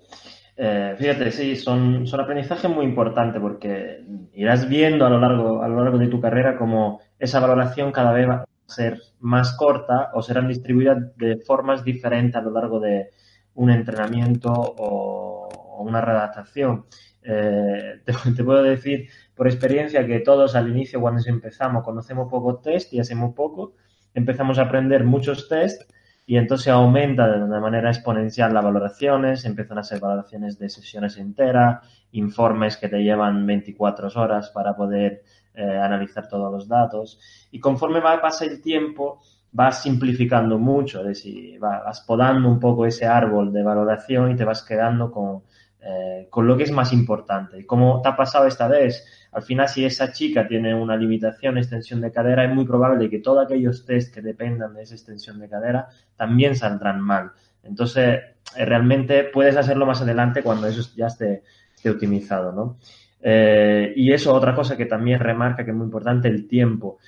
Eh, 0.59 0.95
fíjate, 0.99 1.31
sí, 1.33 1.55
son, 1.55 2.07
son 2.07 2.21
aprendizajes 2.21 2.71
muy 2.71 2.87
importantes 2.87 3.41
porque 3.41 4.03
irás 4.33 4.69
viendo 4.69 5.05
a 5.05 5.11
lo, 5.11 5.21
largo, 5.21 5.63
a 5.63 5.69
lo 5.69 5.83
largo 5.83 5.99
de 5.99 6.09
tu 6.09 6.21
carrera 6.21 6.57
como 6.57 7.01
esa 7.19 7.41
valoración 7.41 7.93
cada 7.93 8.13
vez 8.13 8.29
va 8.29 8.35
a 8.37 8.47
ser 8.67 9.01
más 9.21 9.55
corta 9.57 10.11
o 10.15 10.23
serán 10.23 10.49
distribuidas 10.49 11.15
de 11.17 11.37
formas 11.39 11.85
diferentes 11.85 12.37
a 12.37 12.43
lo 12.43 12.51
largo 12.51 12.81
de 12.81 13.11
un 13.55 13.71
entrenamiento 13.71 14.51
o, 14.53 15.49
una 15.79 16.01
redactación. 16.01 16.87
Eh, 17.23 18.01
te, 18.37 18.45
puedo 18.45 18.63
decir 18.63 19.09
por 19.35 19.47
experiencia 19.47 20.07
que 20.07 20.21
todos 20.21 20.55
al 20.55 20.69
inicio 20.71 21.01
cuando 21.01 21.23
empezamos 21.27 21.85
conocemos 21.85 22.31
poco 22.31 22.61
test 22.61 22.93
y 22.95 23.01
hacemos 23.01 23.35
poco, 23.35 23.75
empezamos 24.15 24.59
a 24.59 24.63
aprender 24.63 25.05
muchos 25.05 25.49
test 25.49 25.83
y 26.29 26.37
entonces 26.37 26.69
aumenta 26.69 27.29
de 27.29 27.61
manera 27.61 27.89
exponencial 27.89 28.53
las 28.53 28.65
valoraciones, 28.65 29.45
empiezan 29.45 29.79
a 29.79 29.85
ser 29.85 30.01
valoraciones 30.01 30.59
de 30.59 30.69
sesiones 30.69 31.17
enteras, 31.19 31.87
informes 32.11 32.77
que 32.77 32.89
te 32.89 32.99
llevan 32.99 33.47
24 33.47 34.09
horas 34.17 34.51
para 34.51 34.75
poder 34.75 35.23
eh, 35.55 35.79
analizar 35.79 36.29
todos 36.29 36.53
los 36.53 36.67
datos. 36.67 37.21
Y 37.53 37.61
conforme 37.61 38.01
va, 38.01 38.21
pasa 38.21 38.45
el 38.45 38.61
tiempo, 38.61 39.21
vas 39.53 39.83
simplificando 39.83 40.59
mucho, 40.59 41.01
es 41.03 41.07
decir, 41.07 41.61
vas 41.61 42.01
podando 42.01 42.49
un 42.49 42.59
poco 42.59 42.87
ese 42.87 43.07
árbol 43.07 43.53
de 43.53 43.63
valoración 43.63 44.33
y 44.33 44.37
te 44.37 44.45
vas 44.45 44.65
quedando 44.65 45.13
con, 45.13 45.45
eh, 45.81 46.27
con 46.29 46.49
lo 46.49 46.57
que 46.57 46.65
es 46.65 46.73
más 46.73 46.93
importante. 46.93 47.65
Como 47.65 48.03
te 48.03 48.09
ha 48.09 48.17
pasado 48.17 48.49
esta 48.49 48.67
vez, 48.67 49.16
al 49.37 49.43
final 49.43 49.69
si 49.69 49.85
esa 49.85 50.13
chica 50.13 50.49
tiene 50.49 50.75
una 50.75 50.97
limitación, 50.97 51.59
extensión 51.59 52.01
de 52.01 52.11
cadera, 52.11 52.47
es 52.47 52.55
muy 52.55 52.65
probable 52.65 53.11
que 53.11 53.19
todos 53.19 53.45
aquellos 53.45 53.85
test 53.85 54.15
que 54.15 54.23
dependan 54.23 54.73
de 54.73 54.83
esa 54.83 54.95
extensión 54.95 55.39
de 55.39 55.47
cadera 55.47 55.89
también 56.17 56.57
saldrán 56.57 57.03
mal. 57.03 57.33
Entonces, 57.63 58.19
eh, 58.57 58.65
realmente 58.65 59.25
puedes 59.25 59.59
hacerlo 59.59 59.85
más 59.85 60.01
adelante 60.01 60.43
cuando 60.43 60.67
eso 60.67 60.91
ya 60.97 61.09
esté, 61.09 61.43
optimizado, 61.87 62.51
¿no? 62.51 62.79
Eh, 63.21 63.93
y 63.95 64.11
eso, 64.11 64.33
otra 64.33 64.55
cosa 64.55 64.75
que 64.75 64.87
también 64.87 65.21
remarca 65.21 65.67
que 65.67 65.71
es 65.71 65.77
muy 65.77 65.85
importante, 65.85 66.29
el 66.29 66.49
tiempo. 66.49 66.99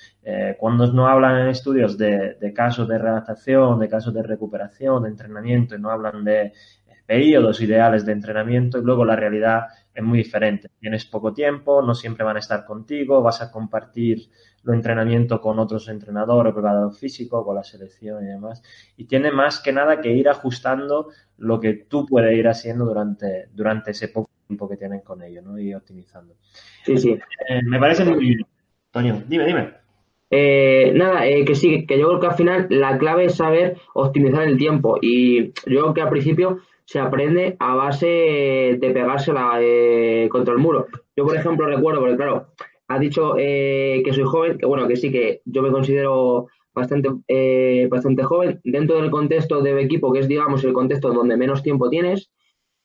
cuando 0.59 0.85
no 0.93 1.07
hablan 1.07 1.41
en 1.41 1.47
estudios 1.47 1.97
de, 1.97 2.35
de, 2.39 2.53
casos 2.53 2.87
de 2.87 2.99
redactación, 2.99 3.79
de 3.79 3.89
casos 3.89 4.13
de 4.13 4.21
recuperación, 4.21 5.01
de 5.01 5.09
entrenamiento, 5.09 5.75
y 5.75 5.79
no 5.79 5.89
hablan 5.89 6.23
de 6.23 6.53
periodos 7.09 7.59
ideales 7.59 8.05
de 8.05 8.11
entrenamiento 8.11 8.77
y 8.77 8.83
luego 8.83 9.03
la 9.03 9.15
realidad 9.15 9.63
es 9.93 10.03
muy 10.03 10.19
diferente. 10.19 10.69
Tienes 10.79 11.05
poco 11.05 11.33
tiempo, 11.33 11.81
no 11.81 11.93
siempre 11.93 12.23
van 12.23 12.37
a 12.37 12.39
estar 12.39 12.65
contigo, 12.65 13.21
vas 13.21 13.41
a 13.41 13.51
compartir 13.51 14.29
los 14.63 14.75
entrenamientos 14.75 15.39
con 15.39 15.59
otros 15.59 15.87
entrenadores, 15.89 16.53
preparador 16.53 16.93
físico, 16.93 17.43
con 17.43 17.55
la 17.55 17.63
selección 17.63 18.23
y 18.23 18.27
demás. 18.27 18.61
Y 18.97 19.05
tiene 19.05 19.31
más 19.31 19.59
que 19.59 19.71
nada 19.71 20.01
que 20.01 20.11
ir 20.11 20.29
ajustando 20.29 21.09
lo 21.37 21.59
que 21.59 21.73
tú 21.73 22.05
puedes 22.05 22.37
ir 22.37 22.47
haciendo 22.47 22.85
durante, 22.85 23.47
durante 23.53 23.91
ese 23.91 24.09
poco 24.09 24.29
tiempo 24.47 24.69
que 24.69 24.77
tienen 24.77 25.01
con 25.01 25.21
ellos, 25.21 25.43
¿no? 25.43 25.59
Y 25.59 25.73
optimizando. 25.73 26.35
Sí, 26.85 26.97
sí. 26.97 27.11
Eh, 27.47 27.61
me 27.63 27.79
parece 27.79 28.03
muy 28.05 28.19
bien. 28.19 28.39
Toño, 28.91 29.23
dime, 29.27 29.45
dime. 29.45 29.73
Eh, 30.31 30.91
nada, 30.95 31.25
eh, 31.25 31.43
que 31.43 31.55
sí, 31.55 31.85
que 31.87 31.97
yo 31.97 32.07
creo 32.07 32.19
que 32.19 32.27
al 32.27 32.35
final 32.35 32.67
la 32.69 32.97
clave 32.97 33.25
es 33.25 33.35
saber 33.35 33.77
optimizar 33.93 34.43
el 34.43 34.57
tiempo. 34.57 34.97
Y 35.01 35.47
yo 35.47 35.81
creo 35.81 35.93
que 35.93 36.01
al 36.01 36.09
principio 36.09 36.59
se 36.89 36.97
aprende 36.97 37.55
a 37.59 37.75
base 37.75 38.07
de 38.81 38.91
pegársela 38.91 39.59
contra 40.31 40.55
el 40.55 40.59
muro. 40.59 40.87
Yo, 41.15 41.23
por 41.23 41.35
ejemplo, 41.35 41.67
recuerdo, 41.67 41.99
porque 41.99 42.15
claro, 42.15 42.47
has 42.87 42.99
dicho 42.99 43.35
que 43.35 44.11
soy 44.11 44.23
joven, 44.23 44.57
que 44.57 44.65
bueno, 44.65 44.87
que 44.87 44.95
sí, 44.95 45.11
que 45.11 45.41
yo 45.45 45.61
me 45.61 45.69
considero 45.69 46.47
bastante, 46.73 47.09
bastante 47.91 48.23
joven. 48.23 48.59
Dentro 48.63 48.99
del 48.99 49.11
contexto 49.11 49.61
de 49.61 49.79
equipo, 49.79 50.11
que 50.11 50.21
es, 50.21 50.27
digamos, 50.27 50.63
el 50.63 50.73
contexto 50.73 51.13
donde 51.13 51.37
menos 51.37 51.61
tiempo 51.61 51.91
tienes, 51.91 52.31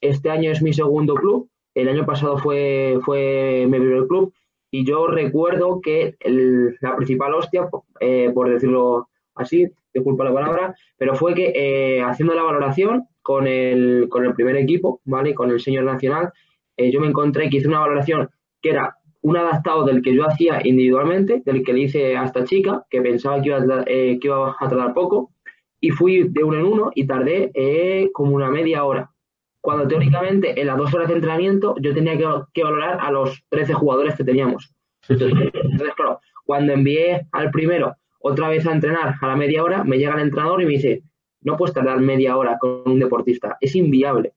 este 0.03 0.29
año 0.29 0.51
es 0.51 0.61
mi 0.61 0.75
segundo 0.75 1.15
club. 1.15 1.49
El 1.75 1.89
año 1.89 2.05
pasado 2.05 2.37
fue, 2.37 2.99
fue 3.07 3.65
mi 3.67 3.79
primer 3.79 4.07
club 4.07 4.35
y 4.71 4.85
yo 4.85 5.07
recuerdo 5.07 5.81
que 5.81 6.17
la 6.81 6.97
principal 6.97 7.33
hostia, 7.33 7.71
eh, 8.01 8.31
por 8.35 8.51
decirlo 8.51 9.09
así, 9.35 9.67
disculpa 9.95 10.25
la 10.25 10.35
palabra, 10.35 10.75
pero 10.99 11.15
fue 11.15 11.33
que 11.33 11.53
eh, 11.55 12.03
haciendo 12.03 12.35
la 12.35 12.43
valoración 12.43 13.07
con 13.25 13.49
el, 13.49 14.07
con 14.09 14.25
el 14.25 14.35
primer 14.35 14.57
equipo, 14.57 15.01
¿vale? 15.05 15.35
Con 15.35 15.51
el 15.51 15.59
señor 15.59 15.85
nacional, 15.85 16.31
eh, 16.77 16.93
yo 16.93 17.01
me 17.01 17.09
encontré 17.09 17.51
que 17.51 17.57
hice 17.57 17.67
una 17.67 17.81
valoración 17.81 18.29
que 18.63 18.71
era 18.71 18.97
un 19.23 19.37
adaptado 19.37 19.85
del 19.85 20.03
que 20.03 20.15
yo 20.15 20.29
hacía 20.29 20.61
individualmente, 20.63 21.43
del 21.45 21.65
que 21.65 21.73
le 21.73 21.81
hice 21.81 22.17
a 22.17 22.25
esta 22.25 22.45
chica, 22.45 22.85
que 22.91 23.01
pensaba 23.01 23.41
que 23.41 23.49
iba 23.49 23.59
a, 23.59 23.85
que 23.85 24.21
iba 24.23 24.57
a 24.61 24.69
tardar 24.69 24.95
poco, 24.95 25.33
y 25.81 25.91
fui 25.91 26.29
de 26.29 26.45
uno 26.45 26.59
en 26.59 26.67
uno 26.67 26.91
y 26.95 27.07
tardé 27.07 27.51
como 28.13 28.37
una 28.37 28.51
media 28.51 28.85
hora 28.85 29.11
cuando 29.65 29.89
teóricamente 29.89 30.61
en 30.61 30.67
las 30.67 30.77
dos 30.77 30.93
horas 30.93 31.09
de 31.09 31.15
entrenamiento 31.15 31.75
yo 31.81 31.95
tenía 31.95 32.19
que, 32.19 32.63
valorar 32.63 32.99
a 33.01 33.11
los 33.11 33.43
13 33.49 33.73
jugadores 33.73 34.15
que 34.15 34.23
teníamos. 34.23 34.75
Entonces, 35.09 35.51
claro, 35.97 36.21
cuando 36.45 36.75
envié 36.75 37.27
al 37.33 37.51
primero 37.51 37.97
otra 38.19 38.51
vez 38.51 38.67
a 38.67 38.73
entrenar 38.73 39.15
a 39.19 39.27
la 39.27 39.37
media 39.37 39.63
hora, 39.63 39.83
me 39.83 39.97
llega 39.97 40.17
el 40.17 40.21
entrenador 40.21 40.61
y 40.61 40.67
me 40.67 40.73
dice, 40.73 41.03
no 41.45 41.57
puedes 41.57 41.75
tardar 41.75 42.01
media 42.01 42.37
hora 42.37 42.59
con 42.59 42.83
un 42.87 42.99
deportista, 42.99 43.57
es 43.61 43.77
inviable. 43.77 44.33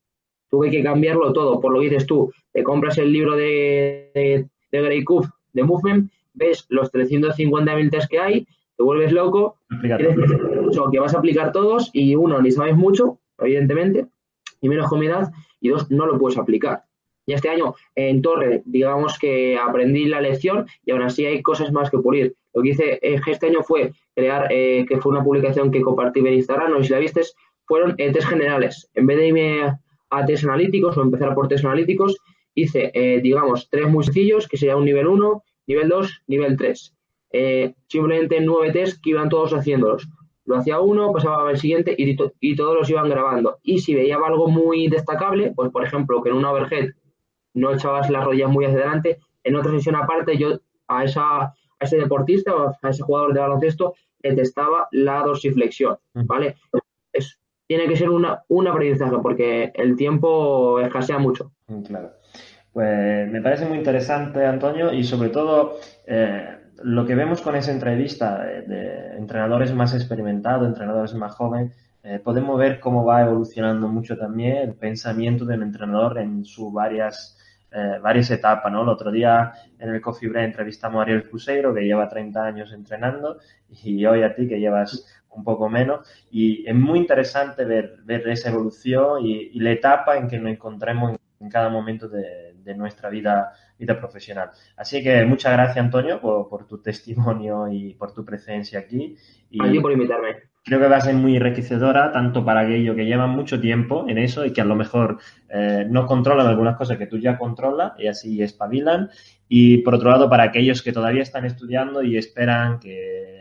Tuve 0.48 0.70
que 0.70 0.82
cambiarlo 0.82 1.32
todo, 1.32 1.60
por 1.60 1.72
lo 1.72 1.80
que 1.80 1.90
dices 1.90 2.06
tú, 2.06 2.32
te 2.52 2.62
compras 2.62 2.96
el 2.98 3.12
libro 3.12 3.36
de, 3.36 4.10
de, 4.14 4.48
de 4.70 4.82
Grey 4.82 5.04
Cup 5.04 5.26
de 5.52 5.64
Movement, 5.64 6.10
ves 6.34 6.66
los 6.68 6.92
350.000 6.92 7.90
test 7.90 8.08
que 8.08 8.18
hay, 8.18 8.46
te 8.76 8.84
vuelves 8.84 9.12
loco, 9.12 9.56
que 10.92 11.00
vas 11.00 11.14
a 11.14 11.18
aplicar 11.18 11.52
todos 11.52 11.90
y 11.92 12.14
uno, 12.14 12.40
ni 12.40 12.52
sabes 12.52 12.76
mucho, 12.76 13.18
evidentemente, 13.38 14.06
y 14.60 14.68
menos 14.68 14.88
comodidad, 14.88 15.32
y 15.60 15.70
dos, 15.70 15.90
no 15.90 16.06
lo 16.06 16.18
puedes 16.18 16.38
aplicar. 16.38 16.84
Y 17.26 17.34
este 17.34 17.50
año 17.50 17.74
en 17.94 18.22
Torre, 18.22 18.62
digamos 18.64 19.18
que 19.18 19.58
aprendí 19.58 20.06
la 20.06 20.20
lección 20.20 20.66
y 20.84 20.92
aún 20.92 21.02
así 21.02 21.26
hay 21.26 21.42
cosas 21.42 21.72
más 21.72 21.90
que 21.90 21.98
pulir. 21.98 22.34
Lo 22.54 22.62
que 22.62 22.70
hice 22.70 22.98
eh, 23.02 23.20
este 23.26 23.48
año 23.48 23.62
fue 23.62 23.92
crear, 24.18 24.48
eh, 24.50 24.84
que 24.88 24.98
fue 24.98 25.12
una 25.12 25.22
publicación 25.22 25.70
que 25.70 25.80
compartí 25.80 26.20
en 26.20 26.34
Instagram, 26.34 26.72
no 26.72 26.82
si 26.82 26.90
la 26.90 26.98
viste, 26.98 27.22
fueron 27.64 27.94
eh, 27.98 28.12
test 28.12 28.28
generales. 28.28 28.90
En 28.94 29.06
vez 29.06 29.18
de 29.18 29.26
irme 29.28 29.62
a 30.10 30.26
test 30.26 30.44
analíticos 30.44 30.96
o 30.96 31.02
empezar 31.02 31.34
por 31.34 31.48
test 31.48 31.64
analíticos, 31.64 32.16
hice, 32.54 32.90
digamos, 33.22 33.68
tres 33.70 33.88
muy 33.88 34.02
sencillos, 34.02 34.48
que 34.48 34.56
sería 34.56 34.76
un 34.76 34.84
nivel 34.84 35.06
1, 35.06 35.44
nivel 35.68 35.88
2, 35.88 36.22
nivel 36.26 36.56
3. 36.56 36.94
simplemente 37.86 38.40
nueve 38.40 38.72
test 38.72 39.00
que 39.00 39.10
iban 39.10 39.28
todos 39.28 39.52
haciéndolos 39.52 40.08
lo 40.48 40.56
hacía 40.56 40.80
uno, 40.80 41.12
pasaba 41.12 41.46
al 41.46 41.58
siguiente 41.58 41.94
y, 41.96 42.16
y 42.40 42.56
todos 42.56 42.74
los 42.74 42.88
iban 42.88 43.10
grabando. 43.10 43.58
Y 43.62 43.80
si 43.80 43.94
veía 43.94 44.16
algo 44.16 44.48
muy 44.48 44.88
destacable, 44.88 45.52
pues 45.54 45.70
por 45.70 45.84
ejemplo, 45.84 46.22
que 46.22 46.30
en 46.30 46.36
una 46.36 46.50
overhead 46.50 46.88
no 47.52 47.70
echabas 47.70 48.08
las 48.08 48.24
rodillas 48.24 48.50
muy 48.50 48.64
hacia 48.64 48.78
adelante, 48.78 49.18
en 49.44 49.56
otra 49.56 49.72
sesión 49.72 49.94
aparte 49.94 50.38
yo 50.38 50.58
a, 50.86 51.04
esa, 51.04 51.52
a 51.80 51.84
ese 51.84 51.96
deportista 51.96 52.54
o 52.54 52.76
a 52.80 52.90
ese 52.90 53.02
jugador 53.02 53.34
de 53.34 53.40
baloncesto 53.40 53.94
le 54.20 54.34
testaba 54.34 54.88
la 54.92 55.22
dorsiflexión, 55.22 55.98
¿vale? 56.12 56.56
Es, 57.12 57.38
tiene 57.66 57.86
que 57.86 57.96
ser 57.96 58.10
una, 58.10 58.42
un 58.48 58.66
aprendizaje 58.66 59.16
porque 59.22 59.70
el 59.74 59.96
tiempo 59.96 60.80
escasea 60.80 61.18
mucho. 61.18 61.52
Claro. 61.86 62.12
Pues 62.72 63.30
me 63.30 63.42
parece 63.42 63.66
muy 63.66 63.78
interesante, 63.78 64.44
Antonio, 64.44 64.92
y 64.92 65.04
sobre 65.04 65.30
todo 65.30 65.78
eh, 66.06 66.58
lo 66.82 67.06
que 67.06 67.14
vemos 67.14 67.40
con 67.40 67.56
esa 67.56 67.72
entrevista 67.72 68.44
de, 68.44 69.16
entrenadores 69.16 69.74
más 69.74 69.94
experimentados, 69.94 70.68
entrenadores 70.68 71.14
más 71.14 71.34
jóvenes, 71.34 71.76
eh, 72.02 72.20
podemos 72.22 72.58
ver 72.58 72.78
cómo 72.80 73.04
va 73.04 73.22
evolucionando 73.22 73.88
mucho 73.88 74.16
también 74.16 74.56
el 74.58 74.74
pensamiento 74.74 75.44
del 75.44 75.62
entrenador 75.62 76.18
en 76.18 76.44
sus 76.44 76.72
varias, 76.72 77.37
eh, 77.70 77.98
varias 78.00 78.30
etapas, 78.30 78.72
¿no? 78.72 78.82
El 78.82 78.88
otro 78.88 79.10
día 79.10 79.52
en 79.78 79.90
el 79.90 80.00
Coffee 80.00 80.28
Break 80.28 80.46
entrevistamos 80.46 80.98
a 80.98 81.02
Ariel 81.02 81.28
Cruzeiro, 81.28 81.74
que 81.74 81.82
lleva 81.82 82.08
30 82.08 82.42
años 82.42 82.72
entrenando, 82.72 83.38
y 83.82 84.06
hoy 84.06 84.22
a 84.22 84.34
ti, 84.34 84.48
que 84.48 84.58
llevas 84.58 85.22
un 85.30 85.44
poco 85.44 85.68
menos, 85.68 86.08
y 86.30 86.66
es 86.66 86.74
muy 86.74 86.98
interesante 86.98 87.64
ver 87.64 88.28
esa 88.28 88.50
evolución 88.50 89.24
y, 89.24 89.58
la 89.60 89.72
etapa 89.72 90.16
en 90.16 90.28
que 90.28 90.38
nos 90.38 90.50
encontremos 90.50 91.18
en 91.40 91.48
cada 91.50 91.68
momento 91.68 92.08
de, 92.08 92.47
de 92.68 92.74
nuestra 92.74 93.08
vida, 93.08 93.52
vida 93.78 93.98
profesional. 93.98 94.50
Así 94.76 95.02
que 95.02 95.24
muchas 95.24 95.52
gracias, 95.54 95.78
Antonio, 95.78 96.20
por, 96.20 96.66
tu 96.66 96.78
testimonio 96.82 97.66
y 97.68 97.94
por 97.94 98.12
tu 98.12 98.24
presencia 98.24 98.78
aquí. 98.78 99.16
Y 99.50 99.80
por 99.80 99.90
invitarme. 99.92 100.36
Creo 100.64 100.80
que 100.80 100.88
va 100.88 100.98
a 100.98 101.00
ser 101.00 101.14
muy 101.14 101.34
enriquecedora, 101.36 102.12
tanto 102.12 102.44
para 102.44 102.60
aquellos 102.60 102.94
que 102.94 103.06
llevan 103.06 103.30
mucho 103.30 103.58
tiempo 103.58 104.04
en 104.06 104.18
eso 104.18 104.44
y 104.44 104.52
que 104.52 104.60
a 104.60 104.66
lo 104.66 104.76
mejor 104.76 105.18
eh, 105.48 105.86
no 105.88 106.04
controlan 106.04 106.46
algunas 106.46 106.76
cosas 106.76 106.98
que 106.98 107.06
tú 107.06 107.18
ya 107.18 107.38
controlas 107.38 107.92
y 107.98 108.06
así 108.06 108.42
espabilan. 108.42 109.08
Y 109.48 109.78
por 109.78 109.94
otro 109.94 110.10
lado, 110.10 110.28
para 110.28 110.42
aquellos 110.42 110.82
que 110.82 110.92
todavía 110.92 111.22
están 111.22 111.46
estudiando 111.46 112.02
y 112.02 112.18
esperan 112.18 112.80
que 112.80 113.38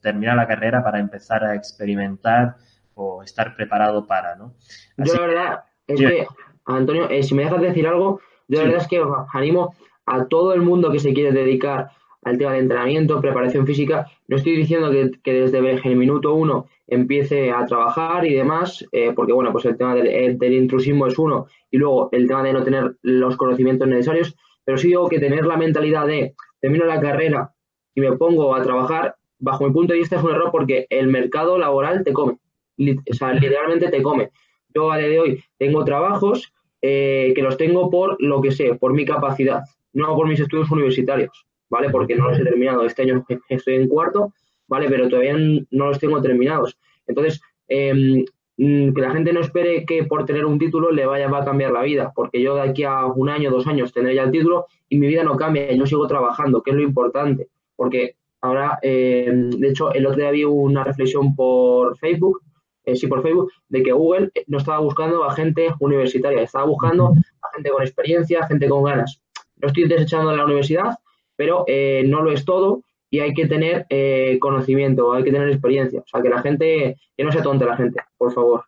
terminar 0.00 0.36
la 0.36 0.46
carrera 0.46 0.82
para 0.82 0.98
empezar 0.98 1.44
a 1.44 1.54
experimentar 1.54 2.56
o 2.94 3.22
estar 3.22 3.54
preparado 3.54 4.06
para, 4.06 4.34
¿no? 4.36 4.54
Yo 4.96 5.14
la 5.14 5.20
verdad 5.20 5.64
es 5.86 6.00
que, 6.00 6.26
Antonio, 6.66 7.08
eh, 7.08 7.22
si 7.22 7.34
me 7.34 7.44
dejas 7.44 7.60
decir 7.60 7.86
algo, 7.86 8.20
yo 8.48 8.58
la 8.58 8.64
verdad 8.64 8.82
es 8.82 8.88
que 8.88 9.02
animo 9.32 9.74
a 10.06 10.26
todo 10.26 10.54
el 10.54 10.62
mundo 10.62 10.90
que 10.90 10.98
se 10.98 11.12
quiere 11.12 11.32
dedicar 11.32 11.90
al 12.22 12.38
tema 12.38 12.52
de 12.52 12.58
entrenamiento, 12.58 13.20
preparación 13.20 13.66
física. 13.66 14.06
No 14.26 14.36
estoy 14.36 14.56
diciendo 14.56 14.90
que, 14.90 15.32
desde 15.32 15.58
el 15.58 15.96
minuto 15.96 16.34
uno 16.34 16.66
empiece 16.86 17.50
a 17.50 17.64
trabajar 17.66 18.26
y 18.26 18.34
demás, 18.34 18.84
eh, 18.92 19.12
porque 19.14 19.32
bueno, 19.32 19.52
pues 19.52 19.64
el 19.66 19.76
tema 19.76 19.96
eh, 19.98 20.34
del, 20.38 20.52
intrusismo 20.54 21.06
es 21.06 21.18
uno 21.18 21.46
y 21.70 21.78
luego 21.78 22.08
el 22.12 22.26
tema 22.26 22.42
de 22.42 22.52
no 22.52 22.64
tener 22.64 22.96
los 23.02 23.36
conocimientos 23.36 23.86
necesarios, 23.86 24.34
pero 24.64 24.78
sí 24.78 24.88
digo 24.88 25.08
que 25.08 25.20
tener 25.20 25.46
la 25.46 25.56
mentalidad 25.56 26.06
de 26.06 26.34
termino 26.60 26.86
la 26.86 27.00
carrera 27.00 27.52
y 27.94 28.00
me 28.00 28.16
pongo 28.16 28.54
a 28.54 28.62
trabajar, 28.62 29.16
bajo 29.38 29.66
mi 29.66 29.72
punto 29.72 29.92
de 29.92 30.00
vista 30.00 30.16
es 30.16 30.22
un 30.22 30.30
error 30.30 30.50
porque 30.50 30.86
el 30.90 31.08
mercado 31.08 31.58
laboral 31.58 32.02
te 32.04 32.12
come, 32.12 32.38
o 32.78 33.14
sea, 33.14 33.32
literalmente 33.32 33.88
te 33.88 34.02
come. 34.02 34.30
Yo 34.74 34.90
a 34.90 34.98
día 34.98 35.08
de 35.08 35.20
hoy 35.20 35.44
tengo 35.58 35.84
trabajos 35.84 36.52
eh, 36.80 37.32
que 37.34 37.42
los 37.42 37.56
tengo 37.56 37.90
por 37.90 38.16
lo 38.22 38.40
que 38.40 38.52
sé, 38.52 38.74
por 38.74 38.92
mi 38.92 39.04
capacidad, 39.04 39.62
no 39.92 40.14
por 40.14 40.28
mis 40.28 40.40
estudios 40.40 40.70
universitarios, 40.70 41.46
¿vale? 41.68 41.90
Porque 41.90 42.14
no 42.14 42.28
los 42.28 42.38
he 42.38 42.44
terminado. 42.44 42.84
Este 42.84 43.02
año 43.02 43.24
estoy 43.48 43.74
en 43.74 43.88
cuarto, 43.88 44.32
¿vale? 44.68 44.88
Pero 44.88 45.08
todavía 45.08 45.36
no 45.70 45.86
los 45.86 45.98
tengo 45.98 46.20
terminados. 46.22 46.78
Entonces, 47.06 47.40
mm, 47.68 48.92
que 48.92 49.00
la 49.00 49.10
gente 49.10 49.32
no 49.32 49.40
espere 49.40 49.84
que 49.84 50.04
por 50.04 50.24
tener 50.24 50.44
un 50.44 50.58
título 50.58 50.90
le 50.90 51.06
vaya 51.06 51.28
a 51.28 51.44
cambiar 51.44 51.72
la 51.72 51.82
vida, 51.82 52.12
porque 52.14 52.40
yo 52.40 52.54
de 52.54 52.62
aquí 52.62 52.84
a 52.84 53.06
un 53.06 53.28
año, 53.28 53.50
dos 53.50 53.66
años 53.66 53.92
tendré 53.92 54.14
ya 54.14 54.24
el 54.24 54.30
título 54.30 54.66
y 54.88 54.98
mi 54.98 55.06
vida 55.06 55.24
no 55.24 55.36
cambia, 55.36 55.72
yo 55.72 55.86
sigo 55.86 56.06
trabajando, 56.06 56.62
que 56.62 56.70
es 56.70 56.76
lo 56.76 56.82
importante, 56.82 57.48
porque 57.76 58.16
ahora, 58.40 58.78
em, 58.82 59.50
de 59.50 59.68
hecho, 59.68 59.92
el 59.92 60.06
otro 60.06 60.20
día 60.20 60.30
vi 60.30 60.44
una 60.44 60.84
reflexión 60.84 61.34
por 61.34 61.96
Facebook 61.98 62.42
eh, 62.88 62.96
sí 62.96 63.06
por 63.06 63.22
Facebook, 63.22 63.52
de 63.68 63.82
que 63.82 63.92
Google 63.92 64.30
no 64.46 64.58
estaba 64.58 64.78
buscando 64.78 65.24
a 65.24 65.34
gente 65.34 65.68
universitaria, 65.80 66.42
estaba 66.42 66.64
buscando 66.64 67.12
a 67.42 67.54
gente 67.54 67.70
con 67.70 67.82
experiencia, 67.82 68.46
gente 68.46 68.68
con 68.68 68.84
ganas. 68.84 69.20
No 69.56 69.68
estoy 69.68 69.88
desechando 69.88 70.34
la 70.34 70.44
universidad, 70.44 70.98
pero 71.36 71.64
eh, 71.66 72.04
no 72.06 72.22
lo 72.22 72.32
es 72.32 72.44
todo 72.44 72.82
y 73.10 73.20
hay 73.20 73.34
que 73.34 73.46
tener 73.46 73.86
eh, 73.90 74.38
conocimiento, 74.40 75.12
hay 75.12 75.24
que 75.24 75.32
tener 75.32 75.48
experiencia. 75.48 76.00
O 76.00 76.06
sea, 76.06 76.22
que 76.22 76.28
la 76.28 76.40
gente, 76.40 76.96
que 77.16 77.24
no 77.24 77.32
se 77.32 77.42
tonte 77.42 77.66
la 77.66 77.76
gente, 77.76 78.00
por 78.16 78.32
favor. 78.32 78.64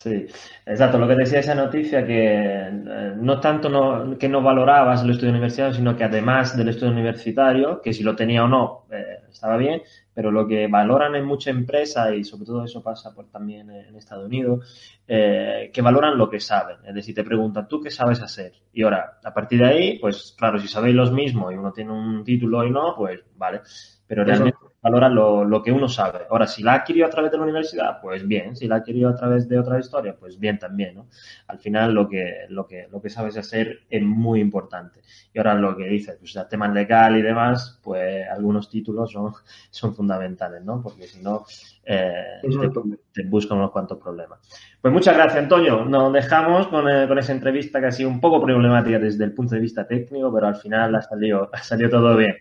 Sí, 0.00 0.26
exacto. 0.66 0.98
Lo 0.98 1.06
que 1.06 1.14
decía 1.14 1.38
esa 1.38 1.54
noticia, 1.54 2.04
que 2.04 2.68
no 3.16 3.38
tanto 3.38 3.68
no, 3.68 4.18
que 4.18 4.28
no 4.28 4.42
valorabas 4.42 5.04
el 5.04 5.10
estudio 5.10 5.30
universitario, 5.30 5.74
sino 5.74 5.96
que 5.96 6.02
además 6.02 6.56
del 6.56 6.70
estudio 6.70 6.92
universitario, 6.92 7.80
que 7.80 7.92
si 7.92 8.02
lo 8.02 8.16
tenía 8.16 8.42
o 8.42 8.48
no 8.48 8.86
estaba 9.32 9.56
bien, 9.56 9.82
pero 10.14 10.30
lo 10.30 10.46
que 10.46 10.66
valoran 10.68 11.14
en 11.14 11.24
mucha 11.24 11.50
empresa, 11.50 12.14
y 12.14 12.24
sobre 12.24 12.46
todo 12.46 12.64
eso 12.64 12.82
pasa 12.82 13.14
por 13.14 13.30
también 13.30 13.70
en 13.70 13.96
Estados 13.96 14.26
Unidos, 14.26 15.00
eh, 15.06 15.70
que 15.72 15.82
valoran 15.82 16.18
lo 16.18 16.28
que 16.30 16.40
saben. 16.40 16.76
Es 16.86 16.94
decir, 16.94 17.14
te 17.14 17.24
preguntan, 17.24 17.68
¿tú 17.68 17.80
qué 17.80 17.90
sabes 17.90 18.20
hacer? 18.20 18.52
Y 18.72 18.82
ahora, 18.82 19.18
a 19.24 19.34
partir 19.34 19.60
de 19.60 19.66
ahí, 19.66 19.98
pues 19.98 20.34
claro, 20.36 20.58
si 20.58 20.68
sabéis 20.68 20.94
los 20.94 21.12
mismos 21.12 21.52
y 21.52 21.56
uno 21.56 21.72
tiene 21.72 21.92
un 21.92 22.24
título 22.24 22.64
y 22.64 22.70
no, 22.70 22.94
pues 22.96 23.20
vale. 23.36 23.62
Pero 24.12 24.24
realmente 24.24 24.58
valora 24.82 25.08
lo, 25.08 25.42
lo, 25.42 25.62
que 25.62 25.72
uno 25.72 25.88
sabe. 25.88 26.26
Ahora, 26.28 26.46
si 26.46 26.62
la 26.62 26.72
ha 26.72 26.74
adquirido 26.74 27.06
a 27.06 27.08
través 27.08 27.32
de 27.32 27.38
la 27.38 27.44
universidad, 27.44 27.98
pues 28.02 28.28
bien. 28.28 28.54
Si 28.54 28.68
la 28.68 28.74
ha 28.74 28.78
adquirido 28.80 29.08
a 29.08 29.14
través 29.14 29.48
de 29.48 29.58
otra 29.58 29.78
historia, 29.78 30.14
pues 30.20 30.38
bien 30.38 30.58
también, 30.58 30.96
¿no? 30.96 31.06
Al 31.46 31.58
final, 31.58 31.94
lo 31.94 32.06
que, 32.06 32.44
lo 32.50 32.66
que, 32.66 32.88
lo 32.92 33.00
que 33.00 33.08
sabes 33.08 33.38
hacer 33.38 33.84
es 33.88 34.02
muy 34.02 34.40
importante. 34.40 35.00
Y 35.32 35.38
ahora 35.38 35.54
lo 35.54 35.74
que 35.74 35.84
dices, 35.84 36.18
pues 36.18 36.36
el 36.36 36.46
tema 36.46 36.68
legal 36.68 37.16
y 37.16 37.22
demás, 37.22 37.80
pues 37.82 38.28
algunos 38.28 38.68
títulos 38.68 39.12
son, 39.12 39.32
son 39.70 39.94
fundamentales, 39.94 40.62
¿no? 40.62 40.82
Porque 40.82 41.04
si 41.04 41.22
no, 41.22 41.46
eh, 41.82 42.42
te, 42.42 42.70
te, 43.14 43.28
buscan 43.30 43.56
unos 43.56 43.70
cuantos 43.70 43.96
problemas. 43.96 44.40
Pues 44.78 44.92
muchas 44.92 45.16
gracias, 45.16 45.42
Antonio. 45.42 45.86
Nos 45.86 46.12
dejamos 46.12 46.68
con, 46.68 46.86
eh, 46.86 47.08
con, 47.08 47.18
esa 47.18 47.32
entrevista 47.32 47.80
que 47.80 47.86
ha 47.86 47.92
sido 47.92 48.10
un 48.10 48.20
poco 48.20 48.42
problemática 48.42 48.98
desde 48.98 49.24
el 49.24 49.32
punto 49.32 49.54
de 49.54 49.62
vista 49.62 49.86
técnico, 49.86 50.30
pero 50.34 50.48
al 50.48 50.56
final 50.56 50.94
ha 50.96 51.00
salido, 51.00 51.48
ha 51.54 51.62
salido 51.62 51.88
todo 51.88 52.14
bien. 52.14 52.36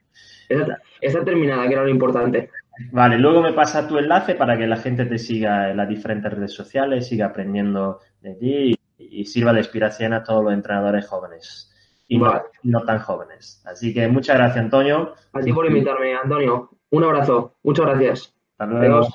Está, 1.00 1.24
terminada, 1.24 1.68
que 1.68 1.74
era 1.74 1.84
lo 1.84 1.90
importante. 1.90 2.50
Vale, 2.92 3.18
luego 3.18 3.42
me 3.42 3.54
pasa 3.54 3.88
tu 3.88 3.98
enlace 3.98 4.36
para 4.36 4.58
que 4.58 4.68
la 4.68 4.78
gente 4.78 5.06
te 5.06 5.18
siga 5.18 5.72
en 5.72 5.78
las 5.78 5.90
diferentes 5.90 6.32
redes 6.32 6.54
sociales, 6.54 7.08
siga 7.08 7.28
aprendiendo 7.28 8.00
de 8.22 8.36
ti 8.36 8.76
y, 8.98 9.26
sirva 9.26 9.54
de 9.54 9.60
inspiración 9.60 10.14
a 10.14 10.24
todos 10.24 10.44
los 10.44 10.54
entrenadores 10.54 11.08
jóvenes 11.08 11.72
y 12.08 12.18
no, 12.18 12.84
tan 12.86 13.00
jóvenes. 13.00 13.64
Así 13.66 13.94
que 13.94 14.08
muchas 14.08 14.38
gracias, 14.38 14.64
Antonio. 14.64 15.14
Así 15.34 15.54
por 15.54 15.66
invitarme, 15.66 16.16
Antonio. 16.16 16.70
Un 16.90 17.04
abrazo. 17.04 17.56
Muchas 17.64 17.86
gracias. 17.86 18.34
Hasta 18.58 18.66
luego. 18.66 19.08